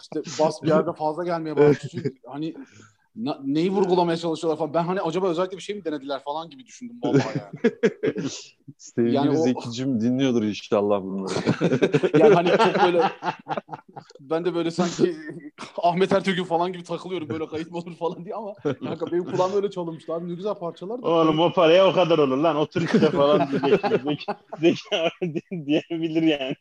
İşte 0.00 0.22
bas 0.38 0.62
bir 0.62 0.68
yerde 0.68 0.92
fazla 0.92 1.24
gelmeye 1.24 1.56
başlıyor. 1.56 1.78
Çünkü 1.90 2.14
hani 2.26 2.54
Na- 3.16 3.40
neyi 3.44 3.70
vurgulamaya 3.70 4.16
çalışıyorlar 4.16 4.58
falan. 4.58 4.74
Ben 4.74 4.82
hani 4.84 5.00
acaba 5.00 5.28
özellikle 5.28 5.56
bir 5.56 5.62
şey 5.62 5.76
mi 5.76 5.84
denediler 5.84 6.20
falan 6.24 6.50
gibi 6.50 6.66
düşündüm 6.66 6.96
vallahi 7.02 7.38
yani. 7.38 7.72
Sevgili 8.78 9.14
Yani 9.14 9.30
o- 9.38 9.42
Zekicim 9.42 10.00
dinliyordur 10.00 10.42
inşallah 10.42 11.02
bunları. 11.02 11.34
yani 12.18 12.34
hani 12.34 12.48
çok 12.48 12.82
böyle 12.84 13.02
ben 14.20 14.44
de 14.44 14.54
böyle 14.54 14.70
sanki 14.70 15.16
Ahmet 15.82 16.12
Ertegün 16.12 16.44
falan 16.44 16.72
gibi 16.72 16.84
takılıyorum 16.84 17.28
böyle 17.28 17.46
kayıt 17.46 17.70
mı 17.70 17.78
olur 17.78 17.94
falan 17.96 18.24
diye 18.24 18.34
ama 18.34 18.54
kanka 18.84 19.06
benim 19.12 19.24
kulağım 19.24 19.56
öyle 19.56 19.70
çalınmıştı 19.70 20.14
abi 20.14 20.28
ne 20.28 20.34
güzel 20.34 20.54
parçalar 20.54 21.02
da. 21.02 21.06
Oğlum 21.08 21.38
o 21.40 21.52
paraya 21.52 21.88
o 21.88 21.92
kadar 21.92 22.18
olur 22.18 22.36
lan. 22.36 22.56
Otur 22.56 22.82
işte 22.82 23.10
falan 23.10 23.48
diyecek. 23.50 23.80
Zeki, 24.04 24.24
Zeki 24.60 24.80
abi 24.96 25.42
diyebilir 25.66 26.22
yani. 26.22 26.56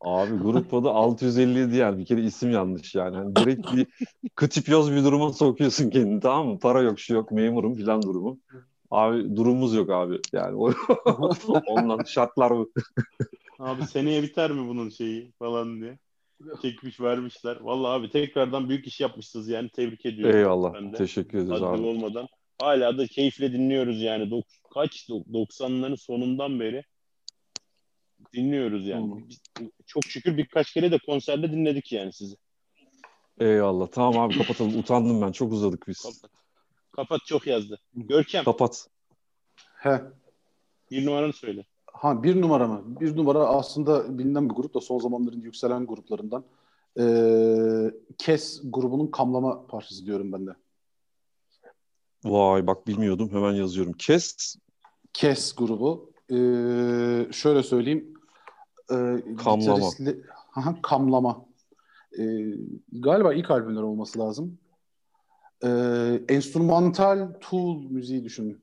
Abi 0.00 0.42
grup 0.42 0.74
adı 0.74 0.88
657 0.90 1.76
yani 1.76 1.98
bir 1.98 2.04
kere 2.04 2.22
isim 2.22 2.50
yanlış 2.50 2.94
yani. 2.94 3.16
Hani 3.16 3.36
direkt 3.36 3.72
bir 3.72 3.86
kıtipyoz 4.34 4.92
bir 4.92 5.04
duruma 5.04 5.32
sokuyorsun 5.32 5.90
kendini 6.00 6.20
tamam 6.20 6.48
mı? 6.48 6.58
Para 6.58 6.82
yok 6.82 7.00
şu 7.00 7.14
yok 7.14 7.30
memurum 7.32 7.74
filan 7.74 8.02
durumu. 8.02 8.38
Abi 8.90 9.36
durumumuz 9.36 9.74
yok 9.74 9.90
abi. 9.90 10.18
Yani 10.32 10.56
o, 10.56 10.72
ondan 11.66 12.04
şartlar 12.04 12.50
bu. 12.50 12.72
Abi 13.58 13.82
seneye 13.86 14.22
biter 14.22 14.50
mi 14.50 14.68
bunun 14.68 14.88
şeyi 14.88 15.32
falan 15.38 15.80
diye. 15.80 15.98
Çekmiş 16.62 17.00
vermişler. 17.00 17.60
Vallahi 17.60 17.90
abi 18.00 18.10
tekrardan 18.10 18.68
büyük 18.68 18.86
iş 18.86 19.00
yapmışsınız 19.00 19.48
yani 19.48 19.68
tebrik 19.68 20.06
ediyorum. 20.06 20.36
Eyvallah. 20.38 20.74
Ben 20.74 20.92
de. 20.92 20.96
Teşekkür 20.96 21.38
ederiz 21.38 21.50
Haddim 21.50 21.66
abi. 21.66 21.82
olmadan. 21.82 22.28
Hala 22.60 22.98
da 22.98 23.06
keyifle 23.06 23.52
dinliyoruz 23.52 24.02
yani. 24.02 24.24
Dok- 24.24 24.60
kaç? 24.74 25.08
Dok- 25.08 25.32
90'ların 25.32 25.96
sonundan 25.96 26.60
beri 26.60 26.84
dinliyoruz 28.34 28.86
yani. 28.86 29.12
Hı. 29.14 29.28
Biz- 29.28 29.40
çok 29.86 30.04
şükür 30.04 30.36
birkaç 30.36 30.72
kere 30.72 30.92
de 30.92 30.98
konserde 30.98 31.52
dinledik 31.52 31.92
yani 31.92 32.12
sizi. 32.12 32.36
Eyvallah. 33.40 33.86
Tamam 33.92 34.18
abi 34.18 34.38
kapatalım. 34.38 34.78
Utandım 34.78 35.22
ben. 35.22 35.32
Çok 35.32 35.52
uzadık 35.52 35.88
biz. 35.88 36.02
Kapat. 36.02 36.30
Kapat 36.92 37.20
çok 37.26 37.46
yazdı. 37.46 37.78
Görkem 37.94 38.44
Kapat. 38.44 38.88
He. 39.76 40.02
bir 40.90 41.06
numaranı 41.06 41.32
söyle. 41.32 41.64
Ha 41.92 42.22
bir 42.22 42.40
numara 42.40 42.66
mı? 42.68 42.82
Bir 43.00 43.16
numara 43.16 43.38
aslında 43.38 44.18
bilinen 44.18 44.50
bir 44.50 44.54
grup 44.54 44.74
da 44.74 44.80
son 44.80 44.98
zamanların 44.98 45.40
yükselen 45.40 45.86
gruplarından. 45.86 46.44
Ee, 46.98 47.90
Kes 48.18 48.60
grubunun 48.64 49.06
kamlama 49.06 49.66
parçası 49.66 50.06
diyorum 50.06 50.32
ben 50.32 50.46
de. 50.46 50.50
Vay 52.24 52.66
bak 52.66 52.86
bilmiyordum. 52.86 53.30
Hemen 53.32 53.52
yazıyorum. 53.52 53.92
Kes 53.92 54.56
Kes 55.12 55.54
grubu. 55.54 56.12
Ee, 56.30 56.34
şöyle 57.32 57.62
söyleyeyim. 57.62 58.14
Ee, 58.90 58.94
Kamlama. 59.44 59.78
gitaristli- 59.78 60.22
Aha, 60.54 60.76
kamlama. 60.82 61.44
Ee, 62.18 62.54
galiba 62.92 63.34
ilk 63.34 63.50
albümler 63.50 63.82
olması 63.82 64.18
lazım. 64.18 64.58
Ee, 65.64 66.22
enstrümantal 66.28 67.32
Tool 67.40 67.82
müziği 67.90 68.24
düşünün. 68.24 68.62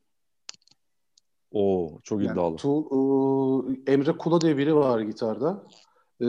o 1.51 1.91
çok 2.03 2.21
Yani 2.23 2.31
iddialı. 2.33 2.55
Tool, 2.55 3.69
e, 3.71 3.91
Emre 3.91 4.11
Kula 4.17 4.41
diye 4.41 4.57
biri 4.57 4.75
var 4.75 4.99
gitarda. 4.99 5.63
Ee, 6.21 6.25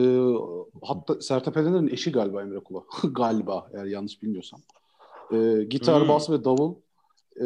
hatta 0.83 1.21
Sertab 1.21 1.57
Erener'in 1.57 1.89
eşi 1.89 2.13
galiba 2.13 2.43
Emre 2.43 2.59
Kula. 2.61 2.83
galiba 3.13 3.71
eğer 3.75 3.85
yanlış 3.85 4.23
bilmiyorsam. 4.23 4.61
Ee, 5.33 5.65
gitar, 5.71 6.03
Hmm. 6.03 6.09
bas 6.09 6.31
ve 6.31 6.45
davul. 6.45 6.75
Ee, 7.41 7.45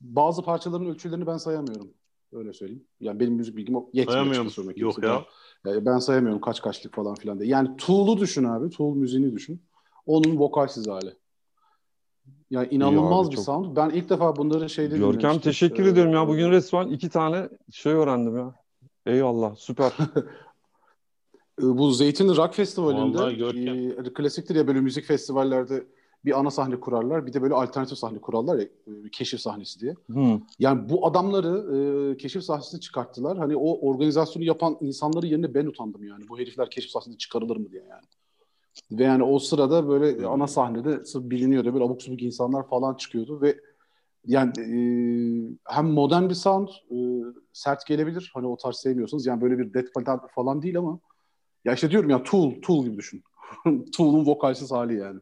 bazı 0.00 0.42
parçaların 0.42 0.86
ölçülerini 0.86 1.26
ben 1.26 1.36
sayamıyorum. 1.36 1.90
Öyle 2.32 2.52
söyleyeyim. 2.52 2.84
Yani 3.00 3.20
benim 3.20 3.34
müzik 3.34 3.56
bilgim 3.56 3.76
yetmiyor. 3.76 4.08
Sayamıyor 4.12 4.42
musun? 4.42 4.72
Yok 4.76 5.02
ya. 5.02 5.24
Yani 5.66 5.86
ben 5.86 5.98
sayamıyorum 5.98 6.40
kaç 6.40 6.62
kaçlık 6.62 6.94
falan 6.94 7.14
filan 7.14 7.38
diye. 7.40 7.48
Yani 7.50 7.76
Tool'u 7.76 8.20
düşün 8.20 8.44
abi. 8.44 8.70
Tool 8.70 8.94
müziğini 8.94 9.32
düşün. 9.32 9.62
Onun 10.06 10.38
vokalsiz 10.38 10.88
hali. 10.88 11.14
Yani 12.50 12.68
inanılmaz 12.70 13.26
abi, 13.26 13.30
bir 13.30 13.36
çok- 13.36 13.44
sound. 13.44 13.76
Ben 13.76 13.90
ilk 13.90 14.08
defa 14.10 14.36
bunları 14.36 14.70
şeyde 14.70 14.98
Görkem 14.98 15.18
dinlemiştim. 15.20 15.40
teşekkür 15.40 15.86
Ee, 15.86 15.88
ediyorum 15.88 16.12
ya. 16.12 16.28
Bugün 16.28 16.50
resmen 16.50 16.86
iki 16.88 17.08
tane 17.08 17.48
şey 17.70 17.92
öğrendim 17.92 18.36
ya. 18.36 18.54
Eyvallah. 19.06 19.54
Süper. 19.56 19.92
Ee, 21.60 21.62
Bu 21.62 21.90
Zeytin 21.90 22.28
Rock 22.36 22.54
Festivali'nde 22.54 24.08
e, 24.08 24.12
klasiktir 24.12 24.54
ya 24.54 24.66
böyle 24.66 24.80
müzik 24.80 25.04
festivallerde 25.04 25.86
bir 26.24 26.38
ana 26.38 26.50
sahne 26.50 26.80
kurarlar. 26.80 27.26
Bir 27.26 27.32
de 27.32 27.42
böyle 27.42 27.54
alternatif 27.54 27.98
sahne 27.98 28.18
kurarlar 28.18 28.58
ya 28.58 28.64
e, 28.64 29.10
keşif 29.12 29.40
sahnesi 29.40 29.80
diye. 29.80 29.94
Hı. 30.10 30.40
Yani 30.58 30.88
bu 30.88 31.06
adamları 31.06 31.76
e, 31.76 32.16
keşif 32.16 32.44
sahnesine 32.44 32.80
çıkarttılar. 32.80 33.38
Hani 33.38 33.56
o 33.56 33.88
organizasyonu 33.88 34.44
yapan 34.44 34.76
insanları 34.80 35.26
yerine 35.26 35.54
ben 35.54 35.66
utandım 35.66 36.04
yani. 36.04 36.28
Bu 36.28 36.38
herifler 36.38 36.70
keşif 36.70 36.90
sahnesine 36.90 37.18
çıkarılır 37.18 37.56
mı 37.56 37.70
diye 37.70 37.82
yani. 37.82 38.04
Ve 38.92 39.04
yani 39.04 39.22
o 39.22 39.38
sırada 39.38 39.88
böyle 39.88 40.26
ana 40.26 40.46
sahnede 40.46 41.04
sırf 41.04 41.30
biliniyordu. 41.30 41.74
Böyle 41.74 41.84
abuk 41.84 42.02
subuk 42.02 42.22
insanlar 42.22 42.68
falan 42.68 42.94
çıkıyordu 42.94 43.40
ve 43.40 43.56
yani 44.26 44.52
e, 44.58 44.74
hem 45.64 45.86
modern 45.86 46.28
bir 46.28 46.34
sound 46.34 46.68
e, 46.68 46.96
sert 47.52 47.86
gelebilir. 47.86 48.30
Hani 48.34 48.46
o 48.46 48.56
tarz 48.56 48.76
sevmiyorsanız. 48.76 49.26
Yani 49.26 49.40
böyle 49.40 49.58
bir 49.58 49.74
death 49.74 49.96
metal 49.96 50.18
falan 50.34 50.62
değil 50.62 50.78
ama 50.78 50.98
ya 51.64 51.74
işte 51.74 51.90
diyorum 51.90 52.10
ya 52.10 52.22
Tool, 52.22 52.52
Tool 52.62 52.84
gibi 52.84 52.96
düşün. 52.96 53.22
Tool'un 53.96 54.26
vokalsiz 54.26 54.72
hali 54.72 54.96
yani. 54.96 55.20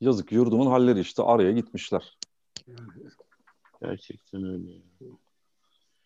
Yazık 0.00 0.32
yurdumun 0.32 0.66
halleri 0.66 1.00
işte. 1.00 1.22
Araya 1.22 1.52
gitmişler. 1.52 2.18
Gerçekten 3.82 4.44
öyle. 4.44 4.82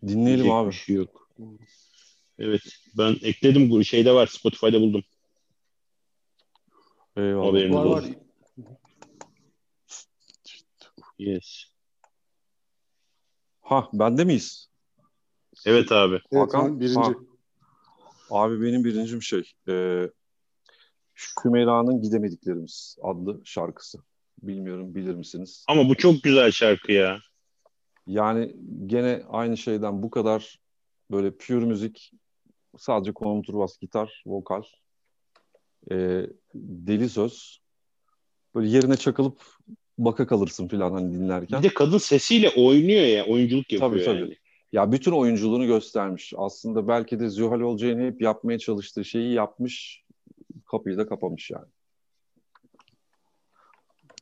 Dinleyelim 0.02 0.26
Diyecek 0.26 0.52
abi. 0.52 0.68
bir 0.68 0.74
şey 0.74 0.96
yok. 0.96 1.30
Evet. 2.38 2.62
Ben 2.98 3.16
ekledim. 3.22 3.70
Bu 3.70 3.84
şeyde 3.84 4.14
var. 4.14 4.26
Spotify'da 4.26 4.80
buldum. 4.80 5.02
Eyvallah. 7.16 7.46
Haberiniz 7.46 7.76
Var 7.76 7.84
var. 7.84 8.04
Yes. 11.18 11.64
Ha 13.60 13.88
bende 13.92 14.24
miyiz? 14.24 14.68
Evet 15.66 15.92
abi. 15.92 16.14
Evet, 16.14 16.42
Hakan, 16.42 16.80
birinci. 16.80 17.00
ha. 17.00 17.14
Abi 18.30 18.62
benim 18.62 18.84
birincim 18.84 19.22
şey. 19.22 19.52
E, 19.68 19.72
Sümeyra'nın 21.14 22.02
Gidemediklerimiz 22.02 22.96
adlı 23.02 23.40
şarkısı. 23.44 23.98
Bilmiyorum 24.42 24.94
bilir 24.94 25.14
misiniz? 25.14 25.64
Ama 25.68 25.88
bu 25.88 25.94
çok 25.94 26.22
güzel 26.22 26.50
şarkı 26.50 26.92
ya. 26.92 27.18
Yani 28.06 28.56
gene 28.86 29.22
aynı 29.28 29.56
şeyden 29.56 30.02
bu 30.02 30.10
kadar 30.10 30.58
böyle 31.10 31.30
pure 31.30 31.64
müzik 31.64 32.12
sadece 32.78 33.12
konturbas, 33.12 33.78
gitar, 33.78 34.22
vokal 34.26 34.62
e, 35.90 36.26
deli 36.54 37.08
söz 37.08 37.60
böyle 38.54 38.68
yerine 38.68 38.96
çakılıp 38.96 39.42
baka 39.98 40.26
kalırsın 40.26 40.68
falan 40.68 40.92
hani 40.92 41.12
dinlerken. 41.14 41.58
Bir 41.62 41.68
de 41.68 41.74
kadın 41.74 41.98
sesiyle 41.98 42.50
oynuyor 42.50 43.06
ya. 43.06 43.26
Oyunculuk 43.26 43.72
yapıyor 43.72 43.90
Tabii, 43.90 44.04
tabii. 44.04 44.20
yani. 44.20 44.36
Ya 44.72 44.92
bütün 44.92 45.12
oyunculuğunu 45.12 45.66
göstermiş. 45.66 46.32
Aslında 46.36 46.88
belki 46.88 47.20
de 47.20 47.28
Zühal 47.28 47.60
Olcay'ın 47.60 48.00
hep 48.00 48.22
yapmaya 48.22 48.58
çalıştığı 48.58 49.04
şeyi 49.04 49.32
yapmış. 49.32 50.03
Kapıyı 50.70 50.96
da 50.96 51.08
kapamış 51.08 51.50
yani. 51.50 51.66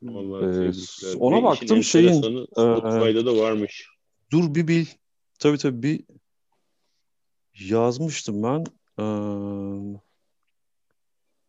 Vallahi 0.03 0.71
Ee, 1.05 1.17
ona 1.17 1.43
baktım, 1.43 1.83
şeyin, 1.83 2.09
enteresanı 2.09 2.47
Spotify'da 2.47 3.27
da 3.27 3.37
varmış. 3.37 3.89
Dur 4.31 4.55
bir 4.55 4.69
bil. 4.69 4.87
Tabii 5.39 5.59
tabii 5.59 5.83
bir 5.83 6.05
yazmıştım 7.55 8.43
ben. 8.43 8.65
Ee, 8.99 9.05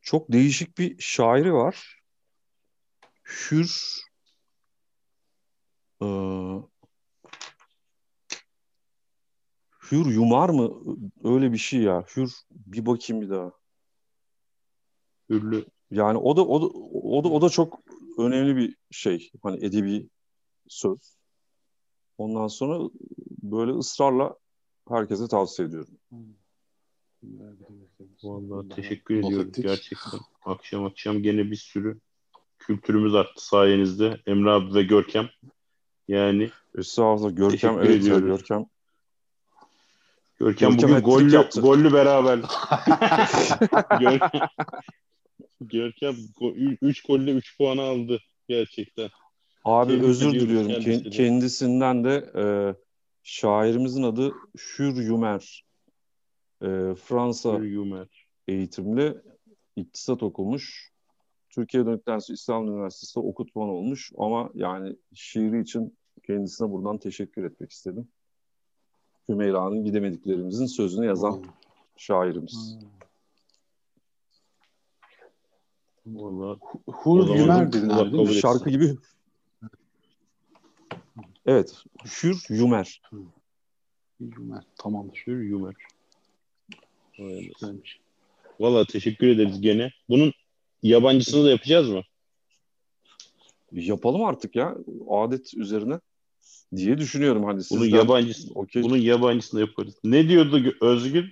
çok 0.02 0.32
değişik 0.32 0.78
bir 0.78 0.96
şairi 1.00 1.54
var. 1.54 2.02
Hür 3.24 4.02
ee, 6.02 6.06
Hür 9.92 10.06
Yumar 10.06 10.50
mı? 10.50 10.72
Öyle 11.24 11.52
bir 11.52 11.58
şey 11.58 11.82
ya. 11.82 12.06
Hür 12.16 12.34
bir 12.52 12.86
bakayım 12.86 13.22
bir 13.22 13.30
daha. 13.30 13.52
Hürlü. 15.30 15.66
Yani 15.92 16.18
o 16.18 16.38
da 16.38 16.46
o 16.46 16.62
da 16.62 16.66
o 16.94 17.24
da 17.24 17.28
o 17.30 17.42
da 17.42 17.50
çok 17.50 17.80
önemli 18.18 18.56
bir 18.56 18.76
şey. 18.92 19.32
Hani 19.44 19.66
edebi 19.66 20.10
söz. 20.68 21.18
Ondan 22.18 22.48
sonra 22.48 22.90
böyle 23.44 23.72
ısrarla 23.72 24.36
herkese 24.90 25.28
tavsiye 25.28 25.68
ediyorum. 25.68 25.94
Vallahi 28.24 28.70
teşekkür 28.70 29.22
Not 29.22 29.26
ediyorum 29.26 29.50
ettik. 29.50 29.64
gerçekten. 29.64 30.20
Akşam 30.46 30.86
akşam 30.86 31.24
gene 31.24 31.52
bir 31.52 31.56
sürü 31.56 32.00
kültürümüz 32.60 33.16
arttı 33.16 33.46
sayenizde. 33.48 34.22
Emre 34.26 34.50
abi 34.52 34.74
ve 34.74 34.84
Görkem. 34.84 35.30
Yani 36.08 36.50
Estağfurullah. 36.78 37.36
Görkem 37.36 37.50
Teşekkür 37.76 37.78
evet 37.78 37.90
ya, 37.90 37.96
ediyoruz. 38.16 38.28
Görkem. 38.28 38.66
Görkem, 40.40 40.72
Görkem 40.72 40.90
bugün 40.90 41.02
gollü, 41.04 41.36
yaptı. 41.36 41.62
gollü 41.62 41.94
beraber. 41.94 42.40
Görkem, 44.00 44.48
Görkem 45.68 46.16
3 46.82 47.04
golle 47.04 47.32
3 47.32 47.58
puanı 47.58 47.82
aldı 47.82 48.20
gerçekten. 48.48 49.10
Abi 49.66 49.92
Tebrik 49.92 50.04
özür 50.04 50.34
diliyorum 50.34 50.68
kendisini. 50.68 51.04
Ken- 51.04 51.10
kendisinden 51.10 52.04
de 52.04 52.32
e, 52.36 52.44
şairimizin 53.24 54.04
adı 54.04 54.34
Hür 54.58 54.96
Yumer. 55.04 55.64
E, 56.62 56.68
Fransa 56.96 57.58
Yumer. 57.58 58.08
eğitimli 58.48 59.18
iktisat 59.76 60.24
okumuş. 60.24 60.94
Türkiye 61.50 61.86
döndükten 61.86 62.20
sonra 62.20 62.34
İstanbul 62.34 62.72
Üniversitesi'nde 62.72 63.26
okutman 63.26 63.70
olmuş 63.70 64.12
ama 64.18 64.50
yani 64.54 64.96
şiiri 65.14 65.62
için 65.62 65.98
kendisine 66.28 66.72
buradan 66.72 66.98
teşekkür 66.98 67.44
etmek 67.44 67.72
istedim. 67.72 68.08
Hümeyra'nın 69.30 69.86
gidemediklerimizin 69.86 70.66
sözünü 70.66 71.06
yazan 71.06 71.44
şairimiz. 71.98 72.78
Vallahi 76.06 76.60
Hur 76.88 77.36
Yümer 77.36 77.74
değil 77.74 77.84
mi? 77.84 78.22
etsin. 78.22 78.40
Şarkı 78.40 78.70
gibi. 78.70 78.96
Evet. 81.46 81.84
Hür 82.06 82.46
Yumer. 82.50 83.02
Yümer. 84.20 84.64
Tamamdır. 84.78 85.24
Hür 85.28 85.42
Güzelmiş. 87.18 88.00
Valla 88.60 88.86
teşekkür 88.86 89.28
ederiz 89.28 89.62
gene. 89.62 89.92
Bunun 90.10 90.34
yabancısını 90.84 91.46
da 91.46 91.50
yapacağız 91.50 91.90
mı? 91.90 92.02
Yapalım 93.72 94.24
artık 94.24 94.56
ya. 94.56 94.78
Adet 95.10 95.54
üzerine 95.54 96.00
diye 96.76 96.98
düşünüyorum. 96.98 97.44
Hani 97.44 97.62
Bunun 97.72 97.84
sizden 97.84 97.98
yabancısı, 97.98 98.54
okey. 98.54 98.84
bunun 98.84 98.98
yabancısını 98.98 99.60
yaparız. 99.60 99.96
Ne 100.04 100.30
diyordu 100.30 100.74
Özgün? 100.82 101.26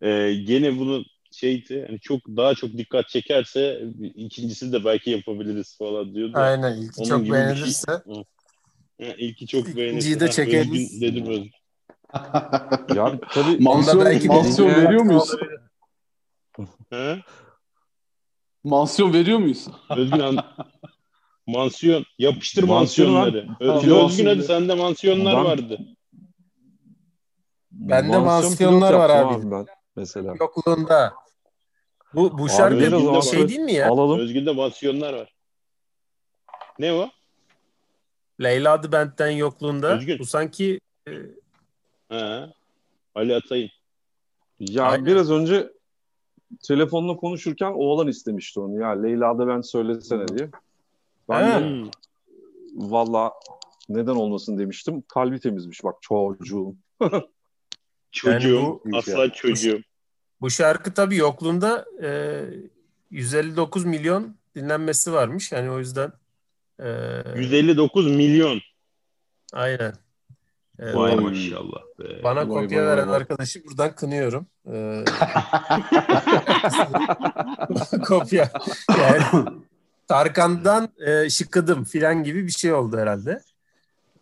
Ee, 0.00 0.34
gene 0.46 0.78
bunu 0.78 1.04
şeydi 1.32 1.84
hani 1.88 2.00
çok 2.00 2.20
daha 2.28 2.54
çok 2.54 2.72
dikkat 2.72 3.08
çekerse 3.08 3.82
ikincisini 4.14 4.72
de 4.72 4.84
belki 4.84 5.10
yapabiliriz 5.10 5.78
falan 5.78 6.14
diyordu. 6.14 6.32
Aynen 6.34 6.76
ilki 6.76 7.00
Onun 7.00 7.08
çok 7.08 7.22
şey. 7.22 7.32
beğenilirse. 7.32 7.92
Ha, 7.92 8.02
ilki 9.18 9.46
çok 9.46 9.60
İkinciyi 9.60 9.76
beğenirse. 9.86 10.20
de 10.20 10.30
çekeriz. 10.30 11.00
Dedim 11.00 11.26
Özgün. 11.26 11.50
Ya 12.96 13.20
tabii 13.32 13.62
Mansiyon, 13.62 14.04
belki 14.04 14.28
mansiyon 14.28 14.70
de- 14.70 14.76
veriyor 14.76 15.02
muyuz? 15.02 15.34
Mansiyon 18.64 19.12
veriyor 19.12 19.38
muyuz? 19.38 19.66
Özgün 19.96 20.18
an... 20.20 20.36
Mansiyon. 21.46 22.04
Yapıştır 22.18 22.62
Mansiyon 22.62 23.10
mansiyonları. 23.12 23.56
Özgün. 23.74 23.90
Özgün 23.94 24.26
hadi 24.26 24.42
sende 24.42 24.74
mansiyonlar 24.74 25.36
Ben- 25.36 25.44
vardı. 25.44 25.78
Bende 27.70 28.18
mansiyon 28.18 28.24
mansiyonlar 28.24 28.92
var 28.92 29.10
abi. 29.10 29.50
Ben 29.50 29.66
mesela. 30.00 30.34
Yokluğunda. 30.40 31.14
Bu 32.14 32.38
bu 32.38 32.48
şarkı 32.48 32.90
zaman 32.90 33.20
şey 33.20 33.48
değil 33.48 33.60
mi 33.60 33.72
ya? 33.72 33.88
Alalım. 33.90 34.20
Özgün'de 34.20 34.52
mansiyonlar 34.52 35.12
var. 35.14 35.34
Ne 36.78 36.92
o? 36.92 37.08
Leyla 38.42 38.72
adı 38.72 38.92
benden 38.92 39.30
yokluğunda. 39.30 39.96
Özgün. 39.96 40.18
Bu 40.18 40.24
sanki 40.24 40.80
e, 41.08 41.12
Ha. 42.08 42.52
Ali 43.14 43.34
Atay'ın. 43.34 43.70
Ya 44.60 44.84
Aynen. 44.84 45.06
biraz 45.06 45.30
önce 45.30 45.72
telefonla 46.62 47.16
konuşurken 47.16 47.72
oğlan 47.76 48.08
istemişti 48.08 48.60
onu. 48.60 48.80
Ya 48.80 48.88
Leyla 49.02 49.38
da 49.38 49.48
ben 49.48 49.60
söylesene 49.60 50.28
diye. 50.28 50.50
Ben 51.28 51.62
de 51.84 51.90
valla 52.74 53.32
neden 53.88 54.14
olmasın 54.14 54.58
demiştim. 54.58 55.02
Kalbi 55.08 55.40
temizmiş 55.40 55.84
bak 55.84 55.94
çocuğum. 56.00 56.74
Çocuğum. 58.12 58.48
Yani 58.84 58.92
bu- 58.92 58.96
aslan 58.96 59.30
çocuğum. 59.30 59.82
Bu 60.40 60.50
şarkı 60.50 60.94
tabii 60.94 61.16
yokluğunda 61.16 61.84
e, 62.02 62.40
159 63.10 63.84
milyon 63.84 64.36
dinlenmesi 64.56 65.12
varmış. 65.12 65.52
Yani 65.52 65.70
o 65.70 65.78
yüzden 65.78 66.12
e, 66.80 66.86
159 67.36 68.06
milyon. 68.06 68.60
aynen. 69.52 69.92
E, 70.78 70.94
Vay 70.94 71.12
bana- 71.12 71.20
maşallah 71.20 71.80
be. 71.98 72.22
Bana 72.24 72.38
Vay 72.40 72.46
kopya 72.48 72.78
vay 72.80 72.86
veren 72.86 73.08
vay. 73.08 73.16
arkadaşı 73.16 73.64
buradan 73.64 73.94
kınıyorum. 73.94 74.46
E, 74.72 75.04
kopya. 78.04 78.50
Yani 78.98 79.22
Tarkan'dan 80.08 80.88
e, 81.06 81.30
şıkıdım 81.30 81.84
filan 81.84 82.22
gibi 82.24 82.46
bir 82.46 82.52
şey 82.52 82.72
oldu 82.72 82.98
herhalde. 82.98 83.42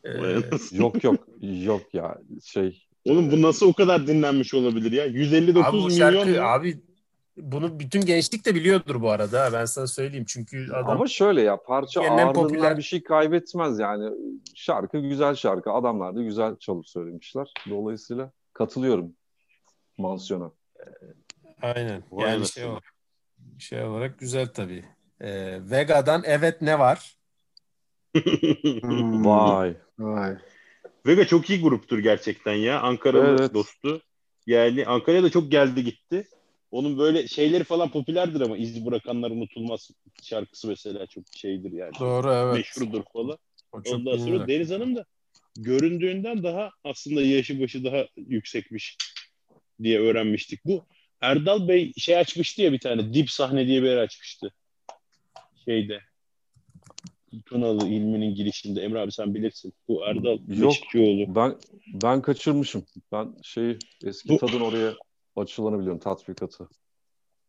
E, 0.05 0.11
anasını. 0.19 0.79
yok 0.83 1.05
yok 1.05 1.17
yok 1.43 1.95
ya 1.95 2.19
şey 2.45 2.88
Oğlum 3.09 3.33
bu 3.33 3.43
nasıl 3.43 3.69
o 3.69 3.73
kadar 3.73 4.07
dinlenmiş 4.07 4.55
olabilir 4.55 4.93
ya? 4.93 5.05
159 5.05 5.69
abi 5.69 5.77
bu 5.77 5.87
milyon 5.87 6.25
şarkı 6.25 6.45
abi 6.45 6.81
bunu 7.37 7.81
bütün 7.81 8.01
gençlik 8.01 8.47
de 8.47 8.55
biliyordur 8.55 9.01
bu 9.01 9.11
arada. 9.11 9.51
Ben 9.53 9.65
sana 9.65 9.87
söyleyeyim. 9.87 10.25
Çünkü 10.29 10.73
adam 10.73 10.91
ama 10.91 11.07
şöyle 11.07 11.43
ya 11.43 11.63
parça 11.63 12.01
ağırlığından 12.01 12.33
popüler- 12.33 12.77
bir 12.77 12.83
şey 12.83 13.03
kaybetmez 13.03 13.79
yani. 13.79 14.11
Şarkı 14.55 14.99
güzel 14.99 15.35
şarkı. 15.35 15.71
Adamlar 15.73 16.17
da 16.17 16.23
güzel 16.23 16.57
çalıp 16.57 16.89
söylemişler. 16.89 17.53
Dolayısıyla 17.71 18.31
katılıyorum 18.53 19.13
mansiyona. 19.99 20.51
aynen. 21.63 22.03
Vay 22.11 22.31
yani 22.31 22.47
şey 22.49 22.65
olarak, 22.65 22.95
şey 23.59 23.83
olarak 23.83 24.19
güzel 24.19 24.47
tabii. 24.49 24.85
E, 25.21 25.59
Vega'dan 25.71 26.23
evet 26.27 26.63
ne 26.63 26.79
var? 26.79 27.17
Vay. 29.25 29.77
Vay. 29.99 30.37
Vega 31.07 31.27
çok 31.27 31.51
iyi 31.51 31.61
gruptur 31.61 31.99
gerçekten 31.99 32.55
ya. 32.55 32.81
Ankaralı 32.81 33.41
Evet. 33.41 33.55
dostu. 33.55 34.01
Yani 34.47 34.87
Ankara'ya 34.87 35.23
da 35.23 35.31
çok 35.31 35.51
geldi 35.51 35.85
gitti. 35.85 36.29
Onun 36.71 36.99
böyle 36.99 37.29
şeyleri 37.29 37.65
falan 37.65 37.91
popülerdir 37.91 38.41
ama 38.41 38.57
iz 38.57 38.87
bırakanlar 38.87 39.31
unutulmaz 39.31 39.91
şarkısı 40.23 40.69
mesela 40.69 41.07
çok 41.07 41.25
şeydir 41.37 41.73
yani. 41.73 41.93
Doğru 42.01 42.33
evet. 42.33 42.55
Meşhurdur 42.55 43.03
falan. 43.13 43.39
Ondan 43.73 44.17
sonra 44.17 44.27
biliniyor. 44.27 44.49
Deniz 44.49 44.71
Hanım 44.71 44.97
da 44.97 45.05
göründüğünden 45.57 46.43
daha 46.43 46.71
aslında 46.85 47.23
yaşı 47.23 47.61
başı 47.61 47.85
daha 47.85 48.07
yüksekmiş 48.17 48.97
diye 49.83 50.01
öğrenmiştik. 50.01 50.65
Bu 50.65 50.87
Erdal 51.21 51.69
Bey 51.69 51.93
şey 51.97 52.17
açmıştı 52.17 52.63
ya 52.63 52.73
bir 52.73 52.81
tane 52.81 53.15
dip 53.15 53.31
sahne 53.31 53.67
diye 53.67 53.83
bir 53.83 53.89
yer 53.89 53.97
açmıştı. 53.97 54.55
Şeyde. 55.65 56.01
Tunalı 57.47 57.89
ilminin 57.89 58.35
girişinde. 58.35 58.81
Emre 58.81 59.01
abi 59.01 59.13
sen 59.13 59.35
bilirsin. 59.35 59.73
Bu 59.89 60.05
Erdal 60.07 60.39
Yok. 60.49 60.71
Beşikçioğlu. 60.71 61.35
Ben 61.35 61.55
ben 62.03 62.23
kaçırmışım. 62.23 62.85
Ben 63.13 63.35
şeyi 63.43 63.79
eski 64.05 64.29
Bu- 64.29 64.39
tadın 64.39 64.61
oraya 64.61 64.95
açılanı 65.37 65.79
biliyorum 65.79 66.01
tatbikatı. 66.01 66.69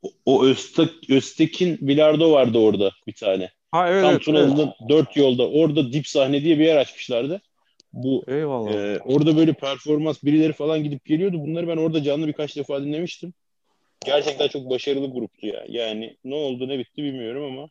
O, 0.01 0.09
o 0.25 0.45
Öztek, 0.45 0.89
Öztekin 1.09 1.77
Bilardo 1.81 2.31
vardı 2.31 2.57
orada 2.57 2.91
bir 3.07 3.13
tane. 3.13 3.51
Ha 3.71 3.89
evet 3.89 4.01
Tam 4.03 4.11
evet, 4.11 4.21
evet. 4.25 4.25
Tunalı'nın 4.25 4.73
dört 4.89 5.17
yolda. 5.17 5.49
Orada 5.49 5.93
dip 5.93 6.07
sahne 6.07 6.43
diye 6.43 6.59
bir 6.59 6.65
yer 6.65 6.77
açmışlardı. 6.77 7.41
Bu 7.93 8.23
Eyvallah. 8.27 8.71
Ee, 8.71 8.99
orada 8.99 9.37
böyle 9.37 9.53
performans 9.53 10.23
birileri 10.23 10.53
falan 10.53 10.83
gidip 10.83 11.05
geliyordu. 11.05 11.39
Bunları 11.39 11.67
ben 11.67 11.77
orada 11.77 12.03
canlı 12.03 12.27
birkaç 12.27 12.55
defa 12.55 12.83
dinlemiştim. 12.83 13.33
Gerçekten 14.05 14.47
çok 14.47 14.69
başarılı 14.69 15.11
gruptu 15.11 15.47
ya. 15.47 15.65
Yani 15.69 16.17
ne 16.23 16.35
oldu 16.35 16.67
ne 16.67 16.79
bitti 16.79 17.03
bilmiyorum 17.03 17.43
ama 17.43 17.69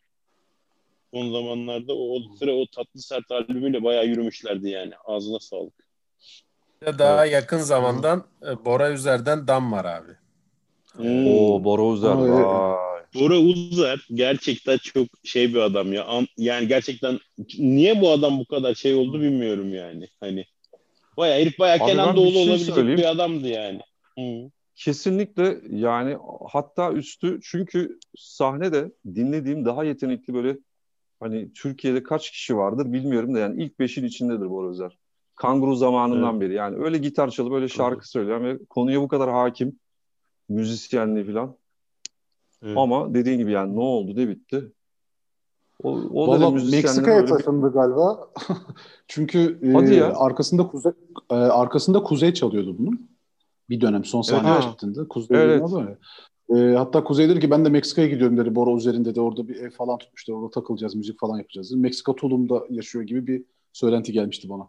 son 1.15 1.33
zamanlarda 1.33 1.95
o, 1.95 2.17
o 2.17 2.37
sıra 2.39 2.53
o 2.53 2.67
tatlı 2.67 3.01
sert 3.01 3.31
albümüyle 3.31 3.85
bayağı 3.85 4.07
yürümüşlerdi 4.07 4.69
yani. 4.71 4.93
Ağzına 5.05 5.39
sağlık. 5.39 5.89
Daha 6.99 7.27
yakın 7.27 7.59
zamandan 7.59 8.25
e, 8.43 8.65
Bora 8.65 8.91
Üzer'den 8.93 9.47
Dam 9.49 9.73
var 9.73 9.85
abi. 9.85 10.13
Hmm. 10.93 11.27
Oo 11.27 11.65
Bora 11.65 12.27
evet. 12.27 12.47
Vay. 12.47 13.03
Bora 13.15 13.39
Uzer 13.39 14.07
gerçekten 14.15 14.77
çok 14.77 15.07
şey 15.25 15.55
bir 15.55 15.61
adam 15.61 15.93
ya. 15.93 16.05
An- 16.05 16.27
Yani 16.37 16.69
gerçekten 16.69 17.19
niye 17.59 18.01
bu 18.01 18.11
adam 18.11 18.39
bu 18.39 18.45
kadar 18.45 18.75
şey 18.75 18.95
oldu 18.95 19.21
bilmiyorum 19.21 19.75
yani. 19.75 20.09
Hani 20.21 20.45
bayağı 21.17 21.39
herif 21.41 21.59
ben 21.61 21.79
Kenan 21.79 22.13
bir 22.13 22.17
Doğulu 22.17 22.33
şey 22.33 22.43
olabilecek 22.43 22.75
söyleyeyim. 22.75 22.99
bir 22.99 23.11
adamdı 23.11 23.49
yani. 23.49 23.81
Hı. 24.19 24.51
Kesinlikle 24.77 25.59
yani 25.71 26.17
hatta 26.49 26.93
üstü 26.93 27.41
çünkü 27.43 27.99
sahnede 28.17 28.93
dinlediğim 29.15 29.65
daha 29.65 29.85
yetenekli 29.85 30.35
böyle 30.35 30.59
hani 31.21 31.53
Türkiye'de 31.53 32.03
kaç 32.03 32.31
kişi 32.31 32.57
vardır 32.57 32.93
bilmiyorum 32.93 33.35
da 33.35 33.39
yani 33.39 33.63
ilk 33.63 33.79
beşin 33.79 34.05
içindedir 34.05 34.51
Bora 34.51 34.69
Özer. 34.69 34.99
Kanguru 35.37 35.77
zamanından 35.77 36.41
beri 36.41 36.55
yani 36.55 36.77
öyle 36.85 36.99
gitar 36.99 37.31
çalıp 37.31 37.53
öyle 37.53 37.69
şarkı 37.69 38.09
söyleyen 38.09 38.45
ve 38.45 38.59
konuya 38.71 39.01
bu 39.03 39.09
kadar 39.09 39.31
hakim 39.31 39.79
müzisyenliği 40.49 41.27
falan. 41.33 41.57
Evet. 42.63 42.77
Ama 42.79 43.15
dediğin 43.15 43.39
gibi 43.39 43.53
yani 43.53 43.77
ne 43.77 43.81
oldu 43.81 44.17
ne 44.17 44.29
bitti. 44.29 44.73
O, 45.83 45.91
o 45.93 46.27
da 46.27 46.31
Valla 46.41 46.51
müzisyenlerin 46.51 46.87
Meksika'ya 46.87 47.17
öyle 47.17 47.27
bir- 47.27 47.33
taşındı 47.33 47.73
galiba. 47.73 48.29
Çünkü 49.09 49.59
e, 49.63 49.73
Hadi 49.73 49.95
ya. 49.95 50.13
arkasında 50.17 50.67
kuzey 50.67 50.93
e, 51.31 51.35
arkasında 51.35 52.03
kuzey 52.03 52.35
çalıyordu 52.35 52.77
bunun. 52.79 53.11
Bir 53.71 53.81
dönem 53.81 54.05
son 54.05 54.23
sahne 54.23 54.51
Evet. 54.51 54.63
çıktığında 54.63 55.09
kuzey 55.09 55.37
Evet. 55.37 55.63
evet. 55.81 55.99
E, 56.55 56.55
hatta 56.55 57.05
Kuzey 57.05 57.29
dedi 57.29 57.41
ki 57.41 57.51
ben 57.51 57.65
de 57.65 57.69
Meksika'ya 57.69 58.09
gidiyorum 58.09 58.37
dedi. 58.37 58.55
Bora 58.55 58.77
üzerinde 58.77 59.15
de 59.15 59.21
orada 59.21 59.49
bir 59.49 59.57
ev 59.57 59.71
falan 59.71 59.99
tutmuşlar. 59.99 60.35
Orada 60.35 60.51
takılacağız, 60.51 60.95
müzik 60.95 61.21
falan 61.21 61.39
yapacağız. 61.39 61.71
dedi. 61.71 61.81
Meksika 61.81 62.17
Tulum'da 62.17 62.65
yaşıyor 62.71 63.05
gibi 63.05 63.27
bir 63.27 63.43
söylenti 63.73 64.13
gelmişti 64.13 64.49
bana. 64.49 64.69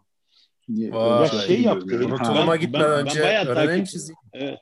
Niye? 0.68 0.92
Vay. 0.92 1.20
Ya 1.20 1.26
şey 1.26 1.56
bilmiyorum 1.56 1.88
yaptı. 1.88 2.32
yani. 2.34 2.48
Ben- 2.50 2.60
gitmeden 2.60 2.88
ben- 2.90 2.96
ben 2.98 3.06
önce 3.06 3.22
bayağı 3.22 3.44
öğrenelim 3.44 3.84
çizeyim. 3.84 4.18
Evet. 4.32 4.58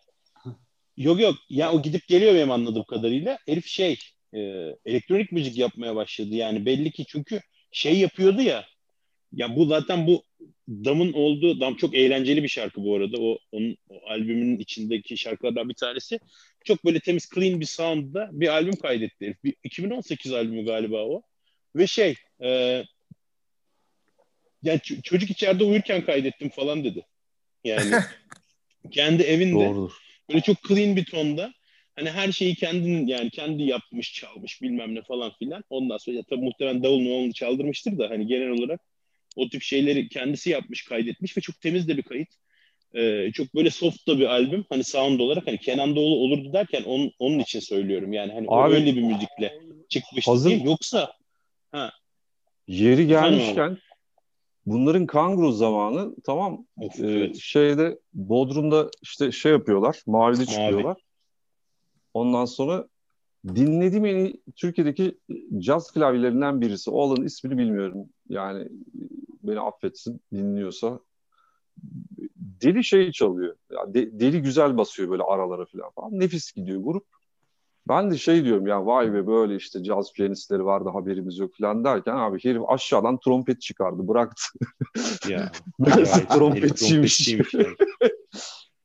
Yok 0.97 1.21
yok. 1.21 1.35
Ya 1.51 1.73
o 1.73 1.83
gidip 1.83 2.09
geliyor 2.09 2.35
benim 2.35 2.51
anladığım 2.51 2.85
kadarıyla. 2.85 3.39
Herif 3.47 3.66
şey 3.66 3.99
e, 4.35 4.39
elektronik 4.85 5.33
müzik 5.33 5.59
yapmaya 5.59 5.97
başladı. 5.97 6.35
Yani 6.35 6.66
belli 6.66 6.91
ki 6.91 7.05
çünkü 7.09 7.41
şey 7.71 7.99
yapıyordu 7.99 8.43
ya. 8.43 8.64
Ya 9.33 9.57
bu 9.57 9.64
zaten 9.64 10.07
bu 10.07 10.23
Dam'ın 10.68 11.12
olduğu, 11.12 11.61
Dam 11.61 11.74
çok 11.74 11.95
eğlenceli 11.95 12.43
bir 12.43 12.49
şarkı 12.49 12.84
bu 12.84 12.97
arada. 12.97 13.16
O 13.20 13.39
onun 13.53 13.76
o 13.89 14.01
albümün 14.07 14.59
içindeki 14.59 15.16
şarkılardan 15.16 15.68
bir 15.68 15.74
tanesi. 15.74 16.20
Çok 16.64 16.84
böyle 16.84 17.01
temiz, 17.01 17.28
clean 17.34 17.61
bir 17.61 17.66
sound'da 17.66 18.28
bir 18.32 18.49
albüm 18.49 18.76
kaydetti. 18.76 19.26
herif. 19.26 19.45
Bir 19.45 19.55
2018 19.64 20.32
albümü 20.32 20.64
galiba 20.64 21.05
o. 21.05 21.22
Ve 21.76 21.86
şey, 21.86 22.14
e, 22.43 22.49
yani 24.62 24.78
ç- 24.78 25.03
çocuk 25.03 25.30
içeride 25.30 25.64
uyurken 25.64 26.05
kaydettim 26.05 26.49
falan 26.49 26.84
dedi. 26.84 27.07
Yani 27.64 27.95
kendi 28.91 29.22
evinde 29.22 29.55
Doğrudur. 29.55 29.93
böyle 30.28 30.41
çok 30.41 30.57
clean 30.68 30.97
bir 30.97 31.05
tonda 31.05 31.53
hani 31.97 32.11
her 32.11 32.32
şeyi 32.32 32.55
kendin 32.55 33.07
yani 33.07 33.30
kendi 33.30 33.62
yapmış, 33.62 34.14
çalmış 34.14 34.62
bilmem 34.62 34.95
ne 34.95 35.03
falan 35.03 35.32
filan. 35.39 35.64
Ondan 35.70 35.97
sonra 35.97 36.16
ya 36.16 36.22
tabii 36.30 36.45
muhtemelen 36.45 36.82
davul 36.82 37.07
onu 37.07 37.32
çaldırmıştır 37.32 37.99
da 37.99 38.11
hani 38.11 38.26
genel 38.26 38.49
olarak 38.49 38.80
o 39.39 39.49
tip 39.49 39.62
şeyleri 39.62 40.09
kendisi 40.09 40.51
yapmış, 40.51 40.84
kaydetmiş 40.84 41.36
ve 41.36 41.41
çok 41.41 41.61
temiz 41.61 41.89
de 41.89 41.97
bir 41.97 42.03
kayıt. 42.03 42.28
Ee, 42.95 43.30
çok 43.32 43.55
böyle 43.55 43.70
soft 43.70 44.09
da 44.09 44.18
bir 44.18 44.26
albüm. 44.26 44.64
Hani 44.68 44.84
sound 44.84 45.20
olarak 45.20 45.47
hani 45.47 45.59
Kenan 45.59 45.97
Doğulu 45.97 46.14
olurdu 46.16 46.53
derken 46.53 46.82
onun, 46.82 47.12
onun 47.18 47.39
için 47.39 47.61
söylüyorum. 47.61 48.12
Yani 48.12 48.32
hani 48.32 48.47
Abi, 48.49 48.74
öyle 48.74 48.97
bir 48.97 49.03
müzikle 49.03 49.61
çıkmıştı 49.89 50.30
hazır- 50.30 50.51
diye. 50.51 50.62
Yoksa 50.62 51.12
Yeri 52.68 52.93
Efendim 52.93 53.09
gelmişken 53.09 53.78
bunların 54.66 55.07
kanguru 55.07 55.53
zamanı 55.53 56.14
tamam 56.24 56.66
of, 56.76 57.01
e, 57.01 57.07
evet. 57.07 57.36
şeyde 57.36 57.99
Bodrum'da 58.14 58.91
işte 59.03 59.32
şey 59.32 59.53
yapıyorlar. 59.53 60.03
Mavide 60.07 60.47
çıkıyorlar. 60.47 60.97
Ondan 62.14 62.45
sonra 62.45 62.89
dinlediğim 63.47 64.07
en 64.07 64.16
iyi 64.16 64.43
Türkiye'deki 64.57 65.18
caz 65.59 65.93
klavyelerinden 65.93 66.61
birisi. 66.61 66.91
O 66.91 67.03
alanın 67.03 67.26
ismini 67.26 67.59
bilmiyorum. 67.59 68.09
Yani 68.28 68.68
beni 69.49 69.61
affetsin 69.61 70.20
dinliyorsa. 70.32 71.01
Deli 72.36 72.84
şey 72.84 73.12
çalıyor. 73.12 73.57
Ya 73.72 73.94
de- 73.94 74.20
deli 74.20 74.42
güzel 74.42 74.76
basıyor 74.76 75.11
böyle 75.11 75.22
aralara 75.22 75.64
falan 75.64 75.90
falan. 75.90 76.20
Nefis 76.20 76.53
gidiyor 76.53 76.80
grup. 76.82 77.07
Ben 77.88 78.11
de 78.11 78.18
şey 78.18 78.44
diyorum 78.44 78.66
ya 78.66 78.86
vay 78.86 79.12
be 79.12 79.26
böyle 79.26 79.57
işte 79.57 79.82
caz 79.82 80.12
piyanistleri 80.12 80.64
vardı 80.64 80.88
haberimiz 80.88 81.38
yok 81.38 81.51
falan 81.61 81.84
derken 81.84 82.12
abi 82.16 82.44
herif 82.44 82.62
aşağıdan 82.68 83.18
trompet 83.20 83.61
çıkardı 83.61 84.09
bıraktı. 84.09 84.42
ya. 85.28 85.53
Meğerse 85.78 86.26
trompetçiymiş. 86.28 87.16
trompetçiymiş 87.18 87.55
yani. 87.55 87.76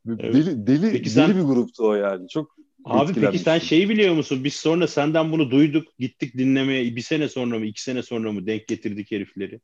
Evet. 0.09 0.33
Deli, 0.33 0.67
deli, 0.67 0.91
Peki 0.91 1.03
deli 1.03 1.09
sen- 1.09 1.37
bir 1.37 1.41
gruptu 1.41 1.87
o 1.87 1.93
yani. 1.93 2.29
Çok 2.29 2.55
Abi 2.85 3.13
peki 3.13 3.39
sen 3.39 3.59
şeyi 3.59 3.89
biliyor 3.89 4.15
musun? 4.15 4.43
Biz 4.43 4.53
sonra 4.53 4.87
senden 4.87 5.31
bunu 5.31 5.51
duyduk, 5.51 5.87
gittik 5.99 6.37
dinlemeye. 6.37 6.95
Bir 6.95 7.01
sene 7.01 7.29
sonra 7.29 7.59
mı, 7.59 7.65
iki 7.65 7.83
sene 7.83 8.03
sonra 8.03 8.31
mı 8.31 8.45
denk 8.45 8.67
getirdik 8.67 9.11
herifleri. 9.11 9.59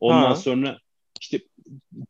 Ondan 0.00 0.28
Ha. 0.28 0.34
sonra 0.34 0.78
işte 1.20 1.40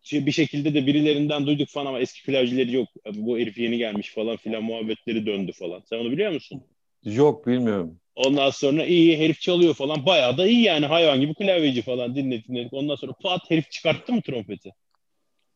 şey- 0.02 0.26
bir 0.26 0.32
şekilde 0.32 0.74
de 0.74 0.86
birilerinden 0.86 1.46
duyduk 1.46 1.68
falan 1.68 1.86
ama 1.86 2.00
eski 2.00 2.22
klavyeleri 2.22 2.74
yok. 2.74 2.88
Bu 3.14 3.38
herif 3.38 3.58
yeni 3.58 3.78
gelmiş 3.78 4.14
falan 4.14 4.36
filan 4.36 4.62
muhabbetleri 4.64 5.26
döndü 5.26 5.52
falan. 5.52 5.82
Sen 5.90 5.98
onu 5.98 6.10
biliyor 6.10 6.32
musun? 6.32 6.62
Yok 7.04 7.46
bilmiyorum. 7.46 8.00
Ondan 8.16 8.50
sonra 8.50 8.84
iyi 8.84 9.18
herif 9.18 9.40
çalıyor 9.40 9.74
falan. 9.74 10.06
Bayağı 10.06 10.38
da 10.38 10.46
iyi 10.46 10.62
yani 10.62 10.86
hayvan 10.86 11.20
gibi 11.20 11.34
klavyeci 11.34 11.82
falan 11.82 12.14
dinledik 12.16 12.48
dinledik. 12.48 12.72
Ondan 12.72 12.94
sonra 12.94 13.12
pat 13.12 13.50
herif 13.50 13.70
çıkarttı 13.70 14.12
mı 14.12 14.22
trompeti? 14.22 14.70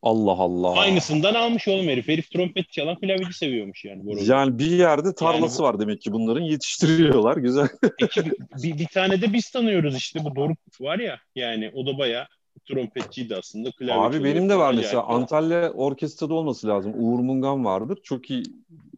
Allah 0.01 0.31
Allah. 0.31 0.79
Aynısından 0.79 1.33
almış 1.33 1.67
oğlum 1.67 1.87
herif. 1.87 2.07
Herif 2.07 2.31
trompet 2.31 2.71
çalan 2.71 2.95
klavyeci 2.95 3.33
seviyormuş 3.33 3.85
yani. 3.85 4.05
Boros. 4.05 4.29
Yani 4.29 4.59
bir 4.59 4.71
yerde 4.71 5.15
tarlası 5.15 5.63
var 5.63 5.79
demek 5.79 6.01
ki 6.01 6.11
bunların 6.11 6.41
yetiştiriyorlar. 6.41 7.37
Güzel. 7.37 7.67
Peki 7.99 8.23
bir, 8.63 8.77
bir, 8.77 8.87
tane 8.87 9.21
de 9.21 9.33
biz 9.33 9.49
tanıyoruz 9.49 9.95
işte 9.95 10.19
bu 10.23 10.35
Doruk 10.35 10.57
var 10.79 10.99
ya 10.99 11.19
yani 11.35 11.71
o 11.73 11.85
da 11.85 11.97
bayağı 11.97 12.27
trompetçiydi 12.65 13.35
aslında. 13.35 13.71
Klavye 13.71 13.93
Abi 13.93 14.23
benim 14.23 14.49
de 14.49 14.55
var 14.55 14.73
mesela 14.73 15.03
acayip. 15.03 15.21
Antalya 15.21 15.71
orkestrada 15.71 16.33
olması 16.33 16.67
lazım. 16.67 16.93
Uğur 16.95 17.19
Mungan 17.19 17.65
vardır. 17.65 17.99
Çok 18.03 18.29
iyi 18.29 18.43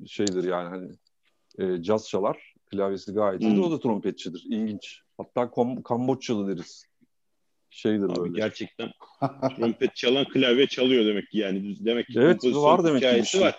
şeydir 0.07 0.43
yani 0.43 0.69
hani 0.69 0.91
e, 1.59 1.83
caz 1.83 2.09
çalar. 2.09 2.53
Klavyesi 2.71 3.13
gayet 3.13 3.41
iyidir. 3.41 3.55
Hmm. 3.55 3.63
O 3.63 3.71
da 3.71 3.79
trompetçidir. 3.79 4.43
İlginç. 4.49 4.99
Hatta 5.17 5.49
Kom 5.49 5.83
Kamboçyalı 5.83 6.47
deriz. 6.47 6.85
Şeydir 7.75 8.03
Abi 8.03 8.19
böyle. 8.19 8.37
gerçekten 8.39 8.89
trompet 9.57 9.95
çalan 9.95 10.25
klavye 10.25 10.67
çalıyor 10.67 11.05
demek 11.05 11.29
ki 11.29 11.37
yani. 11.37 11.75
Demek 11.85 12.07
ki 12.07 12.13
Evet, 12.17 12.27
kompozisyon 12.31 12.63
var 12.63 12.83
demek 12.83 13.01
hikayesi 13.01 13.29
şey. 13.31 13.41
var. 13.41 13.55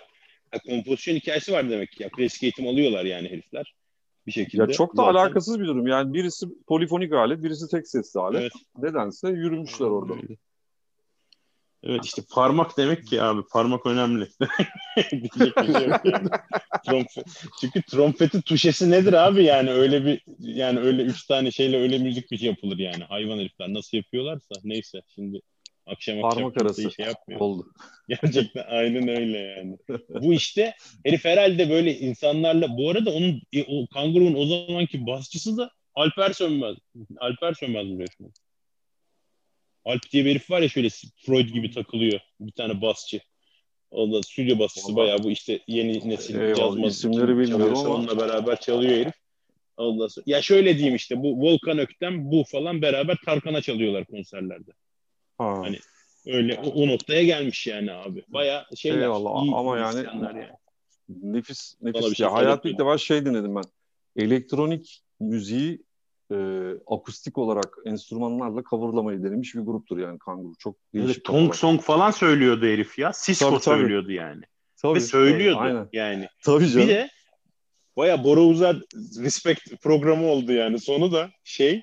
Ha, 0.51 0.57
kompozisyon 0.67 1.15
hikayesi 1.15 1.51
var 1.53 1.69
demek 1.69 1.91
ki. 1.91 2.03
Ya, 2.03 2.09
klasik 2.09 2.43
eğitim 2.43 2.67
alıyorlar 2.67 3.05
yani 3.05 3.29
herifler. 3.29 3.75
Bir 4.27 4.31
şekilde. 4.31 4.61
Ya 4.61 4.67
çok 4.71 4.97
da 4.97 5.01
Zaten- 5.03 5.15
alakasız 5.19 5.59
bir 5.59 5.65
durum. 5.65 5.87
Yani 5.87 6.13
birisi 6.13 6.45
polifonik 6.67 7.13
alet, 7.13 7.43
birisi 7.43 7.67
tek 7.71 7.87
sesli 7.87 8.19
alet. 8.19 8.41
Evet. 8.41 8.51
Nedense 8.77 9.29
yürümüşler 9.29 9.85
orada. 9.85 10.13
Evet 11.85 12.05
işte 12.05 12.21
parmak 12.31 12.77
demek 12.77 13.07
ki 13.07 13.21
abi 13.21 13.41
parmak 13.51 13.85
önemli. 13.85 14.27
Diyecek 15.11 15.57
bir 15.57 15.73
şey 15.73 15.87
yok 15.87 16.01
yani. 16.05 16.29
Trompet. 16.85 17.25
Çünkü 17.61 17.81
trompetin 17.81 18.41
tuşesi 18.41 18.91
nedir 18.91 19.13
abi 19.13 19.43
yani 19.43 19.71
öyle 19.71 20.05
bir 20.05 20.21
yani 20.39 20.79
öyle 20.79 21.01
üç 21.01 21.25
tane 21.25 21.51
şeyle 21.51 21.77
öyle 21.77 21.97
müzik 21.97 22.31
bir 22.31 22.37
şey 22.37 22.47
yapılır 22.47 22.77
yani 22.77 23.03
hayvan 23.03 23.37
herifler 23.37 23.73
nasıl 23.73 23.97
yapıyorlarsa 23.97 24.55
neyse 24.63 25.01
şimdi 25.15 25.41
akşam 25.85 26.17
akşam 26.17 26.29
Parmak 26.29 26.53
kimse 26.53 26.65
arası 26.65 26.91
şey 26.91 27.05
yapmıyor. 27.05 27.41
oldu. 27.41 27.73
Gerçekten 28.09 28.63
aynen 28.67 29.07
öyle 29.07 29.37
yani. 29.37 29.77
Bu 30.09 30.33
işte 30.33 30.73
herif 31.05 31.25
herhalde 31.25 31.69
böyle 31.69 31.97
insanlarla 31.99 32.77
bu 32.77 32.89
arada 32.89 33.11
onun 33.11 33.41
e, 33.53 33.63
o 33.63 33.87
kanguru'nun 33.93 34.35
o 34.35 34.45
zamanki 34.45 35.05
basçısı 35.05 35.57
da 35.57 35.71
Alper 35.95 36.33
Sönmez. 36.33 36.77
Alper 37.17 37.53
Sönmez 37.53 37.85
biliyorsun. 37.85 38.33
Alp 39.85 40.11
diye 40.11 40.25
bir 40.25 40.29
herif 40.29 40.51
var 40.51 40.61
ya 40.61 40.69
şöyle 40.69 40.89
Freud 41.25 41.49
gibi 41.49 41.71
takılıyor. 41.71 42.19
Bir 42.39 42.51
tane 42.51 42.81
basçı. 42.81 43.19
O 43.91 44.11
da 44.11 44.23
stüdyo 44.23 44.59
basçısı 44.59 44.87
Vallahi- 44.87 44.97
bayağı 44.97 45.23
bu 45.23 45.31
işte 45.31 45.59
yeni 45.67 46.09
nesil 46.09 46.35
Eyvallah, 46.35 46.55
caz 46.55 46.75
maz- 46.75 46.91
isimleri 46.93 47.37
bilmiyorum 47.37 47.77
ama- 47.77 47.89
Onunla 47.89 48.19
beraber 48.19 48.59
çalıyor 48.59 48.91
herif. 48.91 49.13
Ondan 49.77 50.07
sonra, 50.07 50.23
ya 50.27 50.41
şöyle 50.41 50.75
diyeyim 50.77 50.95
işte 50.95 51.23
bu 51.23 51.41
Volkan 51.41 51.77
Öktem 51.79 52.31
bu 52.31 52.43
falan 52.47 52.81
beraber 52.81 53.17
Tarkan'a 53.25 53.61
çalıyorlar 53.61 54.05
konserlerde. 54.05 54.71
Ha. 55.37 55.57
Hani 55.63 55.79
Öyle 56.27 56.59
o, 56.59 56.69
o 56.69 56.87
noktaya 56.87 57.23
gelmiş 57.23 57.67
yani 57.67 57.91
abi. 57.91 58.23
Bayağı 58.27 58.65
şeyler. 58.75 59.01
Eyvallah, 59.01 59.43
iyi 59.43 59.55
ama 59.55 59.77
yani- 59.77 60.05
yani. 60.23 60.47
Nefis, 61.09 61.75
nefis. 61.81 62.11
bir 62.11 62.15
şey 62.15 62.23
ya 62.23 62.33
hayatımda 62.33 62.51
söyletmedi. 62.51 62.73
ilk 62.73 62.79
defa 62.79 62.97
şey 62.97 63.25
dinledim 63.25 63.55
ben. 63.55 63.63
Elektronik 64.23 65.01
müziği 65.19 65.83
e, 66.31 66.35
akustik 66.87 67.37
olarak 67.37 67.77
enstrümanlarla 67.85 68.63
coverlamayı 68.69 69.23
denemiş 69.23 69.55
bir 69.55 69.61
gruptur 69.61 69.97
yani 69.97 70.19
Kanguru. 70.19 70.53
Çok 70.59 70.75
değişik. 70.93 71.25
Tong 71.25 71.51
kafalar. 71.51 71.57
Song 71.57 71.81
falan 71.81 72.11
söylüyordu 72.11 72.65
herif 72.65 72.99
ya. 72.99 73.11
Cisco 73.25 73.49
Tabii, 73.49 73.59
tabii. 73.59 73.79
söylüyordu 73.79 74.11
yani. 74.11 74.41
Tabii, 74.81 74.95
Ve 74.95 74.99
söylüyordu 74.99 75.57
tabii, 75.59 75.67
aynen. 75.67 75.89
yani. 75.93 76.27
Tabii 76.43 76.67
canım. 76.67 76.87
Bir 76.87 76.93
de 76.93 77.09
baya 77.97 78.23
Bora 78.23 78.41
Uzar 78.41 78.77
Respect 79.23 79.81
programı 79.81 80.25
oldu 80.27 80.51
yani. 80.51 80.79
Sonu 80.79 81.11
da 81.11 81.29
şey 81.43 81.81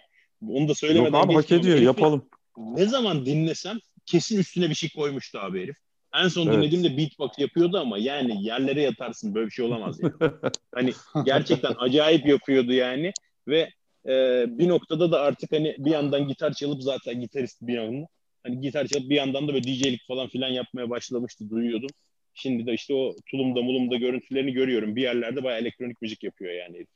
onu 0.49 0.69
da 0.69 0.75
söylemeden 0.75 1.19
Yok 1.19 1.27
abi 1.27 1.35
hak 1.35 1.53
ediyor 1.53 1.65
herifi 1.75 1.85
yapalım. 1.85 2.29
Ne 2.59 2.87
zaman 2.87 3.27
dinlesem 3.27 3.79
kesin 4.07 4.39
üstüne 4.39 4.71
bir 4.71 4.75
şey 4.75 4.91
koymuştu 4.91 5.39
abi 5.39 5.63
herif. 5.63 5.77
En 6.15 6.29
son 6.29 6.47
Evet. 6.47 6.57
dinlediğimde 6.57 6.97
beatbox 6.97 7.31
yapıyordu 7.39 7.79
ama 7.79 7.99
yani 7.99 8.45
yerlere 8.45 8.83
yatarsın 8.83 9.35
böyle 9.35 9.47
bir 9.47 9.53
şey 9.53 9.65
olamaz 9.65 9.99
yani. 10.03 10.13
hani 10.75 10.93
gerçekten 11.25 11.75
acayip 11.79 12.27
yapıyordu 12.27 12.73
yani 12.73 13.13
ve 13.49 13.71
e, 14.07 14.45
bir 14.49 14.69
noktada 14.69 15.13
da 15.13 15.21
artık 15.21 15.53
hani 15.53 15.77
bir 15.79 15.91
yandan 15.91 16.29
gitar 16.29 16.53
çalıp 16.53 16.83
zaten 16.83 17.21
gitarist 17.21 17.63
bir 17.63 17.75
yandan 17.75 18.07
hani 18.43 18.61
gitar 18.61 18.87
çalıp 18.87 19.11
bir 19.11 19.17
yandan 19.17 19.49
da 19.49 19.55
böyle 19.55 19.65
DJ'lik 19.65 20.07
falan 20.09 20.29
filan 20.29 20.49
yapmaya 20.49 20.91
başlamıştı 20.91 21.51
duyuyordum. 21.51 21.91
Şimdi 22.35 22.67
de 22.67 22.75
işte 22.75 22.95
o 22.95 23.15
tulumda 23.31 23.63
mulumda 23.63 23.97
görüntülerini 23.97 24.53
görüyorum. 24.53 24.97
Bir 24.97 25.03
yerlerde 25.03 25.45
bayağı 25.45 25.61
elektronik 25.61 26.03
müzik 26.03 26.23
yapıyor 26.23 26.53
yani 26.53 26.87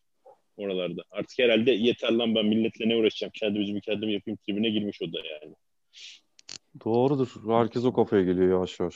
oralarda. 0.56 1.02
Artık 1.10 1.38
herhalde 1.38 1.70
yeter 1.70 2.12
lan 2.12 2.34
ben 2.34 2.46
milletle 2.46 2.88
ne 2.88 2.96
uğraşacağım. 2.96 3.32
Kendi 3.34 3.58
müziğimi 3.58 3.80
kendim 3.80 4.08
yapayım 4.08 4.38
tribüne 4.46 4.70
girmiş 4.70 5.02
o 5.02 5.12
da 5.12 5.18
yani. 5.18 5.54
Doğrudur. 6.84 7.28
Herkes 7.48 7.84
o 7.84 7.92
kafaya 7.92 8.22
geliyor 8.22 8.50
yavaş 8.50 8.80
yavaş. 8.80 8.94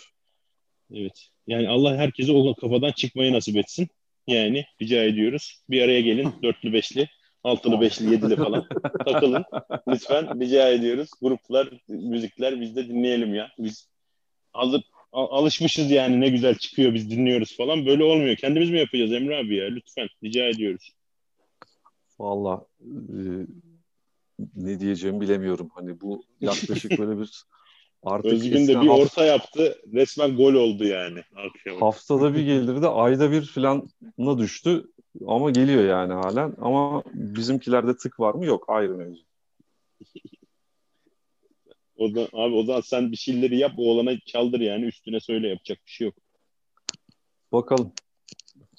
Evet. 0.94 1.28
Yani 1.46 1.68
Allah 1.68 1.96
herkese 1.96 2.32
o 2.32 2.54
kafadan 2.54 2.92
çıkmayı 2.92 3.32
nasip 3.32 3.56
etsin. 3.56 3.88
Yani 4.26 4.64
rica 4.82 5.04
ediyoruz. 5.04 5.62
Bir 5.70 5.82
araya 5.82 6.00
gelin. 6.00 6.34
Dörtlü, 6.42 6.72
beşli, 6.72 7.08
altılı, 7.44 7.80
beşli, 7.80 8.12
yedili 8.12 8.36
falan. 8.36 8.68
Takılın. 9.04 9.44
Lütfen 9.88 10.40
rica 10.40 10.68
ediyoruz. 10.68 11.10
Gruplar, 11.22 11.68
müzikler 11.88 12.60
biz 12.60 12.76
de 12.76 12.88
dinleyelim 12.88 13.34
ya. 13.34 13.50
Biz 13.58 13.88
hazır 14.52 14.82
alışmışız 15.12 15.90
yani 15.90 16.20
ne 16.20 16.28
güzel 16.28 16.54
çıkıyor 16.54 16.94
biz 16.94 17.10
dinliyoruz 17.10 17.56
falan. 17.56 17.86
Böyle 17.86 18.04
olmuyor. 18.04 18.36
Kendimiz 18.36 18.70
mi 18.70 18.78
yapacağız 18.78 19.12
Emre 19.12 19.36
abi 19.36 19.56
ya? 19.56 19.66
Lütfen 19.66 20.08
rica 20.24 20.44
ediyoruz. 20.44 20.92
Valla 22.18 22.66
e, 22.82 23.20
ne 24.56 24.80
diyeceğimi 24.80 25.20
bilemiyorum. 25.20 25.70
Hani 25.74 26.00
bu 26.00 26.24
yaklaşık 26.40 26.98
böyle 26.98 27.20
bir 27.20 27.44
artık 28.02 28.32
Özgün 28.32 28.68
de 28.68 28.80
bir 28.80 28.88
orta 28.88 29.24
yaptı. 29.24 29.78
Resmen 29.92 30.36
gol 30.36 30.54
oldu 30.54 30.84
yani. 30.84 31.22
Akşam. 31.36 31.80
haftada 31.80 32.34
bir 32.34 32.42
gelirdi 32.42 32.86
ayda 32.86 33.32
bir 33.32 33.42
filana 33.42 34.38
düştü 34.38 34.84
ama 35.26 35.50
geliyor 35.50 35.84
yani 35.84 36.12
halen 36.12 36.54
ama 36.60 37.02
bizimkilerde 37.14 37.96
tık 37.96 38.20
var 38.20 38.34
mı 38.34 38.46
yok 38.46 38.64
ayrı 38.68 38.94
mevzu. 38.96 39.22
O 41.96 42.14
da 42.14 42.20
abi 42.32 42.54
o 42.54 42.62
zaman 42.64 42.80
sen 42.80 43.12
bir 43.12 43.16
şeyleri 43.16 43.58
yap 43.58 43.72
o 43.76 43.82
olana 43.90 44.18
çaldır 44.26 44.60
yani 44.60 44.84
üstüne 44.84 45.20
söyle 45.20 45.48
yapacak 45.48 45.78
bir 45.86 45.90
şey 45.90 46.04
yok. 46.06 46.14
Bakalım. 47.52 47.92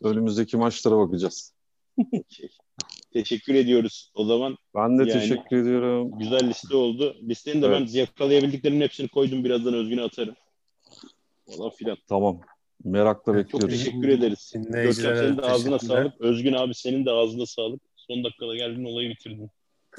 Önümüzdeki 0.04 0.58
maçlara 0.58 0.98
bakacağız. 0.98 1.54
Teşekkür 3.14 3.56
ediyoruz. 3.56 4.12
O 4.16 4.26
zaman 4.26 4.58
Ben 4.76 5.00
de 5.00 5.02
Yani- 5.04 5.12
teşekkür 5.14 5.58
ediyorum. 5.58 6.12
güzel 6.20 6.50
liste 6.50 6.76
oldu. 6.76 7.16
Listenin 7.22 7.62
de 7.62 7.72
ben 7.72 7.78
Evet. 7.82 7.96
yakalayabildiklerimin 7.96 8.82
hepsini 8.82 9.08
koydum. 9.08 9.44
Birazdan 9.44 9.74
Özgün'e 9.74 10.02
atarım. 10.02 10.36
Falan 11.58 11.70
filan. 11.70 11.98
Tamam. 12.10 12.42
Merakla 12.84 13.34
Çok 13.34 13.36
bekliyoruz. 13.36 13.70
teşekkür 13.70 14.08
ederiz. 14.10 14.54
Görkem 14.56 14.94
senin 14.94 15.38
de 15.38 15.42
ağzına 15.42 15.80
sağlık. 15.80 16.22
Özgün 16.22 16.54
abi 16.54 16.74
senin 16.76 17.06
de 17.06 17.12
ağzına 17.12 17.46
sağlık. 17.46 17.82
Son 17.96 18.24
dakikada 18.24 18.56
geldin 18.56 18.86
olayı 18.86 19.10
bitirdin. 19.10 19.50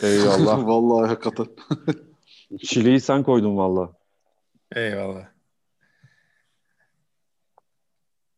Eyvallah. 0.03 0.67
Vallahi 0.67 1.09
hakikaten. 1.09 1.47
Çileyi 2.63 3.01
sen 3.01 3.23
koydun 3.23 3.57
valla. 3.57 3.93
Eyvallah. 4.77 5.32